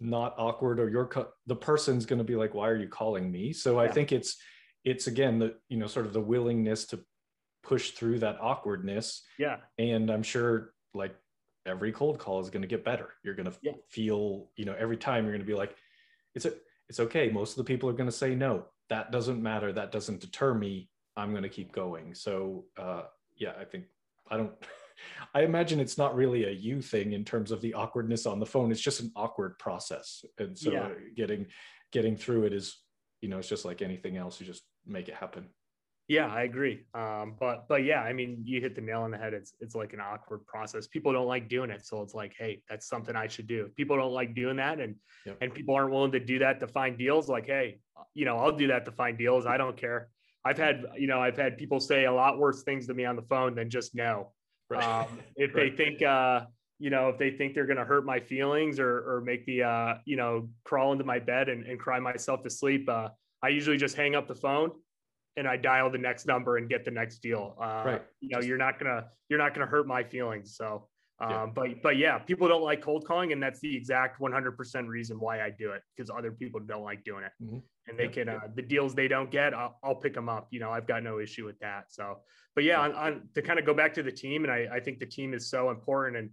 not 0.00 0.34
awkward 0.38 0.78
or 0.80 0.88
you're 0.88 1.06
co- 1.06 1.28
the 1.46 1.56
person's 1.56 2.06
going 2.06 2.18
to 2.18 2.24
be 2.24 2.36
like, 2.36 2.54
why 2.54 2.68
are 2.68 2.76
you 2.76 2.88
calling 2.88 3.30
me? 3.30 3.52
So 3.52 3.74
yeah. 3.80 3.88
I 3.88 3.92
think 3.92 4.12
it's 4.12 4.36
it's 4.84 5.06
again 5.06 5.38
the 5.38 5.54
you 5.68 5.76
know 5.76 5.86
sort 5.86 6.06
of 6.06 6.12
the 6.12 6.20
willingness 6.20 6.86
to 6.86 7.00
push 7.62 7.90
through 7.90 8.20
that 8.20 8.38
awkwardness. 8.40 9.22
Yeah. 9.38 9.56
And 9.78 10.10
I'm 10.10 10.22
sure 10.22 10.72
like 10.94 11.14
every 11.66 11.92
cold 11.92 12.18
call 12.18 12.40
is 12.40 12.50
going 12.50 12.62
to 12.62 12.68
get 12.68 12.84
better. 12.84 13.10
You're 13.22 13.34
going 13.34 13.50
to 13.50 13.56
yeah. 13.62 13.72
feel, 13.88 14.48
you 14.56 14.64
know, 14.64 14.74
every 14.78 14.96
time 14.96 15.24
you're 15.24 15.32
going 15.32 15.44
to 15.44 15.46
be 15.46 15.54
like, 15.54 15.74
it's 16.34 16.44
a, 16.44 16.52
it's 16.88 17.00
okay. 17.00 17.30
Most 17.30 17.52
of 17.52 17.56
the 17.56 17.64
people 17.64 17.88
are 17.88 17.94
going 17.94 18.08
to 18.08 18.16
say 18.16 18.34
no. 18.34 18.64
That 18.88 19.12
doesn't 19.12 19.42
matter. 19.42 19.72
That 19.72 19.92
doesn't 19.92 20.20
deter 20.20 20.54
me. 20.54 20.88
I'm 21.16 21.30
going 21.32 21.42
to 21.42 21.48
keep 21.48 21.72
going. 21.72 22.14
So, 22.14 22.64
uh, 22.78 23.02
yeah, 23.36 23.52
I 23.60 23.64
think 23.64 23.84
I 24.30 24.36
don't. 24.36 24.52
I 25.34 25.42
imagine 25.42 25.78
it's 25.78 25.98
not 25.98 26.16
really 26.16 26.44
a 26.44 26.50
you 26.50 26.82
thing 26.82 27.12
in 27.12 27.24
terms 27.24 27.52
of 27.52 27.60
the 27.60 27.74
awkwardness 27.74 28.26
on 28.26 28.40
the 28.40 28.46
phone. 28.46 28.72
It's 28.72 28.80
just 28.80 29.00
an 29.00 29.12
awkward 29.14 29.58
process, 29.58 30.24
and 30.38 30.58
so 30.58 30.72
yeah. 30.72 30.88
getting 31.16 31.46
getting 31.92 32.16
through 32.16 32.44
it 32.44 32.52
is, 32.52 32.76
you 33.20 33.28
know, 33.28 33.38
it's 33.38 33.48
just 33.48 33.64
like 33.64 33.80
anything 33.80 34.16
else. 34.16 34.40
You 34.40 34.46
just 34.46 34.62
make 34.86 35.08
it 35.08 35.14
happen. 35.14 35.48
Yeah, 36.08 36.28
I 36.28 36.44
agree. 36.44 36.86
Um, 36.94 37.34
but 37.38 37.68
but 37.68 37.84
yeah, 37.84 38.00
I 38.00 38.14
mean, 38.14 38.40
you 38.42 38.62
hit 38.62 38.74
the 38.74 38.80
nail 38.80 39.02
on 39.02 39.10
the 39.10 39.18
head. 39.18 39.34
It's 39.34 39.52
it's 39.60 39.74
like 39.74 39.92
an 39.92 40.00
awkward 40.00 40.46
process. 40.46 40.86
People 40.86 41.12
don't 41.12 41.26
like 41.26 41.50
doing 41.50 41.70
it, 41.70 41.84
so 41.84 42.00
it's 42.00 42.14
like, 42.14 42.34
hey, 42.38 42.62
that's 42.68 42.88
something 42.88 43.14
I 43.14 43.28
should 43.28 43.46
do. 43.46 43.70
People 43.76 43.98
don't 43.98 44.12
like 44.12 44.34
doing 44.34 44.56
that, 44.56 44.80
and 44.80 44.96
yep. 45.26 45.36
and 45.42 45.52
people 45.52 45.74
aren't 45.74 45.92
willing 45.92 46.12
to 46.12 46.20
do 46.20 46.38
that 46.38 46.60
to 46.60 46.66
find 46.66 46.96
deals. 46.96 47.28
Like, 47.28 47.46
hey, 47.46 47.80
you 48.14 48.24
know, 48.24 48.38
I'll 48.38 48.56
do 48.56 48.68
that 48.68 48.86
to 48.86 48.92
find 48.92 49.18
deals. 49.18 49.44
I 49.44 49.58
don't 49.58 49.76
care. 49.76 50.08
I've 50.46 50.56
had 50.56 50.86
you 50.96 51.08
know 51.08 51.20
I've 51.20 51.36
had 51.36 51.58
people 51.58 51.78
say 51.78 52.06
a 52.06 52.12
lot 52.12 52.38
worse 52.38 52.62
things 52.62 52.86
to 52.86 52.94
me 52.94 53.04
on 53.04 53.14
the 53.14 53.22
phone 53.22 53.54
than 53.54 53.68
just 53.68 53.94
no. 53.94 54.32
Right. 54.70 54.82
Um, 54.82 55.18
if 55.36 55.54
right. 55.54 55.76
they 55.76 55.76
think 55.76 56.00
uh, 56.00 56.46
you 56.78 56.88
know 56.88 57.10
if 57.10 57.18
they 57.18 57.32
think 57.32 57.54
they're 57.54 57.66
going 57.66 57.76
to 57.76 57.84
hurt 57.84 58.06
my 58.06 58.18
feelings 58.18 58.80
or 58.80 59.16
or 59.16 59.20
make 59.20 59.46
me 59.46 59.60
uh, 59.60 59.96
you 60.06 60.16
know 60.16 60.48
crawl 60.64 60.92
into 60.92 61.04
my 61.04 61.18
bed 61.18 61.50
and, 61.50 61.66
and 61.66 61.78
cry 61.78 62.00
myself 62.00 62.42
to 62.44 62.50
sleep, 62.50 62.88
uh, 62.88 63.10
I 63.42 63.48
usually 63.48 63.76
just 63.76 63.94
hang 63.94 64.14
up 64.14 64.26
the 64.26 64.34
phone 64.34 64.70
and 65.38 65.46
I 65.46 65.56
dial 65.56 65.88
the 65.90 65.98
next 65.98 66.26
number 66.26 66.56
and 66.56 66.68
get 66.68 66.84
the 66.84 66.90
next 66.90 67.20
deal. 67.20 67.56
Uh, 67.60 67.82
right. 67.86 68.02
You 68.20 68.30
know, 68.30 68.40
you're 68.40 68.58
not 68.58 68.78
gonna 68.78 69.06
you're 69.28 69.38
not 69.38 69.54
gonna 69.54 69.66
hurt 69.66 69.86
my 69.86 70.02
feelings. 70.02 70.56
So, 70.56 70.88
um, 71.20 71.30
yeah. 71.30 71.46
but 71.54 71.82
but 71.82 71.96
yeah, 71.96 72.18
people 72.18 72.48
don't 72.48 72.62
like 72.62 72.82
cold 72.82 73.06
calling, 73.06 73.32
and 73.32 73.42
that's 73.42 73.60
the 73.60 73.74
exact 73.74 74.20
100% 74.20 74.88
reason 74.88 75.18
why 75.20 75.40
I 75.40 75.50
do 75.50 75.70
it 75.70 75.82
because 75.96 76.10
other 76.10 76.32
people 76.32 76.60
don't 76.60 76.82
like 76.82 77.04
doing 77.04 77.24
it, 77.24 77.32
mm-hmm. 77.42 77.58
and 77.86 77.98
they 77.98 78.04
yeah. 78.04 78.10
can 78.10 78.28
uh, 78.28 78.40
the 78.54 78.62
deals 78.62 78.94
they 78.94 79.08
don't 79.08 79.30
get, 79.30 79.54
I'll, 79.54 79.78
I'll, 79.82 79.94
pick 79.94 80.12
them 80.12 80.28
up. 80.28 80.48
You 80.50 80.60
know, 80.60 80.70
I've 80.70 80.86
got 80.86 81.02
no 81.04 81.20
issue 81.20 81.46
with 81.46 81.58
that. 81.60 81.84
So, 81.88 82.18
but 82.56 82.64
yeah, 82.64 82.80
on, 82.80 82.92
on 82.94 83.28
to 83.34 83.42
kind 83.42 83.60
of 83.60 83.64
go 83.64 83.74
back 83.74 83.94
to 83.94 84.02
the 84.02 84.12
team, 84.12 84.44
and 84.44 84.52
I, 84.52 84.66
I 84.72 84.80
think 84.80 84.98
the 84.98 85.06
team 85.06 85.34
is 85.34 85.48
so 85.48 85.70
important, 85.70 86.16
and 86.16 86.30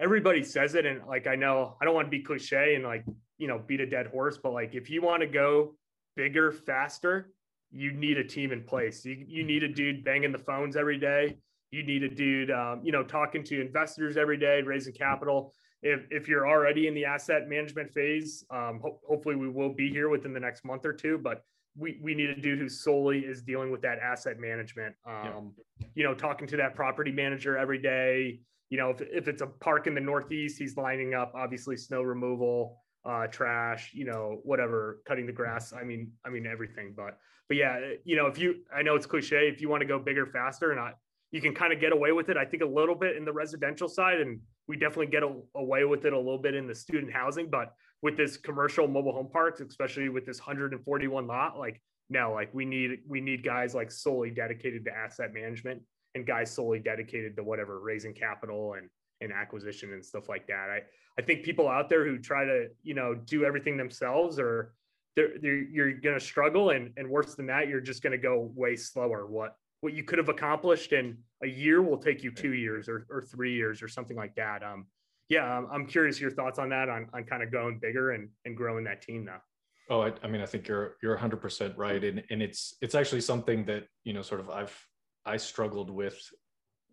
everybody 0.00 0.42
says 0.42 0.74
it, 0.74 0.86
and 0.86 1.06
like 1.06 1.28
I 1.28 1.36
know 1.36 1.76
I 1.80 1.84
don't 1.84 1.94
want 1.94 2.06
to 2.06 2.10
be 2.10 2.22
cliche 2.22 2.74
and 2.74 2.82
like 2.82 3.04
you 3.38 3.46
know 3.46 3.60
beat 3.64 3.80
a 3.80 3.86
dead 3.86 4.08
horse, 4.08 4.38
but 4.42 4.52
like 4.52 4.74
if 4.74 4.90
you 4.90 5.02
want 5.02 5.22
to 5.22 5.28
go 5.28 5.76
bigger 6.16 6.50
faster 6.50 7.30
you 7.72 7.92
need 7.92 8.18
a 8.18 8.24
team 8.24 8.52
in 8.52 8.62
place. 8.62 9.04
You, 9.04 9.24
you 9.26 9.44
need 9.44 9.62
a 9.62 9.68
dude 9.68 10.04
banging 10.04 10.32
the 10.32 10.38
phones 10.38 10.76
every 10.76 10.98
day. 10.98 11.38
You 11.70 11.84
need 11.84 12.02
a 12.02 12.08
dude, 12.08 12.50
um, 12.50 12.80
you 12.82 12.90
know, 12.90 13.04
talking 13.04 13.44
to 13.44 13.60
investors 13.60 14.16
every 14.16 14.36
day, 14.36 14.60
raising 14.62 14.92
capital. 14.92 15.54
If, 15.82 16.06
if 16.10 16.28
you're 16.28 16.48
already 16.48 16.88
in 16.88 16.94
the 16.94 17.04
asset 17.04 17.48
management 17.48 17.92
phase, 17.92 18.44
um, 18.50 18.80
ho- 18.82 19.00
hopefully 19.08 19.36
we 19.36 19.48
will 19.48 19.72
be 19.72 19.88
here 19.88 20.08
within 20.08 20.32
the 20.32 20.40
next 20.40 20.64
month 20.64 20.84
or 20.84 20.92
two, 20.92 21.16
but 21.16 21.44
we, 21.76 22.00
we 22.02 22.14
need 22.14 22.30
a 22.30 22.34
dude 22.36 22.58
who 22.58 22.68
solely 22.68 23.20
is 23.20 23.42
dealing 23.42 23.70
with 23.70 23.80
that 23.82 23.98
asset 24.00 24.38
management. 24.38 24.94
Um, 25.06 25.52
yeah. 25.78 25.86
You 25.94 26.04
know, 26.04 26.14
talking 26.14 26.48
to 26.48 26.56
that 26.56 26.74
property 26.74 27.12
manager 27.12 27.56
every 27.56 27.78
day. 27.78 28.40
You 28.68 28.78
know, 28.78 28.90
if, 28.90 29.00
if 29.00 29.28
it's 29.28 29.42
a 29.42 29.46
park 29.46 29.86
in 29.86 29.94
the 29.94 30.00
Northeast, 30.00 30.58
he's 30.58 30.76
lining 30.76 31.14
up 31.14 31.32
obviously 31.34 31.76
snow 31.76 32.02
removal, 32.02 32.78
uh, 33.04 33.26
trash, 33.26 33.92
you 33.94 34.04
know, 34.04 34.40
whatever, 34.42 35.00
cutting 35.06 35.26
the 35.26 35.32
grass. 35.32 35.72
I 35.72 35.84
mean, 35.84 36.12
I 36.24 36.30
mean 36.30 36.46
everything. 36.46 36.94
But 36.96 37.18
but 37.48 37.56
yeah, 37.56 37.80
you 38.04 38.16
know, 38.16 38.26
if 38.26 38.38
you, 38.38 38.56
I 38.74 38.82
know 38.82 38.94
it's 38.94 39.06
cliche, 39.06 39.48
if 39.48 39.60
you 39.60 39.68
want 39.68 39.80
to 39.80 39.86
go 39.86 39.98
bigger, 39.98 40.26
faster, 40.26 40.70
and 40.70 40.78
I, 40.78 40.92
you 41.32 41.40
can 41.40 41.54
kind 41.54 41.72
of 41.72 41.80
get 41.80 41.92
away 41.92 42.12
with 42.12 42.28
it. 42.28 42.36
I 42.36 42.44
think 42.44 42.62
a 42.62 42.66
little 42.66 42.94
bit 42.94 43.16
in 43.16 43.24
the 43.24 43.32
residential 43.32 43.88
side, 43.88 44.20
and 44.20 44.40
we 44.68 44.76
definitely 44.76 45.06
get 45.06 45.24
a, 45.24 45.34
away 45.56 45.84
with 45.84 46.04
it 46.04 46.12
a 46.12 46.16
little 46.16 46.38
bit 46.38 46.54
in 46.54 46.68
the 46.68 46.74
student 46.74 47.12
housing. 47.12 47.50
But 47.50 47.72
with 48.02 48.16
this 48.16 48.36
commercial 48.36 48.86
mobile 48.86 49.12
home 49.12 49.30
parks, 49.32 49.60
especially 49.60 50.08
with 50.08 50.24
this 50.26 50.38
141 50.38 51.26
lot, 51.26 51.58
like 51.58 51.82
no, 52.08 52.32
like 52.32 52.52
we 52.52 52.64
need 52.64 52.98
we 53.08 53.20
need 53.20 53.44
guys 53.44 53.74
like 53.74 53.90
solely 53.90 54.30
dedicated 54.30 54.84
to 54.84 54.92
asset 54.92 55.32
management 55.32 55.82
and 56.14 56.26
guys 56.26 56.50
solely 56.50 56.78
dedicated 56.78 57.36
to 57.36 57.44
whatever 57.44 57.80
raising 57.80 58.12
capital 58.12 58.74
and 58.74 58.88
and 59.20 59.32
acquisition 59.32 59.92
and 59.92 60.04
stuff 60.04 60.28
like 60.28 60.46
that. 60.46 60.70
I 60.70 60.82
I 61.18 61.22
think 61.22 61.42
people 61.42 61.68
out 61.68 61.88
there 61.88 62.04
who 62.04 62.18
try 62.18 62.44
to 62.44 62.68
you 62.82 62.94
know 62.94 63.14
do 63.14 63.44
everything 63.44 63.76
themselves 63.76 64.38
or 64.38 64.74
they're, 65.16 65.38
they're, 65.40 65.62
you're 65.62 65.92
going 65.92 66.18
to 66.18 66.24
struggle 66.24 66.70
and 66.70 66.92
and 66.96 67.08
worse 67.08 67.34
than 67.34 67.46
that 67.46 67.68
you're 67.68 67.80
just 67.80 68.02
going 68.02 68.12
to 68.12 68.18
go 68.18 68.50
way 68.54 68.76
slower. 68.76 69.26
What 69.26 69.56
what 69.80 69.94
you 69.94 70.04
could 70.04 70.18
have 70.18 70.28
accomplished 70.28 70.92
in 70.92 71.18
a 71.42 71.46
year 71.46 71.82
will 71.82 71.98
take 71.98 72.22
you 72.22 72.30
two 72.30 72.52
years 72.52 72.88
or, 72.88 73.06
or 73.10 73.22
three 73.22 73.54
years 73.54 73.82
or 73.82 73.88
something 73.88 74.16
like 74.16 74.34
that. 74.34 74.62
Um, 74.62 74.86
yeah, 75.30 75.62
I'm, 75.72 75.86
curious 75.86 76.20
your 76.20 76.30
thoughts 76.30 76.58
on 76.58 76.68
that 76.70 76.88
on, 76.88 77.08
on 77.14 77.24
kind 77.24 77.42
of 77.42 77.50
going 77.52 77.78
bigger 77.78 78.10
and, 78.10 78.28
and 78.44 78.56
growing 78.56 78.84
that 78.84 79.00
team 79.00 79.24
now. 79.24 79.40
Oh, 79.88 80.02
I, 80.02 80.12
I 80.22 80.28
mean, 80.28 80.40
I 80.40 80.46
think 80.46 80.68
you're 80.68 80.96
you're 81.02 81.14
100 81.14 81.38
percent 81.38 81.76
right, 81.76 82.02
and 82.02 82.22
and 82.30 82.42
it's 82.42 82.76
it's 82.80 82.94
actually 82.94 83.22
something 83.22 83.64
that 83.64 83.86
you 84.04 84.12
know, 84.12 84.22
sort 84.22 84.40
of 84.40 84.50
I've 84.50 84.86
I 85.24 85.36
struggled 85.36 85.90
with 85.90 86.18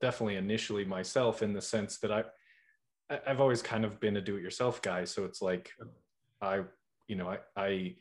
definitely 0.02 0.36
initially 0.36 0.86
myself 0.86 1.42
in 1.42 1.54
the 1.54 1.62
sense 1.62 1.98
that 2.00 2.12
I 2.12 2.24
I've 3.26 3.40
always 3.40 3.62
kind 3.62 3.86
of 3.86 4.00
been 4.00 4.18
a 4.18 4.22
do-it-yourself 4.22 4.82
guy, 4.82 5.06
so 5.06 5.24
it's 5.24 5.42
like 5.42 5.72
I 6.42 6.64
you 7.08 7.16
know 7.16 7.30
I 7.30 7.38
I 7.56 7.96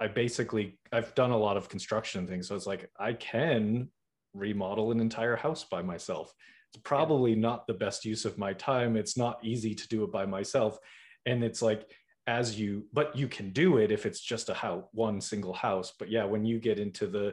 I 0.00 0.08
basically 0.08 0.78
I've 0.92 1.14
done 1.14 1.30
a 1.30 1.38
lot 1.38 1.56
of 1.56 1.68
construction 1.68 2.26
things, 2.26 2.48
so 2.48 2.56
it's 2.56 2.66
like 2.66 2.90
I 2.98 3.12
can 3.12 3.90
remodel 4.34 4.90
an 4.90 5.00
entire 5.00 5.36
house 5.36 5.64
by 5.64 5.82
myself. 5.82 6.34
It's 6.72 6.82
probably 6.82 7.32
yeah. 7.32 7.40
not 7.40 7.66
the 7.66 7.74
best 7.74 8.04
use 8.04 8.24
of 8.24 8.36
my 8.36 8.52
time. 8.52 8.96
It's 8.96 9.16
not 9.16 9.38
easy 9.44 9.74
to 9.74 9.88
do 9.88 10.02
it 10.04 10.12
by 10.12 10.26
myself, 10.26 10.78
and 11.24 11.44
it's 11.44 11.62
like 11.62 11.88
as 12.26 12.58
you 12.58 12.84
but 12.92 13.14
you 13.16 13.28
can 13.28 13.50
do 13.50 13.76
it 13.78 13.92
if 13.92 14.04
it's 14.04 14.20
just 14.20 14.48
a 14.48 14.54
house 14.54 14.82
one 14.92 15.20
single 15.20 15.52
house 15.52 15.92
but 15.96 16.10
yeah 16.10 16.24
when 16.24 16.44
you 16.44 16.58
get 16.58 16.78
into 16.78 17.06
the, 17.06 17.32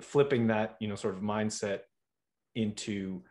flipping 0.00 0.46
that 0.46 0.76
you 0.80 0.88
know 0.88 0.94
sort 0.94 1.14
of 1.14 1.20
mindset 1.20 1.80
into 2.54 3.22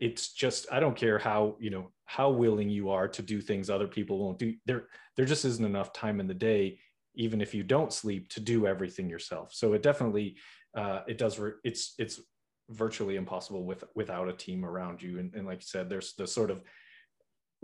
it's 0.00 0.32
just 0.32 0.66
i 0.72 0.80
don't 0.80 0.96
care 0.96 1.18
how 1.18 1.56
you 1.60 1.70
know 1.70 1.90
how 2.06 2.30
willing 2.30 2.68
you 2.68 2.90
are 2.90 3.06
to 3.06 3.22
do 3.22 3.40
things 3.40 3.68
other 3.68 3.86
people 3.86 4.18
won't 4.18 4.38
do 4.38 4.54
there 4.66 4.86
there 5.16 5.26
just 5.26 5.44
isn't 5.44 5.64
enough 5.64 5.92
time 5.92 6.20
in 6.20 6.26
the 6.26 6.34
day 6.34 6.78
even 7.16 7.40
if 7.40 7.54
you 7.54 7.62
don't 7.62 7.92
sleep 7.92 8.28
to 8.28 8.40
do 8.40 8.66
everything 8.66 9.08
yourself. 9.08 9.52
So 9.52 9.72
it 9.72 9.82
definitely 9.82 10.36
uh, 10.76 11.00
it 11.06 11.18
does 11.18 11.38
re- 11.38 11.52
it's 11.62 11.94
it's 11.98 12.20
virtually 12.70 13.16
impossible 13.16 13.64
with 13.64 13.84
without 13.94 14.28
a 14.28 14.32
team 14.32 14.64
around 14.64 15.02
you. 15.02 15.18
And, 15.18 15.32
and 15.34 15.46
like 15.46 15.60
you 15.60 15.66
said 15.66 15.88
there's 15.88 16.14
the 16.14 16.26
sort 16.26 16.50
of 16.50 16.62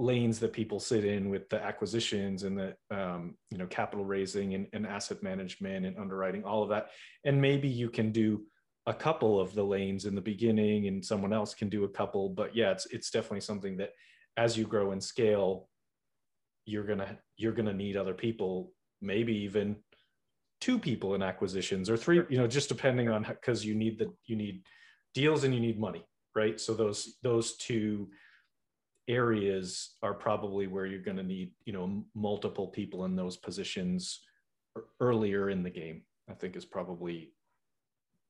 lanes 0.00 0.38
that 0.40 0.52
people 0.52 0.80
sit 0.80 1.04
in 1.04 1.28
with 1.28 1.48
the 1.50 1.62
acquisitions 1.62 2.42
and 2.44 2.58
the 2.58 2.74
um, 2.90 3.36
you 3.50 3.58
know 3.58 3.66
capital 3.66 4.04
raising 4.04 4.54
and, 4.54 4.66
and, 4.72 4.86
asset 4.86 5.22
management 5.22 5.86
and 5.86 5.98
underwriting 5.98 6.44
all 6.44 6.62
of 6.62 6.68
that. 6.70 6.88
And 7.24 7.40
maybe 7.40 7.68
you 7.68 7.90
can 7.90 8.10
do 8.10 8.42
a 8.86 8.94
couple 8.94 9.38
of 9.38 9.54
the 9.54 9.62
lanes 9.62 10.06
in 10.06 10.14
the 10.14 10.20
beginning 10.20 10.88
and 10.88 11.04
someone 11.04 11.32
else 11.32 11.54
can 11.54 11.68
do 11.68 11.84
a 11.84 11.88
couple. 11.88 12.30
But 12.30 12.56
yeah 12.56 12.70
it's 12.72 12.86
it's 12.86 13.10
definitely 13.10 13.42
something 13.42 13.76
that 13.76 13.90
as 14.36 14.56
you 14.56 14.66
grow 14.66 14.92
and 14.92 15.02
scale 15.02 15.68
you're 16.64 16.86
gonna 16.86 17.18
you're 17.36 17.52
gonna 17.52 17.72
need 17.72 17.96
other 17.96 18.14
people 18.14 18.72
maybe 19.00 19.34
even 19.34 19.76
two 20.60 20.78
people 20.78 21.14
in 21.14 21.22
acquisitions 21.22 21.88
or 21.88 21.96
three 21.96 22.22
you 22.28 22.38
know 22.38 22.46
just 22.46 22.68
depending 22.68 23.08
on 23.08 23.22
because 23.22 23.64
you 23.64 23.74
need 23.74 23.98
the 23.98 24.12
you 24.26 24.36
need 24.36 24.62
deals 25.14 25.42
and 25.42 25.54
you 25.54 25.60
need 25.60 25.80
money 25.80 26.04
right? 26.34 26.60
So 26.60 26.74
those 26.74 27.16
those 27.22 27.56
two 27.56 28.08
areas 29.10 29.96
are 30.02 30.14
probably 30.14 30.66
where 30.66 30.86
you're 30.86 31.02
going 31.02 31.16
to 31.16 31.22
need 31.22 31.50
you 31.64 31.72
know 31.72 32.04
multiple 32.14 32.68
people 32.68 33.04
in 33.04 33.16
those 33.16 33.36
positions 33.36 34.20
earlier 35.00 35.50
in 35.50 35.62
the 35.62 35.70
game 35.70 36.02
i 36.30 36.34
think 36.34 36.56
is 36.56 36.64
probably 36.64 37.32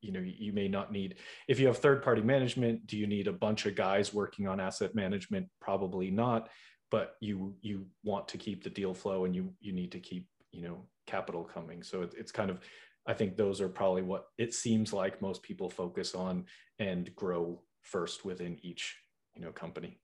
you 0.01 0.12
know 0.12 0.20
you 0.24 0.53
may 0.55 0.66
not 0.66 0.91
need. 0.91 1.16
If 1.47 1.61
you 1.61 1.66
have 1.66 1.76
third 1.76 2.03
party 2.03 2.22
management 2.22 2.87
do 2.87 2.97
you 2.97 3.07
need 3.07 3.28
a 3.28 3.33
bunch 3.33 3.66
of 3.66 3.74
guys 3.74 4.14
working 4.14 4.49
on 4.49 4.59
asset 4.59 4.95
management? 4.95 5.47
Probably 5.61 6.11
not 6.11 6.49
but 6.91 7.14
you 7.20 7.55
you 7.61 7.87
want 8.03 8.28
to 8.28 8.39
keep 8.39 8.64
the 8.64 8.70
deal 8.70 8.95
flow 8.95 9.24
and 9.24 9.35
you 9.35 9.53
you 9.61 9.72
need 9.72 9.93
to 9.93 10.01
keep 10.01 10.26
you 10.53 10.62
know 10.62 10.85
capital 11.07 11.45
coming. 11.45 11.83
So 11.83 12.03
it, 12.03 12.14
it's 12.16 12.33
kind 12.33 12.51
of 12.51 12.61
i 13.07 13.14
think 13.14 13.37
those 13.37 13.61
are 13.61 13.68
probably 13.68 14.03
what 14.03 14.26
it 14.37 14.53
seems 14.53 14.93
like 14.93 15.22
most 15.22 15.43
people 15.43 15.70
focus 15.70 16.14
on 16.14 16.45
and 16.78 17.14
grow 17.16 17.62
first 17.83 18.24
within 18.26 18.59
each 18.62 18.97
you 19.35 19.41
know 19.41 19.51
company 19.51 19.99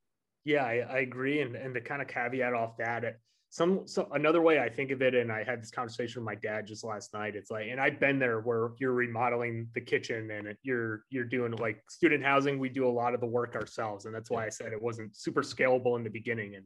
yeah, 0.47 0.65
I, 0.65 0.87
I 0.89 0.99
agree. 1.01 1.41
And, 1.41 1.57
and 1.57 1.75
to 1.75 1.81
kind 1.81 2.01
of 2.01 2.07
caveat 2.07 2.55
off 2.55 2.77
that, 2.79 3.05
uh, 3.05 3.11
some 3.51 3.87
so 3.87 4.09
another 4.13 4.43
way 4.43 4.59
I 4.59 4.69
think 4.69 4.91
of 4.91 5.03
it, 5.03 5.15
and 5.15 5.31
I 5.31 5.43
had 5.43 5.63
this 5.63 5.71
conversation 5.71 6.21
with 6.21 6.27
my 6.27 6.35
dad 6.35 6.67
just 6.67 6.85
last 6.85 7.15
night. 7.15 7.35
It's 7.37 7.51
like, 7.51 7.69
and 7.71 7.81
I've 7.81 7.99
been 7.99 8.19
there 8.19 8.41
where 8.41 8.71
you're 8.79 8.93
remodeling 8.93 9.69
the 9.75 9.81
kitchen 9.81 10.31
and 10.31 10.57
you're 10.63 11.03
you're 11.11 11.25
doing 11.25 11.53
like 11.53 11.83
student 11.89 12.25
housing. 12.25 12.59
We 12.59 12.69
do 12.69 12.87
a 12.87 12.91
lot 12.91 13.15
of 13.15 13.21
the 13.21 13.27
work 13.27 13.55
ourselves, 13.55 14.05
and 14.05 14.15
that's 14.15 14.31
why 14.31 14.47
I 14.47 14.49
said 14.51 14.73
it 14.73 14.83
wasn't 14.83 15.17
super 15.17 15.43
scalable 15.43 15.97
in 15.97 16.05
the 16.05 16.11
beginning 16.11 16.57
and 16.57 16.65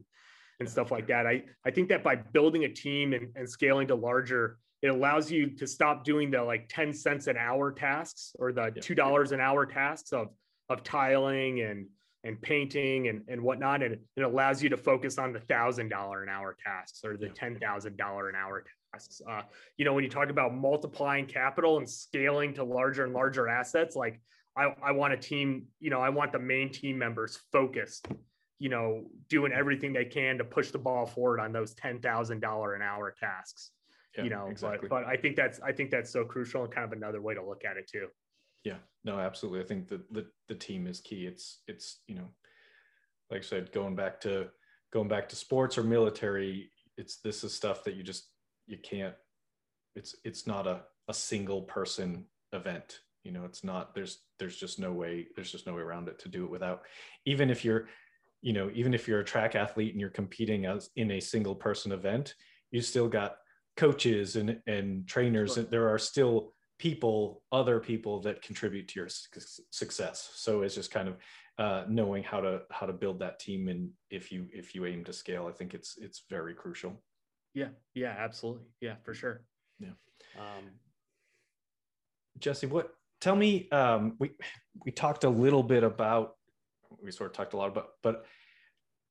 and 0.58 0.68
stuff 0.68 0.90
like 0.90 1.06
that. 1.08 1.26
I 1.26 1.44
I 1.64 1.70
think 1.70 1.90
that 1.90 2.02
by 2.02 2.16
building 2.16 2.64
a 2.64 2.68
team 2.68 3.12
and, 3.12 3.28
and 3.36 3.48
scaling 3.48 3.86
to 3.88 3.94
larger, 3.94 4.58
it 4.82 4.88
allows 4.88 5.30
you 5.30 5.50
to 5.56 5.66
stop 5.66 6.02
doing 6.02 6.30
the 6.30 6.42
like 6.42 6.66
10 6.70 6.92
cents 6.92 7.26
an 7.28 7.36
hour 7.36 7.72
tasks 7.72 8.34
or 8.38 8.52
the 8.52 8.72
two 8.80 8.94
dollars 8.94 9.32
an 9.32 9.40
hour 9.40 9.64
tasks 9.64 10.12
of 10.12 10.28
of 10.70 10.82
tiling 10.82 11.60
and 11.60 11.86
and 12.24 12.40
painting 12.40 13.08
and, 13.08 13.22
and 13.28 13.40
whatnot. 13.40 13.82
And 13.82 13.98
it 14.16 14.22
allows 14.22 14.62
you 14.62 14.68
to 14.70 14.76
focus 14.76 15.18
on 15.18 15.32
the 15.32 15.40
thousand 15.40 15.88
dollar 15.88 16.22
an 16.22 16.28
hour 16.28 16.56
tasks 16.64 17.00
or 17.04 17.16
the 17.16 17.28
ten 17.28 17.58
thousand 17.58 17.96
dollar 17.96 18.28
an 18.28 18.36
hour 18.36 18.64
tasks. 18.92 19.22
Uh, 19.28 19.42
you 19.76 19.84
know, 19.84 19.94
when 19.94 20.04
you 20.04 20.10
talk 20.10 20.28
about 20.28 20.54
multiplying 20.54 21.26
capital 21.26 21.78
and 21.78 21.88
scaling 21.88 22.54
to 22.54 22.64
larger 22.64 23.04
and 23.04 23.12
larger 23.12 23.48
assets, 23.48 23.96
like 23.96 24.20
I, 24.56 24.74
I 24.82 24.92
want 24.92 25.12
a 25.12 25.16
team, 25.16 25.66
you 25.78 25.90
know, 25.90 26.00
I 26.00 26.10
want 26.10 26.32
the 26.32 26.38
main 26.38 26.70
team 26.70 26.98
members 26.98 27.38
focused, 27.52 28.08
you 28.58 28.68
know, 28.68 29.04
doing 29.28 29.52
everything 29.52 29.92
they 29.92 30.04
can 30.04 30.38
to 30.38 30.44
push 30.44 30.70
the 30.70 30.78
ball 30.78 31.06
forward 31.06 31.40
on 31.40 31.52
those 31.52 31.74
ten 31.74 32.00
thousand 32.00 32.40
dollar 32.40 32.74
an 32.74 32.82
hour 32.82 33.14
tasks. 33.18 33.70
Yeah, 34.16 34.24
you 34.24 34.30
know, 34.30 34.48
exactly. 34.50 34.88
but 34.88 35.04
but 35.04 35.08
I 35.08 35.16
think 35.16 35.36
that's 35.36 35.60
I 35.60 35.72
think 35.72 35.90
that's 35.90 36.10
so 36.10 36.24
crucial 36.24 36.64
and 36.64 36.72
kind 36.72 36.84
of 36.84 36.92
another 36.92 37.22
way 37.22 37.34
to 37.34 37.44
look 37.44 37.64
at 37.64 37.76
it 37.76 37.88
too. 37.88 38.08
Yeah, 38.64 38.78
no, 39.04 39.18
absolutely. 39.18 39.60
I 39.60 39.64
think 39.64 39.88
that 39.88 40.12
the, 40.12 40.26
the 40.48 40.54
team 40.54 40.86
is 40.86 41.00
key. 41.00 41.26
It's, 41.26 41.62
it's, 41.66 42.00
you 42.06 42.14
know, 42.14 42.28
like 43.30 43.40
I 43.40 43.44
said, 43.44 43.72
going 43.72 43.96
back 43.96 44.20
to, 44.22 44.48
going 44.92 45.08
back 45.08 45.28
to 45.30 45.36
sports 45.36 45.78
or 45.78 45.82
military, 45.82 46.70
it's, 46.96 47.16
this 47.16 47.44
is 47.44 47.54
stuff 47.54 47.84
that 47.84 47.94
you 47.94 48.02
just, 48.02 48.28
you 48.66 48.76
can't, 48.82 49.14
it's, 49.96 50.14
it's 50.24 50.46
not 50.46 50.66
a, 50.66 50.82
a 51.08 51.14
single 51.14 51.62
person 51.62 52.26
event. 52.52 53.00
You 53.24 53.32
know, 53.32 53.44
it's 53.44 53.64
not, 53.64 53.94
there's, 53.94 54.22
there's 54.38 54.56
just 54.56 54.78
no 54.78 54.92
way, 54.92 55.28
there's 55.34 55.52
just 55.52 55.66
no 55.66 55.74
way 55.74 55.82
around 55.82 56.08
it 56.08 56.18
to 56.20 56.28
do 56.28 56.44
it 56.44 56.50
without, 56.50 56.82
even 57.26 57.50
if 57.50 57.64
you're, 57.64 57.88
you 58.42 58.52
know, 58.52 58.70
even 58.74 58.94
if 58.94 59.06
you're 59.06 59.20
a 59.20 59.24
track 59.24 59.54
athlete 59.54 59.92
and 59.92 60.00
you're 60.00 60.10
competing 60.10 60.66
as 60.66 60.90
in 60.96 61.10
a 61.12 61.20
single 61.20 61.54
person 61.54 61.92
event, 61.92 62.34
you 62.70 62.80
still 62.80 63.08
got 63.08 63.36
coaches 63.76 64.36
and, 64.36 64.58
and 64.66 65.06
trainers. 65.06 65.54
Sure. 65.54 65.64
There 65.64 65.88
are 65.88 65.98
still 65.98 66.54
people, 66.80 67.42
other 67.52 67.78
people 67.78 68.20
that 68.20 68.40
contribute 68.40 68.88
to 68.88 68.98
your 68.98 69.08
su- 69.08 69.62
success. 69.70 70.30
So 70.34 70.62
it's 70.62 70.74
just 70.74 70.90
kind 70.90 71.08
of 71.08 71.16
uh, 71.58 71.84
knowing 71.88 72.22
how 72.22 72.40
to 72.40 72.62
how 72.70 72.86
to 72.86 72.92
build 72.94 73.18
that 73.18 73.38
team, 73.38 73.68
and 73.68 73.90
if 74.08 74.32
you 74.32 74.46
if 74.50 74.74
you 74.74 74.86
aim 74.86 75.04
to 75.04 75.12
scale, 75.12 75.46
I 75.46 75.52
think 75.52 75.74
it's 75.74 75.98
it's 75.98 76.24
very 76.30 76.54
crucial. 76.54 77.02
Yeah, 77.52 77.68
yeah, 77.94 78.14
absolutely, 78.18 78.64
yeah, 78.80 78.94
for 79.04 79.12
sure. 79.12 79.42
Yeah. 79.78 79.90
Um, 80.38 80.70
Jesse, 82.38 82.66
what? 82.66 82.94
Tell 83.20 83.36
me. 83.36 83.68
Um, 83.70 84.16
we 84.18 84.30
we 84.86 84.90
talked 84.90 85.24
a 85.24 85.28
little 85.28 85.62
bit 85.62 85.84
about. 85.84 86.36
We 87.02 87.10
sort 87.12 87.30
of 87.30 87.36
talked 87.36 87.52
a 87.52 87.58
lot 87.58 87.68
about, 87.68 87.90
but 88.02 88.24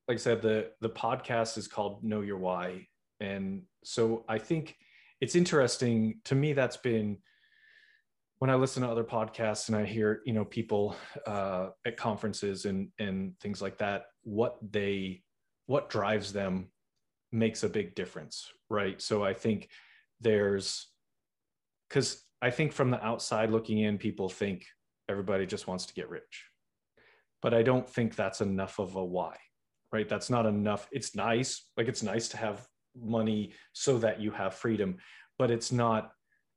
like 0.08 0.16
I 0.16 0.20
said, 0.20 0.42
the 0.42 0.72
the 0.82 0.90
podcast 0.90 1.56
is 1.56 1.68
called 1.68 2.04
Know 2.04 2.22
Your 2.22 2.40
Why, 2.40 2.88
and 3.20 3.62
so 3.84 4.26
I 4.28 4.40
think 4.40 4.76
it's 5.22 5.36
interesting 5.36 6.20
to 6.26 6.34
me. 6.34 6.54
That's 6.54 6.78
been 6.78 7.20
when 8.40 8.50
I 8.50 8.56
listen 8.56 8.84
to 8.84 8.90
other 8.90 9.04
podcasts 9.04 9.68
and 9.68 9.78
I 9.78 9.86
hear, 9.86 10.22
you 10.26 10.34
know, 10.34 10.46
people 10.46 10.96
uh, 11.28 11.70
at 11.86 11.98
conferences 11.98 12.66
and 12.66 12.90
and 12.98 13.38
things 13.40 13.62
like 13.62 13.78
that, 13.78 14.06
what 14.24 14.58
they 14.72 15.24
what 15.68 15.90
drives 15.90 16.34
them 16.34 16.70
makes 17.32 17.64
a 17.64 17.70
big 17.70 17.96
difference, 17.96 18.50
right? 18.70 19.00
So 19.02 19.24
I 19.24 19.34
think 19.34 19.70
there's 20.22 20.88
because 21.90 22.24
I 22.42 22.50
think 22.50 22.72
from 22.72 22.92
the 22.92 23.06
outside 23.06 23.52
looking 23.52 23.80
in, 23.80 23.98
people 23.98 24.30
think 24.30 24.66
everybody 25.10 25.46
just 25.46 25.68
wants 25.68 25.86
to 25.88 25.94
get 25.94 26.10
rich, 26.10 26.46
but 27.42 27.54
I 27.54 27.62
don't 27.62 27.88
think 27.88 28.16
that's 28.16 28.42
enough 28.42 28.80
of 28.80 28.96
a 28.96 29.04
why, 29.04 29.36
right? 29.92 30.08
That's 30.08 30.30
not 30.30 30.46
enough. 30.46 30.88
It's 30.94 31.14
nice 31.14 31.66
like 31.76 31.90
it's 31.90 32.04
nice 32.04 32.30
to 32.30 32.38
have 32.38 32.66
money 32.96 33.52
so 33.74 33.98
that 34.00 34.20
you 34.20 34.32
have 34.32 34.56
freedom 34.56 34.98
but 35.40 35.50
it's 35.50 35.72
not 35.72 36.12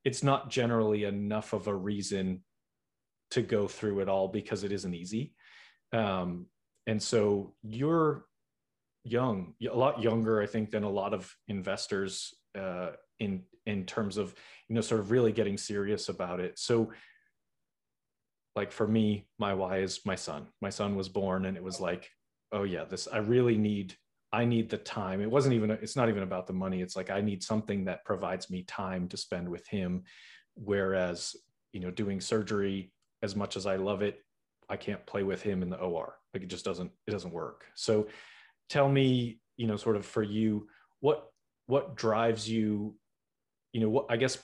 it's 0.05 0.23
not 0.23 0.51
generally 0.51 1.05
enough 1.05 1.53
of 1.53 1.67
a 1.67 1.75
reason 1.75 2.43
to 3.31 3.43
go 3.43 3.67
through 3.67 4.01
it 4.01 4.09
all 4.09 4.29
because 4.29 4.65
it 4.65 4.73
isn't 4.73 4.95
easy. 4.95 5.35
Um, 5.93 6.47
and 6.87 7.03
so 7.03 7.55
you're 7.63 8.25
young 9.05 9.53
a 9.69 9.77
lot 9.77 10.01
younger 10.01 10.41
i 10.41 10.47
think 10.47 10.71
than 10.71 10.85
a 10.85 10.89
lot 10.89 11.13
of 11.13 11.35
investors 11.49 12.35
uh, 12.57 12.91
in 13.19 13.43
in 13.67 13.85
terms 13.85 14.17
of 14.17 14.35
you 14.69 14.75
know 14.75 14.81
sort 14.81 15.01
of 15.01 15.11
really 15.11 15.33
getting 15.33 15.57
serious 15.57 16.09
about 16.09 16.41
it. 16.41 16.59
So 16.59 16.93
like 18.57 18.73
for 18.73 18.87
me 18.87 19.27
my 19.39 19.55
why 19.55 19.79
is 19.79 20.01
my 20.05 20.17
son. 20.17 20.47
My 20.61 20.71
son 20.71 20.97
was 20.97 21.09
born 21.09 21.47
and 21.47 21.57
it 21.57 21.63
was 21.63 21.81
like 21.81 22.09
oh 22.53 22.65
yeah 22.65 22.85
this 22.85 23.09
i 23.11 23.19
really 23.19 23.57
need 23.57 23.97
i 24.33 24.45
need 24.45 24.71
the 24.71 24.79
time. 24.79 25.21
It 25.21 25.31
wasn't 25.31 25.55
even 25.55 25.71
it's 25.71 25.97
not 25.97 26.09
even 26.09 26.23
about 26.23 26.47
the 26.47 26.53
money. 26.53 26.81
It's 26.81 26.97
like 26.97 27.11
i 27.11 27.21
need 27.21 27.43
something 27.43 27.85
that 27.85 28.05
provides 28.05 28.51
me 28.51 28.63
time 28.65 29.09
to 29.09 29.17
spend 29.17 29.49
with 29.49 29.67
him. 29.67 30.05
Whereas 30.55 31.37
you 31.73 31.81
know 31.81 31.91
doing 31.91 32.21
surgery 32.21 32.93
as 33.23 33.37
much 33.37 33.57
as 33.57 33.67
i 33.67 33.77
love 33.77 34.03
it 34.03 34.19
i 34.69 34.77
can't 34.77 35.07
play 35.07 35.23
with 35.23 35.41
him 35.41 35.63
in 35.63 35.71
the 35.71 35.77
or 35.77 36.17
like 36.35 36.43
it 36.43 36.49
just 36.49 36.65
doesn't 36.65 36.91
it 37.07 37.11
doesn't 37.11 37.33
work. 37.33 37.67
So 37.75 38.09
tell 38.69 38.89
me 38.89 39.41
you 39.57 39.67
know 39.67 39.77
sort 39.77 39.97
of 39.97 40.07
for 40.07 40.23
you 40.23 40.69
what 41.01 41.27
what 41.67 41.95
drives 41.95 42.49
you? 42.49 42.97
You 43.73 43.81
know 43.81 43.91
what 43.91 44.07
i 44.11 44.17
guess 44.17 44.39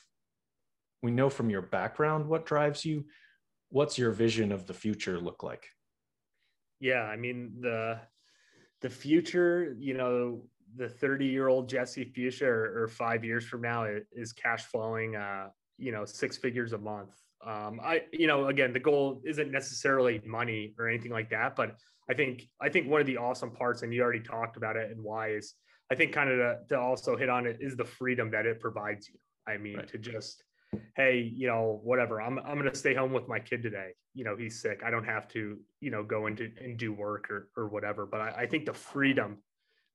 we 1.03 1.11
know 1.11 1.31
from 1.31 1.49
your 1.49 1.63
background 1.63 2.27
what 2.29 2.47
drives 2.47 2.85
you? 2.85 3.05
What's 3.71 3.99
your 3.99 4.11
vision 4.11 4.53
of 4.53 4.67
the 4.67 4.75
future 4.75 5.19
look 5.21 5.43
like? 5.43 5.67
Yeah 6.81 7.03
i 7.03 7.17
mean 7.17 7.53
the 7.61 8.01
the 8.81 8.91
future 8.91 9.77
you 9.79 9.95
know 9.95 10.43
the 10.77 10.89
30 10.89 11.27
year 11.27 11.49
old 11.49 11.69
jesse 11.69 12.05
fuchsia 12.05 12.47
or, 12.47 12.83
or, 12.83 12.89
five 12.89 13.25
years 13.25 13.45
from 13.45 13.63
now 13.63 13.87
is 14.13 14.33
cash 14.33 14.65
flowing 14.65 15.17
uh 15.17 15.49
you 15.79 15.93
know 15.93 16.05
six 16.05 16.37
figures 16.37 16.73
a 16.73 16.79
month 16.79 17.15
um 17.47 17.81
i 17.83 18.03
you 18.13 18.27
know 18.27 18.49
again 18.49 18.73
the 18.73 18.81
goal 18.81 19.21
isn't 19.25 19.51
necessarily 19.51 20.21
money 20.25 20.75
or 20.79 20.89
anything 20.89 21.13
like 21.13 21.31
that 21.31 21.57
but 21.57 21.77
i 22.11 22.15
think 22.15 22.49
i 22.61 22.69
think 22.69 22.89
one 22.89 23.01
of 23.01 23.07
the 23.07 23.17
awesome 23.17 23.51
parts 23.51 23.83
and 23.83 23.93
you 23.95 24.03
already 24.03 24.21
talked 24.21 24.57
about 24.57 24.77
it 24.77 24.91
and 24.91 25.03
why 25.03 25.31
is 25.31 25.55
i 25.91 25.95
think 25.95 26.13
kind 26.13 26.31
of 26.31 26.37
to, 26.37 26.59
to 26.69 26.79
also 26.79 27.17
hit 27.17 27.29
on 27.29 27.47
it 27.47 27.57
is 27.61 27.77
the 27.77 27.85
freedom 27.85 28.31
that 28.31 28.45
it 28.47 28.61
provides 28.61 29.09
you 29.09 29.19
i 29.47 29.57
mean 29.57 29.77
right. 29.77 29.89
to 29.89 29.99
just 29.99 30.45
hey, 30.97 31.33
you 31.35 31.47
know, 31.47 31.81
whatever, 31.83 32.21
I'm 32.21 32.39
I'm 32.39 32.59
gonna 32.59 32.75
stay 32.75 32.95
home 32.95 33.13
with 33.13 33.29
my 33.29 33.39
kid 33.39 33.63
today. 33.63 33.91
You 34.15 34.25
know, 34.25 34.37
he's 34.37 34.61
sick. 34.61 34.83
I 34.85 34.91
don't 34.91 35.05
have 35.05 35.29
to, 35.29 35.59
you 35.81 35.91
know, 35.91 36.03
go 36.03 36.27
into 36.27 36.51
and 36.61 36.77
do 36.77 36.93
work 36.93 37.31
or 37.31 37.49
or 37.57 37.69
whatever. 37.69 38.07
But 38.07 38.21
I, 38.21 38.29
I 38.31 38.47
think 38.47 38.67
the 38.67 38.75
freedom 38.75 39.39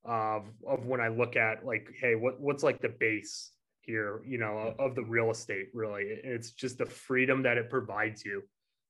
of 0.05 0.47
of 0.67 0.85
when 0.85 1.01
I 1.01 1.09
look 1.09 1.35
at 1.35 1.65
like, 1.65 1.89
hey, 1.99 2.15
what 2.15 2.39
what's 2.39 2.63
like 2.63 2.81
the 2.81 2.89
base 2.89 3.51
here, 3.81 4.21
you 4.25 4.37
know, 4.37 4.73
of 4.79 4.95
the 4.95 5.03
real 5.03 5.31
estate 5.31 5.67
really. 5.73 6.03
It's 6.23 6.51
just 6.51 6.77
the 6.77 6.85
freedom 6.85 7.43
that 7.43 7.57
it 7.57 7.69
provides 7.69 8.23
you 8.23 8.43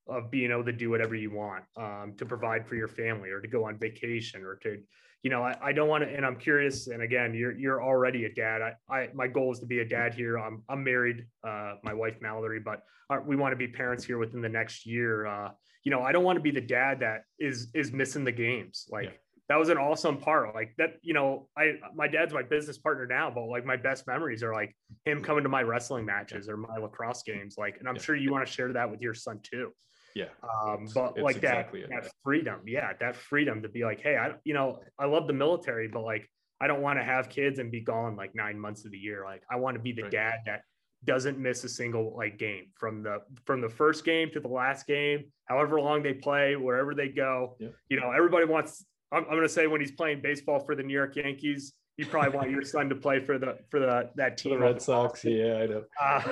of 0.07 0.29
being 0.29 0.51
able 0.51 0.65
to 0.65 0.71
do 0.71 0.89
whatever 0.89 1.15
you 1.15 1.31
want 1.31 1.63
um, 1.77 2.13
to 2.17 2.25
provide 2.25 2.67
for 2.67 2.75
your 2.75 2.87
family 2.87 3.29
or 3.29 3.39
to 3.39 3.47
go 3.47 3.67
on 3.67 3.77
vacation 3.77 4.43
or 4.43 4.55
to 4.55 4.77
you 5.23 5.29
know, 5.29 5.41
I, 5.41 5.57
I 5.63 5.71
don't 5.71 5.87
want 5.87 6.03
to, 6.03 6.13
and 6.13 6.25
I'm 6.25 6.35
curious. 6.35 6.87
And 6.87 7.01
again, 7.01 7.33
you're 7.33 7.57
you're 7.57 7.81
already 7.81 8.25
a 8.25 8.33
dad. 8.33 8.61
I, 8.61 8.93
I 8.93 9.09
my 9.13 9.27
goal 9.27 9.53
is 9.53 9.59
to 9.59 9.65
be 9.65 9.79
a 9.79 9.85
dad 9.85 10.13
here. 10.13 10.37
I'm 10.37 10.63
I'm 10.67 10.83
married, 10.83 11.25
uh, 11.47 11.75
my 11.81 11.93
wife 11.93 12.17
Mallory, 12.21 12.59
but 12.59 12.83
our, 13.09 13.21
we 13.21 13.37
want 13.37 13.53
to 13.53 13.55
be 13.55 13.67
parents 13.67 14.03
here 14.03 14.17
within 14.17 14.41
the 14.41 14.49
next 14.49 14.85
year. 14.85 15.25
Uh, 15.25 15.51
you 15.85 15.91
know, 15.91 16.01
I 16.01 16.11
don't 16.11 16.25
want 16.25 16.35
to 16.37 16.41
be 16.41 16.51
the 16.51 16.61
dad 16.61 16.99
that 16.99 17.23
is 17.39 17.69
is 17.73 17.93
missing 17.93 18.25
the 18.25 18.33
games. 18.33 18.85
Like 18.91 19.05
yeah. 19.05 19.11
that 19.47 19.57
was 19.57 19.69
an 19.69 19.77
awesome 19.77 20.17
part. 20.17 20.53
Like 20.53 20.73
that, 20.77 20.95
you 21.01 21.13
know, 21.13 21.47
I 21.57 21.75
my 21.95 22.09
dad's 22.09 22.33
my 22.33 22.43
business 22.43 22.77
partner 22.77 23.07
now, 23.07 23.31
but 23.33 23.45
like 23.45 23.65
my 23.65 23.77
best 23.77 24.05
memories 24.05 24.43
are 24.43 24.53
like 24.53 24.75
him 25.05 25.23
coming 25.23 25.43
to 25.43 25.49
my 25.49 25.61
wrestling 25.61 26.05
matches 26.05 26.49
or 26.49 26.57
my 26.57 26.77
lacrosse 26.77 27.23
games. 27.23 27.55
Like, 27.57 27.77
and 27.79 27.87
I'm 27.87 27.95
yeah. 27.95 28.01
sure 28.01 28.15
you 28.17 28.29
want 28.29 28.45
to 28.45 28.51
share 28.51 28.73
that 28.73 28.91
with 28.91 29.01
your 29.01 29.13
son 29.13 29.39
too. 29.41 29.71
Yeah. 30.15 30.25
Um, 30.43 30.87
but 30.93 31.17
like 31.17 31.37
exactly 31.37 31.81
that, 31.81 31.85
it. 31.85 32.03
that 32.03 32.11
freedom. 32.23 32.61
Yeah. 32.65 32.93
That 32.99 33.15
freedom 33.15 33.61
to 33.63 33.69
be 33.69 33.83
like, 33.83 34.01
Hey, 34.01 34.15
I, 34.17 34.31
you 34.43 34.53
know, 34.53 34.79
I 34.99 35.05
love 35.05 35.27
the 35.27 35.33
military, 35.33 35.87
but 35.87 36.03
like, 36.03 36.29
I 36.61 36.67
don't 36.67 36.81
want 36.81 36.99
to 36.99 37.03
have 37.03 37.29
kids 37.29 37.59
and 37.59 37.71
be 37.71 37.81
gone 37.81 38.15
like 38.15 38.35
nine 38.35 38.57
months 38.57 38.85
of 38.85 38.91
the 38.91 38.97
year. 38.97 39.23
Like 39.25 39.43
I 39.51 39.57
want 39.57 39.75
to 39.75 39.81
be 39.81 39.91
the 39.91 40.03
right. 40.03 40.11
dad 40.11 40.35
that 40.45 40.61
doesn't 41.03 41.37
miss 41.37 41.63
a 41.63 41.69
single 41.69 42.15
like 42.15 42.37
game 42.37 42.67
from 42.77 43.03
the 43.03 43.17
from 43.45 43.59
the 43.59 43.69
first 43.69 44.05
game 44.05 44.29
to 44.31 44.39
the 44.39 44.47
last 44.47 44.87
game, 44.87 45.25
however 45.45 45.81
long 45.81 46.03
they 46.03 46.13
play, 46.13 46.55
wherever 46.55 46.95
they 46.95 47.09
go. 47.09 47.57
Yeah. 47.59 47.69
You 47.89 47.99
know, 47.99 48.11
everybody 48.11 48.45
wants. 48.45 48.85
I'm, 49.11 49.23
I'm 49.25 49.31
going 49.31 49.41
to 49.41 49.49
say 49.49 49.67
when 49.67 49.81
he's 49.81 49.91
playing 49.91 50.21
baseball 50.21 50.59
for 50.59 50.75
the 50.75 50.83
New 50.83 50.93
York 50.93 51.15
Yankees, 51.15 51.73
you 51.97 52.07
probably 52.07 52.35
want 52.35 52.49
your 52.49 52.63
son 52.63 52.89
to 52.89 52.95
play 52.95 53.19
for 53.19 53.37
the 53.37 53.59
for 53.69 53.79
the 53.79 54.09
that 54.15 54.37
team. 54.37 54.53
the 54.53 54.59
Red 54.59 54.81
Sox, 54.81 55.23
yeah, 55.23 55.57
I 55.57 55.65
know. 55.67 55.83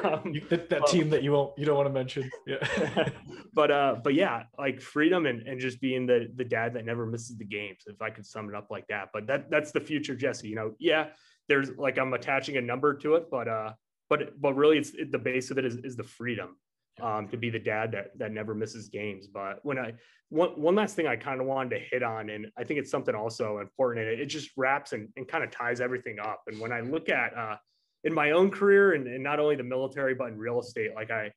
Um, 0.04 0.34
you, 0.34 0.42
that, 0.50 0.70
that 0.70 0.88
team 0.88 1.10
that 1.12 1.22
you 1.22 1.34
won't 1.34 1.58
you 1.58 1.66
don't 1.66 1.78
want 1.78 1.88
to 1.88 1.94
mention. 1.94 2.32
Yeah. 2.48 3.10
but 3.54 3.70
uh, 3.70 3.96
but 4.04 4.16
yeah, 4.16 4.44
like 4.58 4.82
freedom 4.82 5.28
and, 5.28 5.42
and 5.44 5.60
just 5.60 5.80
being 5.80 6.08
the 6.08 6.32
the 6.36 6.44
dad 6.44 6.74
that 6.74 6.86
never 6.86 7.06
misses 7.06 7.38
the 7.38 7.46
games. 7.46 7.84
If 7.86 8.02
I 8.02 8.10
could 8.10 8.26
sum 8.26 8.50
it 8.50 8.56
up 8.56 8.68
like 8.72 8.88
that, 8.88 9.10
but 9.14 9.28
that 9.28 9.52
that's 9.52 9.72
the 9.72 9.82
future, 9.82 10.16
Jesse. 10.16 10.48
You 10.48 10.56
know, 10.56 10.74
yeah, 10.80 11.10
there's 11.48 11.70
like 11.78 12.00
I'm 12.00 12.14
attaching 12.14 12.58
a 12.58 12.62
number 12.62 12.96
to 12.96 13.16
it, 13.16 13.30
but 13.30 13.48
uh, 13.48 13.74
but 14.10 14.42
but 14.42 14.56
really, 14.56 14.80
it's 14.80 14.96
it, 14.96 15.12
the 15.12 15.20
base 15.20 15.52
of 15.52 15.60
it 15.60 15.66
is 15.66 15.76
is 15.78 15.96
the 15.96 16.04
freedom 16.04 16.58
um, 17.00 17.28
to 17.30 17.38
be 17.38 17.50
the 17.50 17.60
dad 17.60 17.92
that 17.94 18.18
that 18.18 18.32
never 18.32 18.54
misses 18.54 18.90
games. 18.90 19.28
But 19.28 19.60
when 19.64 19.80
I 19.80 19.94
one 20.30 20.50
one 20.60 20.76
last 20.76 20.96
thing 20.96 21.08
I 21.08 21.16
kind 21.16 21.40
of 21.40 21.48
wanted 21.48 21.78
to 21.78 21.80
hit 21.80 22.04
on, 22.04 22.30
and 22.30 22.48
I 22.58 22.64
think 22.64 22.80
it's 22.80 22.92
something 22.92 23.16
also 23.16 23.60
important, 23.60 24.06
and 24.06 24.14
it, 24.14 24.22
it 24.22 24.26
just 24.28 24.52
wraps 24.58 24.94
and, 24.94 25.10
and 25.16 25.28
kind 25.28 25.44
of 25.44 25.52
ties 25.52 25.82
everything 25.82 26.20
up. 26.20 26.42
And 26.48 26.60
when 26.60 26.72
I 26.72 26.82
look 26.82 27.10
at 27.10 27.36
uh, 27.38 27.56
in 28.04 28.14
my 28.14 28.32
own 28.32 28.50
career 28.50 28.94
and, 28.94 29.08
and 29.08 29.24
not 29.24 29.40
only 29.40 29.56
the 29.56 29.64
military 29.64 30.16
but 30.16 30.30
in 30.30 30.38
real 30.38 30.60
estate, 30.60 30.92
like 30.96 31.12
I 31.12 31.32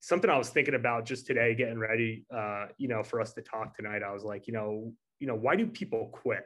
something 0.00 0.30
I 0.30 0.38
was 0.38 0.50
thinking 0.50 0.74
about 0.74 1.04
just 1.04 1.26
today, 1.26 1.54
getting 1.54 1.78
ready, 1.78 2.24
uh, 2.34 2.66
you 2.78 2.88
know, 2.88 3.02
for 3.02 3.20
us 3.20 3.32
to 3.34 3.42
talk 3.42 3.76
tonight. 3.76 4.02
I 4.02 4.12
was 4.12 4.22
like, 4.22 4.46
you 4.46 4.52
know, 4.52 4.92
you 5.18 5.26
know, 5.26 5.34
why 5.34 5.56
do 5.56 5.66
people 5.66 6.10
quit? 6.12 6.44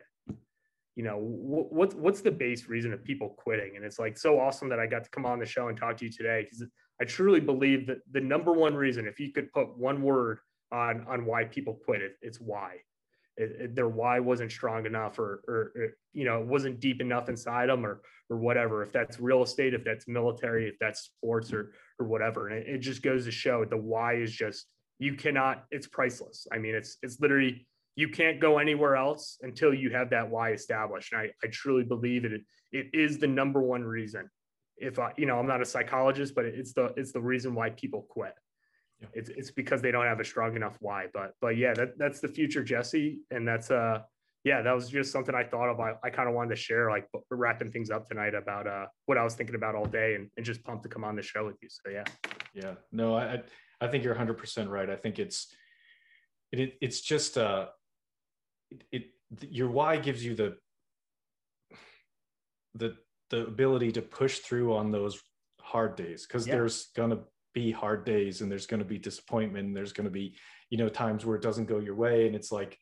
you 0.96 1.04
know 1.04 1.16
what's 1.18 1.94
what's 1.94 2.20
the 2.20 2.30
base 2.30 2.68
reason 2.68 2.92
of 2.92 3.02
people 3.04 3.30
quitting 3.38 3.76
and 3.76 3.84
it's 3.84 3.98
like 3.98 4.18
so 4.18 4.38
awesome 4.40 4.68
that 4.68 4.80
i 4.80 4.86
got 4.86 5.04
to 5.04 5.08
come 5.10 5.24
on 5.24 5.38
the 5.38 5.46
show 5.46 5.68
and 5.68 5.78
talk 5.78 5.96
to 5.96 6.04
you 6.04 6.10
today 6.10 6.42
because 6.42 6.66
i 7.00 7.04
truly 7.04 7.40
believe 7.40 7.86
that 7.86 7.98
the 8.12 8.20
number 8.20 8.52
one 8.52 8.74
reason 8.74 9.06
if 9.06 9.18
you 9.20 9.32
could 9.32 9.52
put 9.52 9.76
one 9.76 10.02
word 10.02 10.38
on 10.72 11.04
on 11.08 11.24
why 11.24 11.44
people 11.44 11.80
quit 11.84 12.00
it 12.02 12.16
it's 12.22 12.40
why 12.40 12.76
it, 13.36 13.56
it, 13.60 13.74
their 13.74 13.88
why 13.88 14.18
wasn't 14.18 14.50
strong 14.50 14.86
enough 14.86 15.18
or, 15.18 15.42
or, 15.48 15.72
you 16.12 16.24
know 16.24 16.40
it 16.40 16.46
wasn't 16.46 16.80
deep 16.80 17.00
enough 17.00 17.28
inside 17.28 17.68
them 17.68 17.84
or 17.84 18.02
or 18.28 18.36
whatever 18.36 18.82
if 18.82 18.92
that's 18.92 19.18
real 19.18 19.42
estate 19.42 19.74
if 19.74 19.84
that's 19.84 20.06
military 20.06 20.68
if 20.68 20.78
that's 20.78 21.02
sports 21.02 21.52
or 21.52 21.72
or 21.98 22.06
whatever 22.06 22.48
and 22.48 22.58
it, 22.58 22.68
it 22.68 22.78
just 22.78 23.02
goes 23.02 23.24
to 23.24 23.30
show 23.30 23.64
the 23.64 23.76
why 23.76 24.14
is 24.14 24.32
just 24.32 24.66
you 24.98 25.14
cannot 25.14 25.64
it's 25.70 25.86
priceless 25.86 26.46
i 26.52 26.58
mean 26.58 26.74
it's 26.74 26.98
it's 27.02 27.20
literally 27.20 27.66
you 27.96 28.08
can't 28.08 28.40
go 28.40 28.58
anywhere 28.58 28.96
else 28.96 29.38
until 29.42 29.74
you 29.74 29.90
have 29.90 30.10
that 30.10 30.28
why 30.28 30.52
established. 30.52 31.12
And 31.12 31.22
I, 31.22 31.30
I 31.44 31.48
truly 31.48 31.84
believe 31.84 32.24
it. 32.24 32.40
It 32.72 32.86
is 32.94 33.18
the 33.18 33.26
number 33.26 33.60
one 33.60 33.82
reason. 33.84 34.30
If 34.80 34.98
I, 34.98 35.12
you 35.16 35.26
know, 35.26 35.38
I'm 35.38 35.46
not 35.46 35.60
a 35.60 35.64
psychologist, 35.64 36.34
but 36.34 36.44
it's 36.46 36.72
the 36.72 36.92
it's 36.96 37.12
the 37.12 37.20
reason 37.20 37.54
why 37.54 37.70
people 37.70 38.06
quit. 38.08 38.34
Yeah. 39.00 39.08
It's 39.14 39.30
it's 39.30 39.50
because 39.50 39.82
they 39.82 39.90
don't 39.90 40.06
have 40.06 40.20
a 40.20 40.24
strong 40.24 40.56
enough 40.56 40.76
why. 40.80 41.06
But 41.12 41.34
but 41.40 41.56
yeah, 41.56 41.74
that 41.74 41.98
that's 41.98 42.20
the 42.20 42.28
future, 42.28 42.64
Jesse, 42.64 43.20
and 43.30 43.46
that's 43.46 43.70
uh 43.70 44.00
yeah, 44.42 44.62
that 44.62 44.74
was 44.74 44.88
just 44.88 45.12
something 45.12 45.34
I 45.34 45.44
thought 45.44 45.68
of. 45.68 45.80
I, 45.80 45.92
I 46.02 46.08
kind 46.08 46.26
of 46.26 46.34
wanted 46.34 46.50
to 46.50 46.56
share, 46.56 46.88
like 46.90 47.06
wrapping 47.30 47.70
things 47.70 47.90
up 47.90 48.08
tonight 48.08 48.34
about 48.34 48.66
uh 48.66 48.86
what 49.06 49.18
I 49.18 49.24
was 49.24 49.34
thinking 49.34 49.54
about 49.54 49.74
all 49.74 49.84
day, 49.84 50.14
and, 50.14 50.30
and 50.36 50.46
just 50.46 50.64
pumped 50.64 50.82
to 50.84 50.88
come 50.88 51.04
on 51.04 51.14
the 51.14 51.22
show 51.22 51.44
with 51.46 51.56
you. 51.62 51.68
So 51.68 51.90
yeah, 51.90 52.04
yeah, 52.54 52.74
no, 52.90 53.16
I 53.16 53.42
I 53.80 53.88
think 53.88 54.02
you're 54.02 54.14
100 54.14 54.38
percent 54.38 54.70
right. 54.70 54.88
I 54.88 54.96
think 54.96 55.18
it's 55.18 55.54
it, 56.52 56.74
it's 56.80 57.00
just 57.00 57.36
uh 57.36 57.66
it, 58.70 59.10
it 59.40 59.50
your 59.50 59.70
why 59.70 59.98
gives 59.98 60.24
you 60.24 60.34
the 60.34 60.56
the 62.74 62.96
the 63.30 63.46
ability 63.46 63.92
to 63.92 64.02
push 64.02 64.38
through 64.38 64.74
on 64.74 64.90
those 64.90 65.20
hard 65.60 65.96
days 65.96 66.26
because 66.26 66.46
yeah. 66.46 66.54
there's 66.54 66.88
gonna 66.96 67.18
be 67.54 67.70
hard 67.70 68.04
days 68.04 68.40
and 68.40 68.50
there's 68.50 68.66
gonna 68.66 68.84
be 68.84 68.98
disappointment 68.98 69.66
and 69.66 69.76
there's 69.76 69.92
gonna 69.92 70.10
be 70.10 70.34
you 70.68 70.78
know 70.78 70.88
times 70.88 71.24
where 71.24 71.36
it 71.36 71.42
doesn't 71.42 71.66
go 71.66 71.78
your 71.78 71.94
way 71.94 72.26
and 72.26 72.34
it's 72.34 72.52
like 72.52 72.78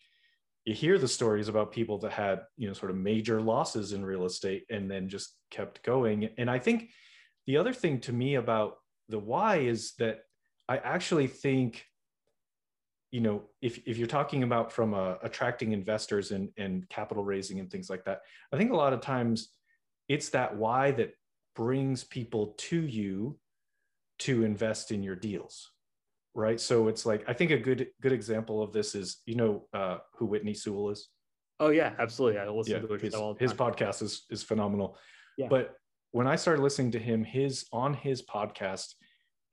you 0.64 0.74
hear 0.74 0.98
the 0.98 1.08
stories 1.08 1.48
about 1.48 1.72
people 1.72 1.98
that 1.98 2.12
had 2.12 2.40
you 2.56 2.66
know 2.66 2.74
sort 2.74 2.90
of 2.90 2.96
major 2.96 3.40
losses 3.40 3.92
in 3.92 4.04
real 4.04 4.24
estate 4.24 4.64
and 4.70 4.90
then 4.90 5.08
just 5.08 5.34
kept 5.50 5.82
going 5.82 6.28
and 6.38 6.50
i 6.50 6.58
think 6.58 6.90
the 7.46 7.56
other 7.56 7.72
thing 7.72 8.00
to 8.00 8.12
me 8.12 8.34
about 8.34 8.76
the 9.08 9.18
why 9.18 9.56
is 9.56 9.94
that 9.98 10.20
i 10.68 10.76
actually 10.76 11.26
think 11.26 11.84
you 13.10 13.20
know 13.20 13.44
if, 13.62 13.80
if 13.86 13.96
you're 13.96 14.06
talking 14.06 14.42
about 14.42 14.70
from 14.70 14.92
uh, 14.92 15.14
attracting 15.22 15.72
investors 15.72 16.30
and, 16.30 16.50
and 16.58 16.86
capital 16.90 17.24
raising 17.24 17.60
and 17.60 17.70
things 17.70 17.88
like 17.88 18.04
that 18.04 18.20
i 18.52 18.56
think 18.58 18.70
a 18.70 18.76
lot 18.76 18.92
of 18.92 19.00
times 19.00 19.48
it's 20.08 20.30
that 20.30 20.56
why 20.56 20.90
that 20.90 21.12
brings 21.54 22.04
people 22.04 22.54
to 22.58 22.80
you 22.80 23.38
to 24.18 24.44
invest 24.44 24.90
in 24.90 25.02
your 25.02 25.16
deals 25.16 25.70
right 26.34 26.60
so 26.60 26.88
it's 26.88 27.04
like 27.06 27.24
i 27.28 27.32
think 27.32 27.50
a 27.50 27.58
good 27.58 27.88
good 28.00 28.12
example 28.12 28.62
of 28.62 28.72
this 28.72 28.94
is 28.94 29.22
you 29.26 29.34
know 29.34 29.66
uh, 29.72 29.98
who 30.16 30.26
whitney 30.26 30.54
sewell 30.54 30.90
is 30.90 31.08
Oh 31.60 31.70
yeah, 31.70 31.92
absolutely. 31.98 32.38
I 32.38 32.48
listen 32.48 32.74
Yeah, 32.74 32.86
to 32.86 32.94
his, 32.94 33.14
his, 33.38 33.52
podcast 33.52 34.02
is 34.02 34.26
is 34.30 34.42
phenomenal. 34.42 34.96
Yeah. 35.36 35.48
But 35.48 35.74
when 36.12 36.26
I 36.26 36.36
started 36.36 36.62
listening 36.62 36.92
to 36.92 36.98
him, 36.98 37.24
his 37.24 37.66
on 37.72 37.94
his 37.94 38.22
podcast 38.22 38.94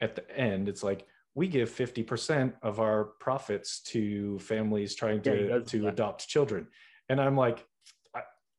at 0.01 0.15
the 0.15 0.29
end, 0.37 0.69
it's 0.69 0.83
like 0.83 1.05
we 1.33 1.47
give 1.47 1.69
50% 1.69 2.53
of 2.61 2.79
our 2.79 3.05
profits 3.19 3.81
to 3.87 4.39
families 4.39 4.95
trying 4.95 5.21
to, 5.23 5.47
does 5.47 5.71
to 5.71 5.81
that. 5.81 5.87
adopt 5.89 6.27
children. 6.27 6.67
And 7.09 7.19
I'm 7.19 7.35
like, 7.35 7.65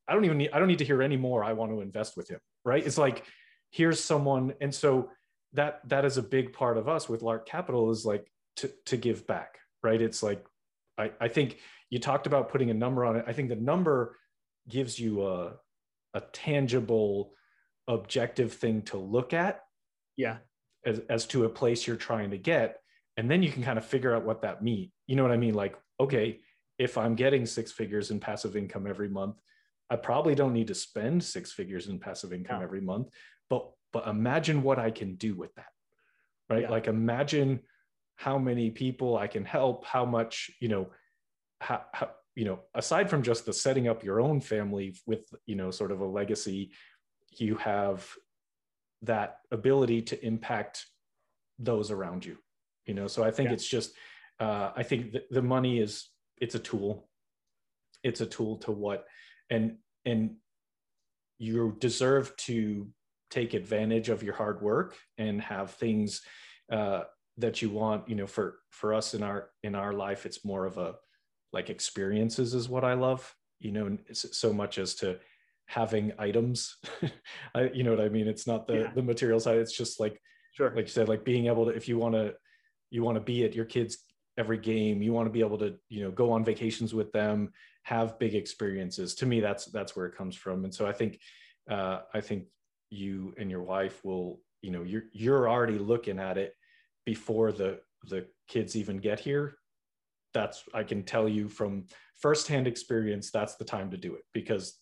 I, 0.09 0.15
don't 0.15 0.25
even 0.25 0.39
need, 0.39 0.51
I 0.53 0.59
don't 0.59 0.69
need 0.69 0.79
to 0.79 0.85
hear 0.85 1.03
any 1.03 1.17
more. 1.17 1.43
I 1.45 1.53
want 1.53 1.73
to 1.73 1.81
invest 1.81 2.17
with 2.17 2.29
him. 2.29 2.41
Right. 2.65 2.85
It's 2.87 2.99
like, 2.99 3.25
here's 3.71 4.03
someone. 4.03 4.55
And 4.61 4.75
so 4.75 5.11
that, 5.53 5.81
that 5.89 6.05
is 6.05 6.17
a 6.17 6.23
big 6.23 6.53
part 6.53 6.79
of 6.79 6.89
us 6.89 7.09
with 7.09 7.23
Lark 7.23 7.47
Capital 7.49 7.91
is 7.91 8.05
like 8.05 8.31
to, 8.57 8.71
to 8.87 8.97
give 8.97 9.27
back. 9.27 9.59
Right. 9.83 10.01
It's 10.01 10.23
like, 10.23 10.45
I, 10.99 11.13
I 11.21 11.29
think 11.29 11.59
you 11.91 11.99
talked 11.99 12.27
about 12.27 12.49
putting 12.51 12.71
a 12.71 12.75
number 12.75 13.05
on 13.05 13.17
it. 13.17 13.25
I 13.27 13.33
think 13.33 13.49
the 13.49 13.57
number 13.57 14.17
gives 14.69 14.99
you 14.99 15.27
a, 15.27 15.55
a 16.15 16.21
tangible, 16.33 17.33
objective 17.89 18.53
thing 18.53 18.83
to 18.83 18.97
look 18.97 19.33
at 19.33 19.61
Yeah. 20.17 20.39
as, 20.85 21.01
as 21.09 21.27
to 21.27 21.45
a 21.45 21.49
place 21.49 21.87
you're 21.87 21.97
trying 21.97 22.31
to 22.31 22.39
get 22.39 22.81
and 23.17 23.31
then 23.31 23.43
you 23.43 23.51
can 23.53 23.63
kind 23.63 23.79
of 23.79 23.85
figure 23.85 24.13
out 24.15 24.25
what 24.25 24.43
that 24.43 24.61
means 24.63 24.91
you 25.07 25.15
know 25.15 25.23
what 25.23 25.31
i 25.31 25.37
mean 25.37 25.55
like 25.55 25.77
okay 26.01 26.41
if 26.79 26.99
i'm 26.99 27.15
getting 27.15 27.47
six 27.47 27.71
figures 27.71 28.11
in 28.11 28.19
passive 28.19 28.57
income 28.57 28.89
every 28.89 29.09
month 29.09 29.37
i 29.91 29.97
probably 29.97 30.35
don't 30.35 30.53
need 30.53 30.67
to 30.69 30.75
spend 30.75 31.23
six 31.23 31.53
figures 31.53 31.89
in 31.89 31.99
passive 31.99 32.33
income 32.33 32.59
No. 32.59 32.65
every 32.65 32.81
month 32.81 33.09
but 33.51 33.71
but 33.93 34.07
imagine 34.09 34.63
what 34.63 34.79
i 34.79 34.91
can 34.91 35.15
do 35.17 35.35
with 35.35 35.55
that 35.55 35.73
right 36.49 36.63
Yeah. 36.63 36.71
like 36.71 36.87
imagine 36.87 37.61
how 38.17 38.39
many 38.39 38.71
people 38.71 39.17
i 39.17 39.27
can 39.27 39.45
help 39.45 39.85
how 39.85 40.05
much 40.05 40.51
you 40.61 40.69
know 40.69 40.89
how, 41.61 41.83
how 41.93 42.11
you 42.35 42.45
know 42.45 42.61
aside 42.75 43.09
from 43.09 43.23
just 43.23 43.47
the 43.47 43.53
setting 43.53 43.89
up 43.89 44.05
your 44.05 44.21
own 44.21 44.41
family 44.41 44.95
with 45.07 45.25
you 45.47 45.57
know 45.57 45.71
sort 45.71 45.91
of 45.93 46.01
a 46.01 46.07
legacy 46.07 46.73
you 47.31 47.57
have 47.57 48.09
that 49.03 49.39
ability 49.51 50.03
to 50.03 50.25
impact 50.25 50.87
those 51.59 51.91
around 51.91 52.25
you 52.25 52.37
you 52.87 52.95
know 52.95 53.07
so 53.07 53.23
i 53.25 53.31
think 53.31 53.49
Yeah. 53.49 53.55
it's 53.55 53.67
just 53.67 53.93
uh, 54.41 54.71
i 54.77 54.83
think 54.83 55.13
the, 55.13 55.23
the 55.31 55.43
money 55.43 55.79
is 55.81 56.09
it's 56.39 56.55
a 56.55 56.59
tool 56.59 57.09
it's 58.03 58.21
a 58.21 58.27
tool 58.27 58.59
to 58.59 58.71
what 58.73 59.07
and 59.51 59.77
and 60.05 60.37
you 61.39 61.77
deserve 61.79 62.35
to 62.37 62.89
take 63.31 63.55
advantage 63.55 64.09
of 64.09 64.23
your 64.23 64.35
hard 64.35 64.63
work 64.63 64.97
and 65.19 65.41
have 65.43 65.73
things 65.73 66.23
uh, 66.73 67.03
that 67.39 67.61
you 67.61 67.71
want 67.71 68.09
you 68.09 68.15
know 68.15 68.27
for 68.27 68.59
for 68.71 68.95
us 68.95 69.15
in 69.15 69.23
our 69.23 69.51
in 69.63 69.75
our 69.75 69.93
life 69.93 70.25
it's 70.27 70.45
more 70.45 70.65
of 70.65 70.79
a 70.79 70.95
like 71.53 71.69
experiences 71.71 72.55
is 72.55 72.69
what 72.69 72.85
i 72.85 72.95
love 72.95 73.35
you 73.61 73.71
know 73.73 73.97
so 74.13 74.53
much 74.53 74.79
as 74.79 74.95
to 74.95 75.19
having 75.67 76.13
items 76.19 76.77
I, 77.55 77.71
you 77.75 77.83
know 77.83 77.91
what 77.91 78.01
i 78.01 78.09
mean 78.09 78.27
it's 78.29 78.47
not 78.47 78.67
the 78.67 78.75
Yeah. 78.75 78.91
the 78.95 79.03
material 79.03 79.41
side 79.41 79.59
it's 79.59 79.77
just 79.77 80.01
like 80.01 80.21
Sure. 80.53 80.71
like 80.75 80.87
you 80.87 80.91
said 80.91 81.09
like 81.09 81.25
being 81.25 81.47
able 81.49 81.67
to 81.67 81.73
if 81.73 81.87
you 81.89 81.99
want 81.99 82.15
to 82.15 82.35
you 82.91 83.03
want 83.03 83.17
to 83.17 83.21
be 83.21 83.45
at 83.45 83.55
your 83.55 83.67
kids 83.67 83.99
every 84.39 84.57
game 84.59 85.03
you 85.03 85.13
want 85.13 85.27
to 85.27 85.33
be 85.33 85.41
able 85.41 85.59
to 85.59 85.75
you 85.91 86.03
know 86.03 86.11
go 86.11 86.33
on 86.33 86.45
vacations 86.45 86.95
with 86.95 87.13
them 87.13 87.53
have 87.87 88.19
big 88.19 88.35
experiences. 88.35 89.15
To 89.15 89.27
me 89.27 89.39
that's 89.39 89.67
that's 89.67 89.95
where 89.95 90.07
it 90.07 90.17
comes 90.17 90.35
from. 90.35 90.65
And 90.65 90.75
so 90.75 90.87
i 90.87 90.93
think 90.93 91.21
uh, 91.71 92.01
i 92.13 92.21
think 92.21 92.47
you 92.91 93.33
and 93.39 93.49
your 93.49 93.63
wife 93.63 94.05
will 94.05 94.41
you 94.61 94.73
know 94.73 94.83
you're 94.83 95.05
you're 95.13 95.49
already 95.49 95.79
looking 95.79 96.19
at 96.19 96.37
it 96.37 96.53
before 97.05 97.53
the 97.53 97.79
the 98.09 98.27
kids 98.49 98.75
even 98.75 98.99
get 98.99 99.21
here. 99.21 99.59
That's 100.35 100.65
i 100.75 100.83
can 100.83 101.05
tell 101.05 101.29
you 101.29 101.49
from 101.49 101.85
firsthand 102.17 102.67
experience 102.67 103.31
that's 103.31 103.55
the 103.55 103.65
time 103.65 103.91
to 103.93 103.97
do 103.97 104.17
it 104.17 104.23
because 104.33 104.81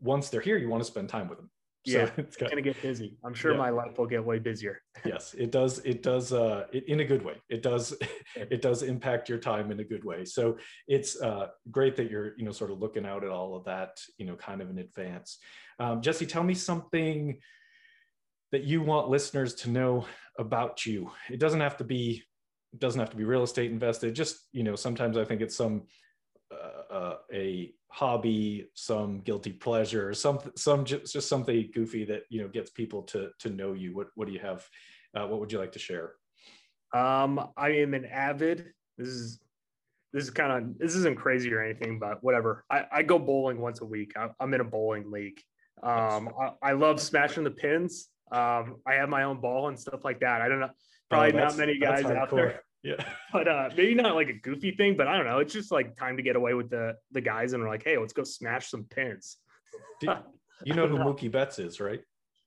once 0.00 0.28
they're 0.28 0.48
here 0.48 0.58
you 0.58 0.68
want 0.68 0.82
to 0.82 0.92
spend 0.92 1.08
time 1.08 1.28
with 1.28 1.38
them 1.38 1.50
Yeah, 1.84 2.06
so 2.06 2.12
it's 2.18 2.36
got, 2.36 2.50
gonna 2.50 2.60
get 2.62 2.80
busy. 2.82 3.16
I'm 3.24 3.32
sure 3.32 3.52
Yeah. 3.52 3.58
my 3.58 3.70
life 3.70 3.96
will 3.98 4.06
get 4.06 4.22
way 4.24 4.38
busier. 4.38 4.82
yes 5.06 5.34
it 5.38 5.50
does 5.50 5.78
it 5.80 6.02
does 6.02 6.32
uh 6.32 6.66
it, 6.72 6.86
in 6.88 7.00
a 7.00 7.04
good 7.04 7.24
way 7.24 7.36
it 7.48 7.62
does 7.62 7.94
it 8.36 8.60
does 8.60 8.82
impact 8.82 9.28
your 9.30 9.38
time 9.38 9.70
in 9.70 9.80
a 9.80 9.84
good 9.84 10.04
way 10.04 10.24
so 10.24 10.58
it's 10.86 11.20
uh 11.22 11.46
great 11.70 11.96
that 11.96 12.10
you're 12.10 12.36
you 12.36 12.44
know 12.44 12.52
sort 12.52 12.70
of 12.70 12.78
looking 12.80 13.06
out 13.06 13.24
at 13.24 13.30
all 13.30 13.56
of 13.56 13.64
that 13.64 13.98
you 14.18 14.26
know 14.26 14.36
kind 14.36 14.60
of 14.60 14.68
in 14.68 14.78
advance 14.78 15.38
um, 15.78 16.02
jesse 16.02 16.26
tell 16.26 16.42
me 16.42 16.52
something 16.54 17.38
that 18.52 18.64
you 18.64 18.82
want 18.82 19.08
listeners 19.08 19.54
to 19.54 19.70
know 19.70 20.04
about 20.38 20.84
you 20.84 21.10
it 21.30 21.40
doesn't 21.40 21.60
have 21.60 21.78
to 21.78 21.84
be 21.84 22.22
it 22.74 22.78
doesn't 22.78 23.00
have 23.00 23.10
to 23.10 23.16
be 23.16 23.24
real 23.24 23.42
estate 23.42 23.70
invested 23.70 24.14
just 24.14 24.48
you 24.52 24.62
know 24.62 24.76
sometimes 24.76 25.16
i 25.16 25.24
think 25.24 25.40
it's 25.40 25.56
some 25.56 25.84
uh, 26.52 26.92
uh, 26.94 27.16
a 27.32 27.72
hobby 27.88 28.68
some 28.74 29.20
guilty 29.20 29.52
pleasure 29.52 30.12
some 30.14 30.38
some 30.56 30.84
just, 30.84 31.12
just 31.12 31.28
something 31.28 31.70
goofy 31.74 32.04
that 32.04 32.22
you 32.28 32.40
know 32.40 32.48
gets 32.48 32.70
people 32.70 33.02
to 33.02 33.30
to 33.38 33.50
know 33.50 33.72
you 33.72 33.94
what 33.94 34.08
what 34.14 34.26
do 34.26 34.32
you 34.32 34.40
have 34.40 34.68
uh, 35.16 35.26
what 35.26 35.40
would 35.40 35.50
you 35.52 35.58
like 35.58 35.72
to 35.72 35.78
share 35.78 36.14
Um, 36.92 37.48
I 37.56 37.68
am 37.84 37.94
an 37.94 38.04
avid. 38.04 38.72
This 38.98 39.08
is 39.08 39.38
this 40.12 40.24
is 40.24 40.30
kind 40.30 40.52
of 40.52 40.78
this 40.78 40.94
isn't 40.96 41.16
crazy 41.18 41.52
or 41.54 41.62
anything, 41.62 41.98
but 42.00 42.22
whatever. 42.22 42.64
I, 42.68 42.84
I 42.90 43.02
go 43.02 43.16
bowling 43.18 43.60
once 43.60 43.80
a 43.80 43.84
week. 43.84 44.12
I, 44.16 44.28
I'm 44.40 44.52
in 44.54 44.60
a 44.60 44.64
bowling 44.64 45.10
league. 45.10 45.40
Um, 45.82 46.30
I, 46.40 46.70
I 46.70 46.72
love 46.72 47.00
smashing 47.00 47.44
the 47.44 47.52
pins. 47.52 48.08
Um, 48.32 48.76
I 48.86 48.94
have 48.94 49.08
my 49.08 49.22
own 49.22 49.40
ball 49.40 49.68
and 49.68 49.78
stuff 49.78 50.04
like 50.04 50.20
that. 50.20 50.42
I 50.42 50.48
don't 50.48 50.60
know, 50.60 50.70
probably 51.08 51.32
Oh, 51.32 51.44
not 51.44 51.56
many 51.56 51.78
guys 51.78 52.04
out 52.04 52.30
hardcore. 52.30 52.36
there, 52.36 52.62
yeah 52.82 53.04
but 53.32 53.46
uh, 53.48 53.68
maybe 53.76 53.94
not 53.94 54.14
like 54.14 54.28
a 54.28 54.32
goofy 54.32 54.70
thing. 54.72 54.96
But 54.96 55.06
I 55.08 55.16
don't 55.16 55.26
know. 55.26 55.38
It's 55.38 55.52
just 55.52 55.70
like 55.70 55.96
time 55.96 56.16
to 56.16 56.22
get 56.22 56.36
away 56.36 56.54
with 56.54 56.70
the 56.70 56.96
the 57.12 57.20
guys 57.20 57.52
and 57.52 57.62
we're 57.62 57.68
like, 57.68 57.84
hey, 57.84 57.98
let's 57.98 58.12
go 58.12 58.24
smash 58.24 58.68
some 58.70 58.84
pins. 58.84 59.36
You 60.62 60.74
know 60.74 60.86
who 60.86 60.98
mookie 60.98 61.30
betts 61.32 61.58
is 61.58 61.80
right 61.80 62.00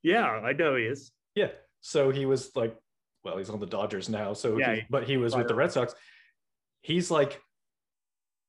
Yeah, 0.03 0.25
I 0.25 0.53
know 0.53 0.75
he 0.75 0.83
is. 0.83 1.11
yeah 1.35 1.47
so 1.81 2.11
he 2.11 2.25
was 2.27 2.55
like 2.55 2.77
well 3.23 3.37
he's 3.39 3.49
on 3.49 3.59
the 3.59 3.65
dodgers 3.65 4.07
now 4.07 4.33
so 4.33 4.57
Yeah, 4.57 4.75
he- 4.75 4.81
but 4.89 5.05
he 5.05 5.17
was 5.17 5.35
with 5.35 5.47
the 5.47 5.55
red 5.55 5.71
sox 5.71 5.95
he's 6.81 7.09
like 7.09 7.41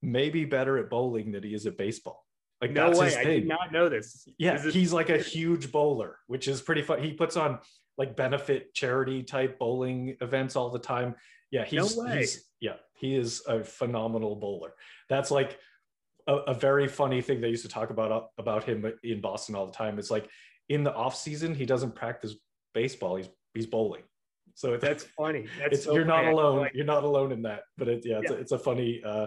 maybe 0.03 0.45
better 0.45 0.77
at 0.79 0.91
bowling 0.91 1.33
than 1.33 1.43
he 1.43 1.55
is 1.55 1.67
at 1.67 1.79
baseball 1.79 2.25
like 2.61 2.73
No 2.73 2.89
that's 2.89 3.01
way. 3.01 3.17
I 3.17 3.25
did 3.25 3.49
not 3.49 3.73
know 3.73 3.89
this. 3.89 4.27
Yeah, 4.39 4.59
this- 4.59 4.75
he's 4.75 4.93
like 4.93 5.11
a 5.11 5.19
huge 5.19 5.73
bowler, 5.73 6.19
which 6.29 6.47
is 6.49 6.61
pretty 6.63 6.83
fun. 6.83 7.03
He 7.03 7.13
puts 7.13 7.37
on 7.37 7.59
like 7.99 8.17
benefit 8.17 8.73
charity 8.75 9.23
type 9.23 9.59
bowling 9.59 10.17
events 10.21 10.57
all 10.57 10.71
the 10.71 10.79
time. 10.79 11.15
Yeah, 11.55 11.63
No 11.73 11.85
he's, 11.85 11.97
way. 11.97 12.19
he's 12.19 12.45
yeah, 12.61 12.75
he 12.95 13.15
is 13.15 13.43
a 13.47 13.63
phenomenal 13.63 14.35
bowler. 14.37 14.73
That's 15.09 15.31
like 15.31 15.59
a, 16.27 16.35
a 16.37 16.55
very 16.55 16.89
funny 16.89 17.21
thing 17.23 17.41
they 17.41 17.49
used 17.51 17.63
to 17.65 17.69
talk 17.69 17.91
about 17.91 18.31
about 18.39 18.65
him 18.65 18.93
in 19.03 19.21
Boston 19.21 19.55
all 19.55 19.67
the 19.67 19.73
time. 19.73 19.99
It's 19.99 20.11
like 20.11 20.29
in 20.69 20.83
the 20.83 20.93
off 20.95 21.15
season 21.15 21.55
he 21.55 21.65
doesn't 21.65 21.95
practice 21.95 22.35
baseball. 22.73 23.17
He's 23.17 23.29
he's 23.55 23.67
bowling. 23.67 24.03
So 24.57 24.75
it's, 24.75 24.85
That's 24.85 25.05
funny. 25.05 25.47
That's 25.59 25.75
it's 25.75 25.85
so 25.85 25.95
you're 25.95 26.05
not 26.05 26.25
funny. 26.25 26.33
Alone. 26.33 26.59
like- 26.61 26.75
you're 26.75 26.85
not 26.87 27.05
alone 27.05 27.31
in 27.33 27.43
that. 27.43 27.63
But 27.79 27.89
it, 27.89 28.03
yeah, 28.05 28.19
it's, 28.21 28.31
Yeah. 28.31 28.37
A, 28.37 28.41
it's 28.41 28.53
a 28.53 28.59
funny. 28.59 29.03
Uh, 29.05 29.27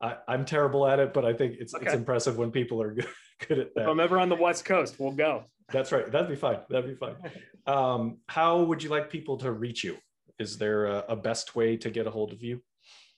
I, 0.00 0.16
I'm 0.28 0.44
terrible 0.44 0.86
at 0.86 1.00
it, 1.00 1.12
but 1.12 1.24
I 1.24 1.32
think 1.32 1.56
it's 1.58 1.74
it's 1.74 1.92
impressive 1.92 2.38
when 2.38 2.50
people 2.50 2.80
are 2.82 2.92
good, 2.94 3.08
good 3.48 3.58
at 3.58 3.66
If 3.68 3.74
that. 3.74 3.88
I'm 3.88 3.98
ever 4.00 4.18
on 4.18 4.28
the 4.28 4.36
West 4.36 4.64
Coast, 4.64 4.96
we'll 5.00 5.12
go. 5.12 5.44
That's 5.72 5.90
right. 5.92 6.10
That'd 6.10 6.28
be 6.30 6.36
fine. 6.36 6.60
That'd 6.70 6.88
be 6.88 6.94
fine. 6.96 7.16
Um, 7.66 8.20
how 8.28 8.62
would 8.62 8.82
you 8.82 8.88
like 8.88 9.10
people 9.10 9.36
to 9.38 9.52
reach 9.52 9.84
you? 9.84 9.98
Is 10.38 10.58
there 10.58 10.86
a, 10.86 11.04
a 11.08 11.16
best 11.16 11.56
way 11.56 11.76
to 11.76 11.90
get 11.90 12.06
a 12.06 12.10
hold 12.10 12.32
of 12.32 12.42
you? 12.42 12.62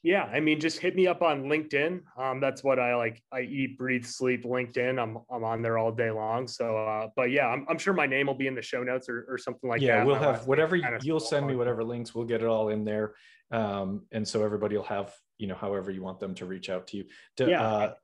Yeah, 0.03 0.25
I 0.25 0.41
mean, 0.41 0.61
just 0.61 0.79
hit 0.79 0.97
me 0.97 1.07
up 1.07 1.21
on 1.21 1.45
LinkedIn. 1.45 2.01
Um, 2.17 2.41
that's 2.41 2.65
what 2.65 2.79
I 2.79 2.95
like. 2.97 3.23
I 3.31 3.43
eat, 3.43 3.77
breathe, 3.77 4.07
sleep 4.07 4.45
LinkedIn. 4.45 4.99
I'm 5.01 5.19
I'm 5.31 5.45
on 5.45 5.61
there 5.61 5.77
all 5.77 5.93
day 5.93 6.11
long. 6.11 6.49
So, 6.49 6.79
uh, 6.79 7.09
but 7.17 7.31
yeah, 7.31 7.49
I'm, 7.49 7.67
I'm 7.69 7.77
sure 7.77 7.93
my 7.93 8.07
name 8.07 8.27
will 8.27 8.35
be 8.35 8.47
in 8.47 8.55
the 8.55 8.63
show 8.63 8.83
notes 8.83 9.11
or, 9.11 9.27
or 9.29 9.37
something 9.37 9.69
like 9.69 9.83
yeah, 9.83 9.97
that. 9.97 9.99
Yeah, 9.99 10.05
we'll 10.05 10.15
have 10.15 10.47
whatever 10.47 10.77
name's 10.77 10.87
kinda 10.87 11.01
you'll 11.03 11.21
send 11.21 11.47
me 11.47 11.55
whatever 11.55 11.85
links. 11.85 12.15
We'll 12.15 12.25
get 12.25 12.41
it 12.41 12.47
all 12.47 12.71
in 12.71 12.83
there, 12.83 13.13
um, 13.51 14.07
and 14.11 14.27
so 14.27 14.43
everybody 14.43 14.75
will 14.75 14.85
have 14.85 15.15
you 15.37 15.49
know 15.49 15.55
however 15.55 15.91
you 15.91 16.03
want 16.03 16.19
them 16.19 16.35
to 16.37 16.47
reach 16.47 16.71
out 16.71 16.87
to 16.89 16.97
you. 16.97 17.05
Yeah. 17.39 17.63
uh, 17.63 17.95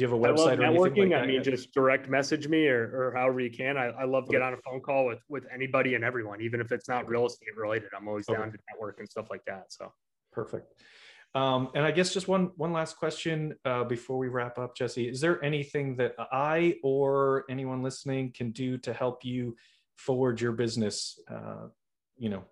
do 0.00 0.04
you 0.04 0.10
have 0.10 0.18
a 0.18 0.26
I 0.26 0.30
love 0.30 0.38
website 0.38 0.58
or 0.58 0.64
anything 0.64 0.94
networking. 0.94 1.10
like 1.12 1.22
I 1.22 1.26
mean, 1.26 1.42
just 1.42 1.72
direct 1.72 2.08
message 2.08 2.48
me 2.48 2.66
or, 2.68 3.08
or 3.08 3.14
however 3.14 3.40
you 3.40 3.50
can. 3.50 3.76
I, 3.76 3.86
I 3.88 4.04
love 4.04 4.24
to 4.26 4.32
get 4.32 4.42
on 4.42 4.54
a 4.54 4.56
phone 4.58 4.80
call 4.80 5.04
with 5.06 5.20
with 5.28 5.44
anybody 5.52 5.94
and 5.94 6.02
everyone, 6.02 6.40
even 6.40 6.60
if 6.60 6.72
it's 6.72 6.88
not 6.88 7.06
real 7.08 7.26
estate 7.26 7.48
related. 7.56 7.90
I'm 7.96 8.08
always 8.08 8.28
Okay. 8.28 8.38
down 8.38 8.50
to 8.50 8.58
network 8.72 8.98
and 8.98 9.08
stuff 9.08 9.28
like 9.30 9.44
that. 9.46 9.64
So 9.68 9.92
Perfect. 10.32 10.72
Um, 11.34 11.68
and 11.74 11.84
I 11.84 11.90
guess 11.90 12.14
just 12.14 12.28
one 12.28 12.50
one 12.56 12.72
last 12.72 12.96
question 12.96 13.54
uh, 13.64 13.84
before 13.84 14.16
we 14.16 14.28
wrap 14.28 14.58
up, 14.58 14.74
Jesse. 14.74 15.08
Is 15.08 15.20
there 15.20 15.42
anything 15.44 15.96
that 15.96 16.14
I 16.18 16.76
or 16.82 17.44
anyone 17.50 17.82
listening 17.82 18.32
can 18.32 18.52
do 18.52 18.78
to 18.78 18.94
help 18.94 19.24
you 19.24 19.54
forward 19.96 20.40
your 20.40 20.52
business? 20.52 21.20
Uh, 21.30 21.68
you 22.16 22.30
know, 22.30 22.44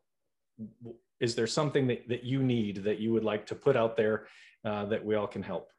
is 1.19 1.35
there 1.35 1.47
something 1.47 1.87
that, 1.87 2.09
that 2.09 2.25
you 2.25 2.43
need 2.43 2.85
that 2.85 2.99
you 2.99 3.13
would 3.13 3.25
like 3.25 3.47
to 3.47 3.55
put 3.55 3.75
out 3.75 3.97
there 3.97 4.27
uh, 4.65 4.85
that 4.87 5.05
we 5.05 5.15
all 5.15 5.27
can 5.27 5.43
help? 5.43 5.71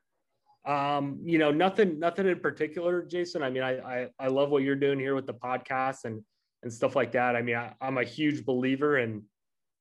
Um, 0.66 1.20
you 1.24 1.38
know, 1.38 1.52
nothing, 1.52 2.00
nothing 2.00 2.28
in 2.28 2.40
particular, 2.40 3.04
Jason. 3.04 3.44
I 3.44 3.50
mean, 3.50 3.64
I, 3.64 3.80
I, 3.80 4.08
I 4.20 4.28
love 4.28 4.50
what 4.50 4.64
you're 4.64 4.76
doing 4.76 5.00
here 5.00 5.16
with 5.16 5.26
the 5.26 5.34
podcast 5.34 6.06
and, 6.06 6.22
and 6.64 6.72
stuff 6.72 6.96
like 6.96 7.14
that. 7.14 7.36
I 7.36 7.42
mean, 7.42 7.56
I, 7.56 7.74
I'm 7.82 7.98
a 7.98 8.04
huge 8.04 8.46
believer 8.46 8.98
in, 8.98 9.24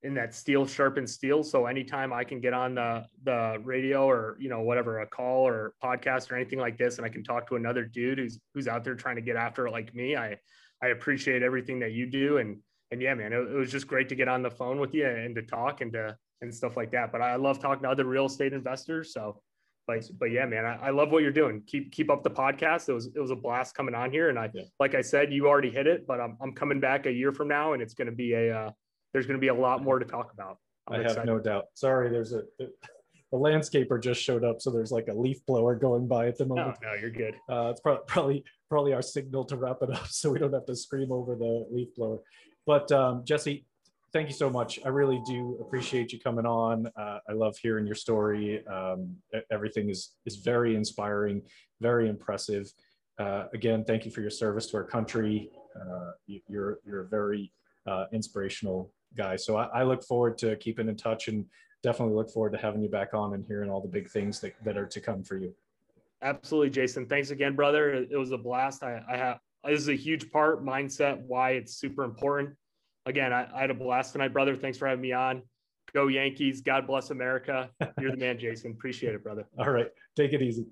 in 0.02 0.14
that 0.14 0.34
steel 0.34 0.66
sharpens 0.66 1.12
steel. 1.12 1.42
So 1.42 1.66
anytime 1.66 2.12
I 2.12 2.22
can 2.22 2.40
get 2.40 2.54
on 2.54 2.76
the 2.76 3.04
the 3.24 3.60
radio 3.64 4.08
or 4.08 4.36
you 4.38 4.48
know 4.48 4.60
whatever 4.60 5.00
a 5.00 5.06
call 5.06 5.46
or 5.46 5.74
podcast 5.82 6.30
or 6.30 6.36
anything 6.36 6.60
like 6.60 6.78
this, 6.78 6.98
and 6.98 7.04
I 7.04 7.08
can 7.08 7.24
talk 7.24 7.48
to 7.48 7.56
another 7.56 7.84
dude 7.84 8.18
who's 8.18 8.38
who's 8.54 8.68
out 8.68 8.84
there 8.84 8.94
trying 8.94 9.16
to 9.16 9.22
get 9.22 9.36
after 9.36 9.66
it 9.66 9.72
like 9.72 9.94
me, 9.94 10.16
I 10.16 10.36
I 10.82 10.88
appreciate 10.88 11.42
everything 11.42 11.80
that 11.80 11.92
you 11.92 12.06
do 12.06 12.38
and 12.38 12.58
and 12.90 13.02
yeah, 13.02 13.14
man, 13.14 13.32
it, 13.32 13.36
it 13.36 13.56
was 13.56 13.70
just 13.70 13.86
great 13.86 14.08
to 14.08 14.14
get 14.14 14.28
on 14.28 14.42
the 14.42 14.50
phone 14.50 14.78
with 14.80 14.94
you 14.94 15.06
and 15.06 15.34
to 15.34 15.42
talk 15.42 15.80
and 15.80 15.92
to 15.92 16.16
and 16.40 16.54
stuff 16.54 16.76
like 16.76 16.92
that. 16.92 17.12
But 17.12 17.20
I 17.20 17.36
love 17.36 17.58
talking 17.58 17.82
to 17.82 17.90
other 17.90 18.04
real 18.04 18.26
estate 18.26 18.52
investors. 18.52 19.12
So, 19.12 19.42
but 19.89 20.05
but 20.18 20.26
yeah, 20.26 20.45
man, 20.45 20.66
I, 20.66 20.89
I 20.89 20.91
love 20.91 21.11
what 21.11 21.22
you're 21.22 21.32
doing. 21.32 21.62
Keep 21.66 21.91
keep 21.91 22.11
up 22.11 22.22
the 22.22 22.30
podcast. 22.30 22.89
It 22.91 22.93
was 22.93 23.07
it 23.07 23.18
was 23.18 23.30
a 23.30 23.36
blast 23.36 23.74
coming 23.74 23.95
on 23.95 24.12
here, 24.12 24.28
and 24.28 24.39
I 24.39 24.51
yeah. 24.53 24.62
like 24.78 24.95
I 24.95 25.01
said, 25.01 25.32
you 25.32 25.49
already 25.49 25.70
hit 25.70 25.86
it, 25.86 26.07
but 26.07 26.20
I'm 26.20 26.36
I'm 26.41 26.53
coming 26.53 26.78
back 26.78 27.07
a 27.07 27.12
year 27.12 27.32
from 27.32 27.49
now, 27.49 27.72
and 27.72 27.82
it's 27.82 27.95
going 27.95 28.07
to 28.07 28.14
be 28.14 28.34
a 28.34 28.57
uh, 28.57 28.70
there's 29.12 29.26
going 29.26 29.39
to 29.39 29.41
be 29.41 29.49
a 29.49 29.55
lot 29.55 29.82
more 29.82 29.99
to 29.99 30.05
talk 30.05 30.32
about. 30.32 30.59
I'm 30.86 31.01
i 31.01 31.03
excited. 31.03 31.16
have 31.16 31.26
no 31.26 31.39
doubt. 31.41 31.64
Sorry, 31.74 32.11
there's 32.11 32.34
a 32.34 32.43
the 32.59 33.39
landscaper 33.39 34.01
just 34.03 34.22
showed 34.22 34.45
up, 34.45 34.61
so 34.61 34.70
there's 34.70 34.93
like 34.93 35.09
a 35.09 35.14
leaf 35.14 35.45
blower 35.47 35.74
going 35.74 36.07
by 36.07 36.28
at 36.28 36.36
the 36.36 36.45
moment. 36.45 36.76
No, 36.82 36.91
no 36.91 36.95
you're 36.95 37.11
good. 37.11 37.34
Uh, 37.49 37.68
it's 37.70 37.80
pro- 37.80 37.99
probably 37.99 38.45
probably 38.68 38.93
our 38.93 39.03
signal 39.03 39.47
to 39.47 39.57
wrap 39.57 39.78
it 39.80 39.91
up, 39.91 40.07
so 40.09 40.30
we 40.30 40.39
don't 40.39 40.53
have 40.53 40.66
to 40.66 40.76
scream 40.76 41.11
over 41.11 41.34
the 41.34 41.66
leaf 41.70 41.89
blower. 41.97 42.18
But 42.66 42.93
um, 42.93 43.24
Jesse, 43.24 43.64
thank 44.12 44.28
you 44.28 44.34
so 44.34 44.48
much. 44.50 44.78
I 44.84 44.88
really 44.88 45.20
do 45.26 45.59
appreciate 45.61 46.12
you 46.12 46.20
coming 46.20 46.46
on. 46.46 46.86
Uh, 46.96 47.18
I 47.28 47.32
love 47.32 47.56
hearing 47.59 47.86
your 47.86 47.94
story. 47.94 48.66
Um, 48.66 49.16
everything 49.50 49.90
is 49.90 50.14
is 50.24 50.36
very 50.36 50.74
inspiring, 50.74 51.42
very 51.80 52.09
impressive. 52.09 52.72
Uh, 53.18 53.44
again, 53.52 53.84
thank 53.84 54.04
you 54.04 54.11
for 54.11 54.20
your 54.20 54.30
service 54.30 54.66
to 54.68 54.76
our 54.76 54.84
country. 54.84 55.50
Uh, 55.78 56.12
you're 56.26 56.78
you're 56.84 57.02
a 57.02 57.09
very 57.09 57.52
uh, 57.86 58.06
inspirational 58.12 58.92
guy. 59.16 59.36
So 59.36 59.56
I, 59.56 59.64
I, 59.66 59.82
look 59.82 60.04
forward 60.04 60.36
to 60.38 60.56
keeping 60.56 60.88
in 60.88 60.96
touch 60.96 61.28
and 61.28 61.46
definitely 61.82 62.14
look 62.14 62.30
forward 62.30 62.52
to 62.52 62.59
having 62.59 62.82
you 62.82 62.90
back 62.90 63.14
on 63.14 63.32
and 63.32 63.42
hearing 63.46 63.70
all 63.70 63.80
the 63.80 63.88
big 63.88 64.11
things 64.11 64.40
that, 64.40 64.52
that 64.64 64.76
are 64.76 64.84
to 64.84 65.00
come 65.00 65.24
for 65.24 65.38
you. 65.38 65.54
Absolutely, 66.20 66.68
Jason. 66.68 67.06
Thanks 67.06 67.30
again, 67.30 67.56
brother. 67.56 67.94
It 67.94 68.18
was 68.18 68.32
a 68.32 68.36
blast. 68.36 68.82
I, 68.82 69.00
I 69.09 69.16
have 69.16 69.38
this 69.64 69.80
is 69.80 69.88
a 69.88 69.94
huge 69.94 70.30
part 70.30 70.62
mindset 70.62 71.18
why 71.26 71.52
it's 71.52 71.76
super 71.76 72.04
important 72.04 72.54
again 73.09 73.32
I, 73.32 73.48
I, 73.54 73.61
had 73.62 73.70
a 73.70 73.74
blast 73.74 74.12
tonight 74.12 74.32
brother. 74.32 74.56
Thanks 74.56 74.78
for 74.78 74.86
having 74.86 75.02
me 75.02 75.12
on. 75.12 75.42
Go 75.94 76.09
yankees. 76.09 76.61
God 76.61 76.86
bless 76.86 77.11
america. 77.11 77.70
You're 78.00 78.12
the 78.12 78.16
man 78.16 78.38
jason. 78.38 78.72
Appreciate 78.72 79.14
it 79.14 79.22
brother. 79.22 79.46
All 79.59 79.70
right. 79.70 79.88
Take 80.16 80.32
it 80.32 80.42
easy 80.42 80.66